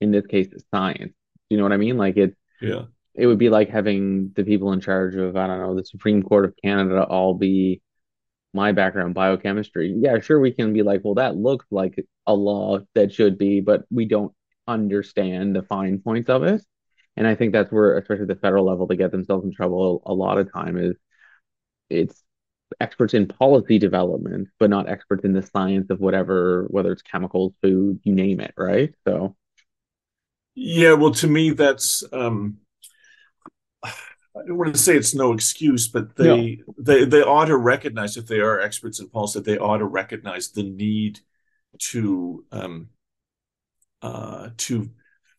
in 0.00 0.10
this 0.10 0.26
case 0.26 0.48
science. 0.74 1.14
You 1.48 1.56
know 1.58 1.62
what 1.64 1.72
I 1.72 1.76
mean? 1.76 1.96
Like 1.98 2.16
it's 2.16 2.36
yeah. 2.60 2.82
It 3.14 3.26
would 3.26 3.38
be 3.38 3.50
like 3.50 3.68
having 3.68 4.32
the 4.34 4.42
people 4.42 4.72
in 4.72 4.80
charge 4.80 5.16
of, 5.16 5.36
I 5.36 5.46
don't 5.46 5.58
know, 5.58 5.74
the 5.74 5.84
Supreme 5.84 6.22
Court 6.22 6.46
of 6.46 6.54
Canada 6.64 7.04
all 7.04 7.34
be 7.34 7.82
my 8.54 8.72
background, 8.72 9.14
biochemistry. 9.14 9.94
Yeah, 9.96 10.20
sure, 10.20 10.40
we 10.40 10.52
can 10.52 10.72
be 10.72 10.82
like, 10.82 11.02
well, 11.04 11.14
that 11.14 11.36
looks 11.36 11.66
like 11.70 12.04
a 12.26 12.34
law 12.34 12.80
that 12.94 13.12
should 13.12 13.38
be, 13.38 13.60
but 13.60 13.84
we 13.90 14.06
don't 14.06 14.32
understand 14.68 15.56
the 15.56 15.62
fine 15.62 15.98
points 16.00 16.28
of 16.30 16.42
it. 16.42 16.62
And 17.16 17.26
I 17.26 17.34
think 17.34 17.52
that's 17.52 17.70
where, 17.72 17.98
especially 17.98 18.26
the 18.26 18.36
federal 18.36 18.66
level, 18.66 18.86
they 18.86 18.96
get 18.96 19.10
themselves 19.12 19.44
in 19.44 19.52
trouble 19.52 20.02
a 20.06 20.14
lot 20.14 20.38
of 20.38 20.52
time 20.52 20.78
is 20.78 20.96
it's 21.90 22.22
experts 22.80 23.14
in 23.14 23.28
policy 23.28 23.78
development, 23.78 24.48
but 24.58 24.70
not 24.70 24.88
experts 24.88 25.24
in 25.24 25.32
the 25.32 25.42
science 25.42 25.90
of 25.90 26.00
whatever, 26.00 26.66
whether 26.70 26.92
it's 26.92 27.02
chemicals, 27.02 27.54
food, 27.62 28.00
you 28.04 28.14
name 28.14 28.40
it, 28.40 28.54
right? 28.56 28.94
So 29.06 29.36
yeah, 30.54 30.92
well, 30.94 31.12
to 31.12 31.26
me, 31.26 31.50
that's 31.50 32.04
um 32.12 32.58
I 34.34 34.46
don't 34.46 34.56
want 34.56 34.74
to 34.74 34.80
say 34.80 34.96
it's 34.96 35.14
no 35.14 35.32
excuse, 35.32 35.88
but 35.88 36.16
they 36.16 36.56
no. 36.66 36.74
they 36.78 37.04
they 37.04 37.22
ought 37.22 37.46
to 37.46 37.56
recognize 37.56 38.16
if 38.16 38.26
they 38.26 38.40
are 38.40 38.60
experts 38.60 38.98
in 38.98 39.08
policy, 39.08 39.38
that 39.38 39.44
they 39.44 39.58
ought 39.58 39.78
to 39.78 39.84
recognize 39.84 40.50
the 40.50 40.62
need 40.62 41.20
to 41.78 42.44
um, 42.50 42.88
uh, 44.00 44.50
to 44.56 44.90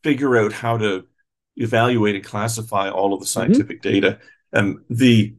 figure 0.03 0.37
out 0.37 0.53
how 0.53 0.77
to 0.77 1.05
evaluate 1.55 2.15
and 2.15 2.23
classify 2.23 2.89
all 2.89 3.13
of 3.13 3.19
the 3.19 3.25
mm-hmm. 3.25 3.31
scientific 3.31 3.81
mm-hmm. 3.81 3.93
data. 3.93 4.19
And 4.51 4.79
the 4.89 5.35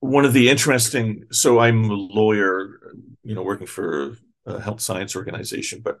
one 0.00 0.24
of 0.24 0.32
the 0.32 0.50
interesting, 0.50 1.24
so 1.32 1.58
I'm 1.58 1.84
a 1.90 1.94
lawyer, 1.94 2.78
you 3.22 3.34
know, 3.34 3.42
working 3.42 3.66
for 3.66 4.16
a 4.46 4.60
health 4.60 4.80
science 4.80 5.16
organization, 5.16 5.80
but 5.82 5.98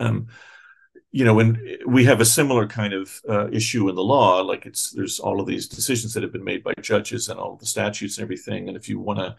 um, 0.00 0.26
you 1.16 1.24
know, 1.24 1.32
when 1.32 1.78
we 1.86 2.04
have 2.04 2.20
a 2.20 2.26
similar 2.26 2.66
kind 2.66 2.92
of 2.92 3.22
uh, 3.26 3.48
issue 3.50 3.88
in 3.88 3.94
the 3.94 4.04
law, 4.04 4.42
like 4.42 4.66
it's 4.66 4.90
there's 4.90 5.18
all 5.18 5.40
of 5.40 5.46
these 5.46 5.66
decisions 5.66 6.12
that 6.12 6.22
have 6.22 6.30
been 6.30 6.44
made 6.44 6.62
by 6.62 6.74
judges 6.82 7.30
and 7.30 7.40
all 7.40 7.54
of 7.54 7.58
the 7.58 7.64
statutes 7.64 8.18
and 8.18 8.22
everything, 8.22 8.68
and 8.68 8.76
if 8.76 8.86
you 8.86 9.00
want 9.00 9.20
to 9.20 9.34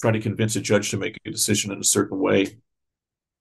try 0.00 0.10
to 0.10 0.20
convince 0.20 0.56
a 0.56 0.60
judge 0.62 0.90
to 0.90 0.96
make 0.96 1.18
a 1.26 1.30
decision 1.30 1.70
in 1.70 1.80
a 1.80 1.84
certain 1.84 2.18
way, 2.18 2.56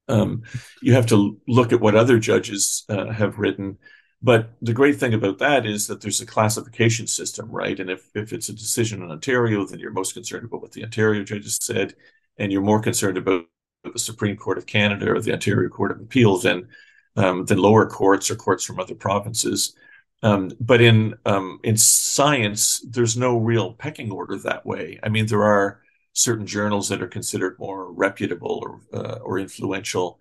um, 0.09 0.43
you 0.81 0.91
have 0.91 1.05
to 1.05 1.39
look 1.47 1.71
at 1.71 1.79
what 1.79 1.95
other 1.95 2.19
judges 2.19 2.83
uh, 2.89 3.09
have 3.09 3.39
written. 3.39 3.77
But 4.21 4.51
the 4.61 4.73
great 4.73 4.97
thing 4.97 5.13
about 5.13 5.37
that 5.37 5.65
is 5.65 5.87
that 5.87 6.01
there's 6.01 6.19
a 6.19 6.25
classification 6.25 7.07
system, 7.07 7.49
right? 7.49 7.79
And 7.79 7.89
if 7.89 8.09
if 8.13 8.33
it's 8.33 8.49
a 8.49 8.53
decision 8.53 9.01
in 9.01 9.11
Ontario, 9.11 9.65
then 9.65 9.79
you're 9.79 9.91
most 9.91 10.13
concerned 10.13 10.43
about 10.43 10.61
what 10.61 10.73
the 10.73 10.83
Ontario 10.83 11.23
judges 11.23 11.57
said, 11.61 11.95
and 12.37 12.51
you're 12.51 12.69
more 12.69 12.81
concerned 12.81 13.17
about 13.17 13.45
the 13.85 13.97
Supreme 13.97 14.35
Court 14.35 14.57
of 14.57 14.65
Canada 14.65 15.09
or 15.09 15.21
the 15.21 15.31
Ontario 15.31 15.69
Court 15.69 15.91
of 15.91 16.01
Appeal 16.01 16.37
than 16.37 16.67
um, 17.17 17.45
than 17.45 17.57
lower 17.57 17.87
courts 17.89 18.31
or 18.31 18.35
courts 18.35 18.63
from 18.63 18.79
other 18.79 18.95
provinces. 18.95 19.75
Um, 20.23 20.51
but 20.59 20.81
in 20.81 21.15
um, 21.25 21.59
in 21.63 21.77
science, 21.77 22.79
there's 22.89 23.17
no 23.17 23.37
real 23.37 23.73
pecking 23.73 24.11
order 24.11 24.37
that 24.39 24.65
way. 24.65 24.99
I 25.03 25.09
mean, 25.09 25.27
there 25.27 25.43
are 25.43 25.81
certain 26.13 26.47
journals 26.47 26.89
that 26.89 27.01
are 27.01 27.07
considered 27.07 27.59
more 27.59 27.91
reputable 27.91 28.59
or 28.63 28.99
uh, 28.99 29.19
or 29.23 29.39
influential, 29.39 30.19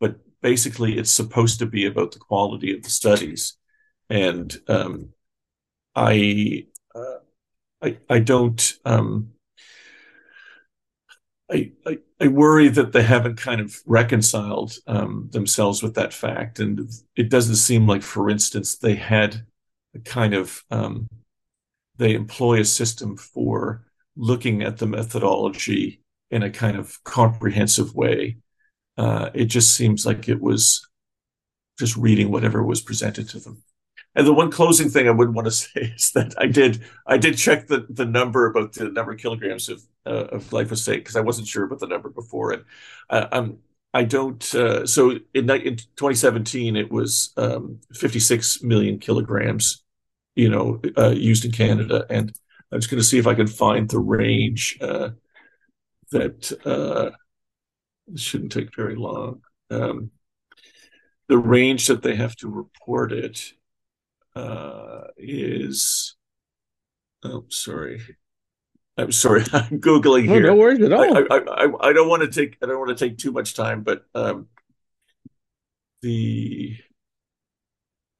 but 0.00 0.16
basically, 0.40 0.98
it's 0.98 1.10
supposed 1.12 1.58
to 1.58 1.66
be 1.66 1.86
about 1.86 2.12
the 2.12 2.18
quality 2.18 2.74
of 2.74 2.82
the 2.82 2.90
studies. 2.90 3.56
And 4.08 4.56
um, 4.68 5.10
I, 5.94 6.66
uh, 6.94 7.18
I 7.82 7.98
I 8.08 8.18
don't 8.20 8.78
um, 8.84 9.34
I, 11.50 11.72
I, 11.86 11.98
I 12.24 12.28
worry 12.28 12.68
that 12.68 12.92
they 12.92 13.02
haven't 13.02 13.36
kind 13.36 13.60
of 13.60 13.82
reconciled 13.84 14.78
um, 14.86 15.28
themselves 15.30 15.82
with 15.82 15.94
that 15.96 16.14
fact, 16.14 16.58
and 16.58 16.88
it 17.16 17.28
doesn't 17.28 17.56
seem 17.56 17.86
like, 17.86 18.00
for 18.00 18.30
instance, 18.30 18.78
they 18.78 18.94
had 18.94 19.44
a 19.94 19.98
kind 19.98 20.32
of 20.32 20.64
um, 20.70 21.06
they 21.98 22.14
employ 22.14 22.60
a 22.60 22.64
system 22.64 23.18
for 23.18 23.84
looking 24.16 24.62
at 24.62 24.78
the 24.78 24.86
methodology 24.86 26.00
in 26.30 26.42
a 26.42 26.50
kind 26.50 26.78
of 26.78 27.04
comprehensive 27.04 27.94
way. 27.94 28.38
Uh, 28.96 29.28
it 29.34 29.46
just 29.46 29.74
seems 29.74 30.06
like 30.06 30.26
it 30.26 30.40
was 30.40 30.88
just 31.78 31.94
reading 31.94 32.30
whatever 32.30 32.64
was 32.64 32.80
presented 32.80 33.28
to 33.28 33.38
them. 33.38 33.62
And 34.14 34.26
the 34.26 34.32
one 34.32 34.50
closing 34.50 34.88
thing 34.88 35.08
I 35.08 35.10
would 35.10 35.34
want 35.34 35.44
to 35.44 35.50
say 35.50 35.92
is 35.94 36.12
that 36.12 36.32
I 36.38 36.46
did 36.46 36.82
I 37.06 37.18
did 37.18 37.36
check 37.36 37.66
the 37.66 37.86
the 37.90 38.06
number 38.06 38.46
about 38.46 38.72
the 38.72 38.88
number 38.88 39.12
of 39.12 39.18
kilograms 39.18 39.68
of 39.68 39.82
uh, 40.06 40.26
of 40.32 40.44
glyphosate 40.44 40.96
because 40.96 41.16
I 41.16 41.20
wasn't 41.20 41.48
sure 41.48 41.64
about 41.64 41.80
the 41.80 41.86
number 41.86 42.08
before, 42.08 42.52
and 42.52 42.64
uh, 43.10 43.26
um, 43.32 43.58
I 43.92 44.04
don't. 44.04 44.54
Uh, 44.54 44.86
so 44.86 45.12
in, 45.34 45.48
in 45.50 45.76
2017, 45.76 46.76
it 46.76 46.90
was 46.90 47.32
um, 47.36 47.80
56 47.92 48.62
million 48.62 48.98
kilograms, 48.98 49.84
you 50.34 50.48
know, 50.48 50.80
uh, 50.98 51.10
used 51.10 51.44
in 51.44 51.52
Canada, 51.52 52.04
and 52.10 52.36
I'm 52.72 52.80
just 52.80 52.90
going 52.90 53.00
to 53.00 53.06
see 53.06 53.18
if 53.18 53.26
I 53.26 53.34
can 53.34 53.46
find 53.46 53.88
the 53.88 54.00
range 54.00 54.78
uh, 54.80 55.10
that 56.10 56.52
uh, 56.66 57.10
shouldn't 58.16 58.52
take 58.52 58.74
very 58.74 58.96
long. 58.96 59.42
Um, 59.70 60.10
the 61.28 61.38
range 61.38 61.86
that 61.86 62.02
they 62.02 62.16
have 62.16 62.36
to 62.36 62.48
report 62.48 63.12
it 63.12 63.52
uh, 64.34 65.04
is 65.16 66.16
oh 67.22 67.44
sorry 67.48 68.00
i'm 68.96 69.12
sorry 69.12 69.42
i'm 69.52 69.80
googling 69.80 70.24
here 70.24 70.42
no 70.42 70.54
worries 70.54 70.80
at 70.80 70.92
all. 70.92 71.16
I, 71.16 71.20
I, 71.30 71.38
I, 71.38 71.88
I, 71.88 71.92
don't 71.92 72.08
want 72.08 72.22
to 72.22 72.28
take 72.28 72.56
i 72.62 72.66
don't 72.66 72.78
want 72.78 72.96
to 72.96 73.08
take 73.08 73.18
too 73.18 73.32
much 73.32 73.54
time 73.54 73.82
but 73.82 74.04
um, 74.14 74.48
the 76.02 76.76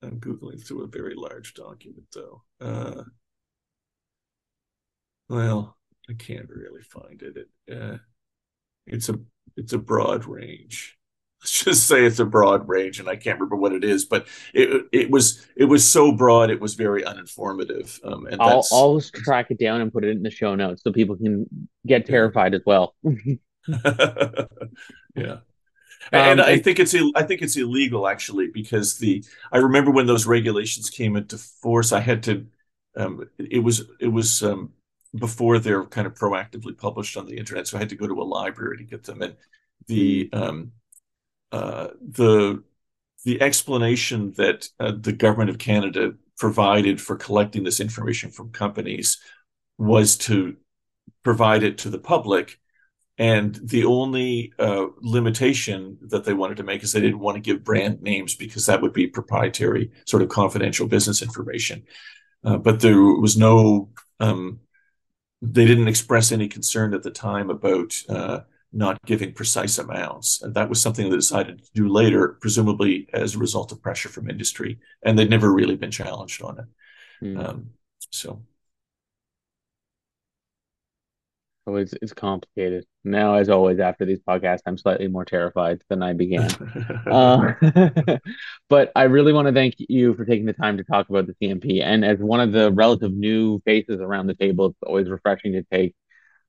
i'm 0.03 0.21
googling 0.21 0.65
through 0.65 0.85
a 0.85 0.89
very 0.89 1.15
large 1.15 1.55
document 1.55 2.07
though. 2.13 2.43
Uh, 2.61 3.03
well 5.29 5.77
i 6.09 6.13
can't 6.15 6.49
really 6.49 6.83
find 6.83 7.23
it, 7.23 7.37
it 7.37 7.77
uh, 7.77 7.99
it's 8.87 9.09
a 9.09 9.19
it's 9.57 9.73
a 9.73 9.79
broad 9.79 10.25
range 10.25 10.99
let's 11.45 11.65
just 11.65 11.87
say 11.87 12.05
it's 12.05 12.19
a 12.19 12.25
broad 12.25 12.67
range 12.69 12.99
and 12.99 13.09
i 13.09 13.15
can't 13.15 13.39
remember 13.39 13.57
what 13.57 13.73
it 13.73 13.85
is 13.85 14.05
but 14.05 14.27
it 14.55 14.87
it 14.93 15.11
was 15.11 15.47
it 15.57 15.67
was 15.67 15.87
so 15.87 16.11
broad 16.11 16.51
it 16.51 16.61
was 16.61 16.75
very 16.75 17.03
uninformative 17.03 18.01
um, 18.05 18.27
and 18.27 18.41
i'll 18.41 18.67
always 18.73 19.11
track 19.11 19.47
it 19.51 19.59
down 19.59 19.81
and 19.81 19.93
put 19.93 20.05
it 20.05 20.11
in 20.11 20.23
the 20.23 20.31
show 20.31 20.55
notes 20.55 20.83
so 20.83 20.91
people 20.91 21.17
can 21.17 21.47
get 21.87 22.07
terrified 22.07 22.55
as 22.55 22.63
well. 22.67 22.95
Yeah. 25.17 25.39
And 26.13 26.41
um, 26.41 26.47
I 26.47 26.59
think 26.59 26.79
it's 26.81 26.95
I 27.15 27.23
think 27.23 27.41
it's 27.41 27.57
illegal 27.57 28.07
actually 28.07 28.49
because 28.49 28.99
the 28.99 29.25
I 29.53 29.59
remember 29.59 29.91
when 29.91 30.07
those 30.07 30.27
regulations 30.27 30.91
came 30.91 31.17
into 31.17 31.39
force 31.39 31.93
I 31.93 32.01
had 32.01 32.23
to 32.25 32.47
um, 32.97 33.29
it 33.39 33.61
was 33.61 33.85
it 34.01 34.09
was 34.09 34.43
um, 34.43 34.73
before 35.17 35.59
they're 35.59 35.85
kind 35.85 36.07
of 36.07 36.15
proactively 36.15 36.77
published 36.77 37.17
on 37.17 37.27
the 37.27 37.39
internet 37.39 37.67
so 37.67 37.77
I 37.77 37.81
had 37.81 37.89
to 37.89 37.97
go 37.97 38.07
to 38.07 38.21
a 38.21 38.25
library 38.25 38.77
to 38.79 38.85
get 38.85 39.05
them 39.05 39.23
and 39.23 39.37
the 39.87 40.29
um, 40.33 40.73
the 41.51 42.63
the 43.25 43.41
explanation 43.41 44.33
that 44.37 44.69
uh, 44.79 44.93
the 44.99 45.13
government 45.13 45.51
of 45.51 45.59
Canada 45.59 46.15
provided 46.39 47.01
for 47.01 47.17
collecting 47.17 47.65
this 47.65 47.81
information 47.81 48.31
from 48.31 48.51
companies 48.51 49.19
was 49.79 50.17
to 50.17 50.57
provide 51.23 51.63
it 51.63 51.79
to 51.79 51.91
the 51.91 51.99
public. 51.99 52.59
And 53.17 53.55
the 53.63 53.85
only 53.85 54.53
uh, 54.59 54.87
limitation 55.01 55.99
that 56.09 56.25
they 56.25 56.35
wanted 56.35 56.57
to 56.57 56.65
make 56.65 56.83
is 56.83 56.93
they 56.93 57.01
didn't 57.01 57.21
want 57.21 57.37
to 57.37 57.41
give 57.41 57.65
brand 57.65 58.03
names 58.03 58.35
because 58.35 58.67
that 58.67 58.83
would 58.83 58.93
be 58.93 59.07
proprietary, 59.07 59.93
sort 60.05 60.23
of 60.23 60.29
confidential 60.29 60.89
business 60.89 61.23
information. 61.23 61.85
Uh, 62.45 62.59
but 62.59 62.81
there 62.81 63.01
was 63.01 63.37
no, 63.37 63.91
um, 64.19 64.61
they 65.41 65.65
didn't 65.65 65.89
express 65.89 66.33
any 66.33 66.49
concern 66.49 66.93
at 66.93 67.05
the 67.05 67.11
time 67.11 67.51
about 67.51 67.95
uh, 68.09 68.41
not 68.75 68.99
giving 69.07 69.33
precise 69.33 69.79
amounts. 69.79 70.43
And 70.43 70.55
that 70.55 70.69
was 70.69 70.83
something 70.83 71.09
they 71.09 71.17
decided 71.17 71.65
to 71.65 71.71
do 71.73 71.89
later, 71.89 72.37
presumably 72.41 73.09
as 73.13 73.35
a 73.35 73.39
result 73.39 73.73
of 73.73 73.81
pressure 73.81 74.09
from 74.09 74.29
industry. 74.29 74.81
And 75.03 75.19
they'd 75.19 75.31
never 75.31 75.53
really 75.53 75.77
been 75.77 75.91
challenged 75.91 76.43
on 76.43 76.59
it. 76.59 77.25
Mm. 77.25 77.49
Um, 77.49 77.67
so. 78.11 78.43
It's, 81.67 81.95
it's 82.03 82.13
complicated. 82.13 82.85
Now, 83.05 83.37
as 83.37 83.49
always, 83.49 83.79
after 83.79 84.05
these 84.05 84.21
podcasts, 84.21 84.61
I'm 84.67 84.77
slightly 84.77 85.09
more 85.09 85.25
terrified 85.25 85.83
than 85.89 86.03
I 86.03 86.13
began. 86.13 86.51
uh, 87.11 87.55
but 88.69 88.93
I 88.95 89.05
really 89.05 89.33
want 89.33 89.49
to 89.49 89.55
thank 89.55 89.77
you 89.79 90.13
for 90.15 90.27
taking 90.27 90.45
the 90.45 90.53
time 90.53 90.77
to 90.77 90.85
talk 90.85 91.09
about 91.09 91.27
the 91.27 91.35
CMP. 91.35 91.83
And 91.83 92.05
as 92.05 92.19
one 92.19 92.41
of 92.41 92.53
the 92.53 92.71
relative 92.71 93.15
new 93.15 93.61
faces 93.61 94.01
around 94.01 94.27
the 94.27 94.35
table, 94.35 94.67
it's 94.67 94.79
always 94.83 95.09
refreshing 95.09 95.53
to 95.53 95.63
take 95.63 95.95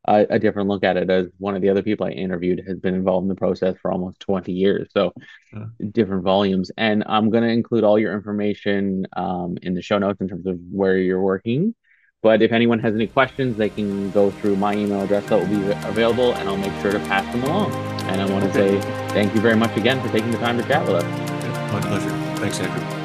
a, 0.08 0.26
a, 0.30 0.40
different 0.40 0.70
look 0.70 0.84
at 0.84 0.98
it 0.98 1.10
as 1.10 1.28
one 1.38 1.56
of 1.56 1.62
the 1.62 1.70
other 1.70 1.82
people 1.82 2.06
I 2.06 2.12
interviewed 2.12 2.64
has 2.68 2.80
been 2.80 2.96
involved 2.96 3.26
in 3.26 3.30
the 3.30 3.36
process 3.36 3.76
for 3.82 3.92
almost 3.92 4.20
20 4.20 4.52
years. 4.52 4.90
So 4.94 5.14
yeah. 5.54 5.66
different 5.92 6.24
volumes. 6.24 6.72
And 6.78 7.04
I'm 7.08 7.30
going 7.30 7.44
to 7.44 7.50
include 7.50 7.84
all 7.84 8.00
your 8.00 8.14
information 8.14 9.08
um, 9.16 9.58
in 9.62 9.74
the 9.74 9.82
show 9.82 9.98
notes 9.98 10.22
in 10.22 10.28
terms 10.28 10.46
of 10.46 10.60
where 10.72 10.98
you're 10.98 11.22
working. 11.22 11.76
But 12.22 12.42
if 12.42 12.52
anyone 12.52 12.80
has 12.80 12.96
any 12.96 13.08
questions, 13.08 13.56
they 13.56 13.70
can 13.70 14.10
go 14.12 14.32
through 14.32 14.56
my 14.56 14.74
email 14.74 15.02
address 15.02 15.26
that 15.28 15.40
will 15.40 15.60
be 15.60 15.72
available 15.88 16.34
and 16.34 16.50
I'll 16.50 16.58
make 16.58 16.74
sure 16.82 16.92
to 16.92 17.00
pass 17.02 17.32
them 17.32 17.44
along. 17.44 17.72
And 18.06 18.22
I 18.22 18.26
want 18.32 18.44
to 18.46 18.50
okay. 18.50 18.82
say 18.82 19.10
thank 19.10 19.36
you 19.36 19.42
very 19.42 19.56
much 19.56 19.76
again 19.78 20.02
for 20.02 20.12
taking 20.12 20.32
the 20.32 20.40
time 20.40 20.58
to 20.58 20.68
chat 20.68 20.88
with 20.88 21.04
us. 21.04 21.72
My 21.72 21.82
pleasure. 21.82 22.10
Thanks, 22.38 22.60
Andrew. 22.60 23.05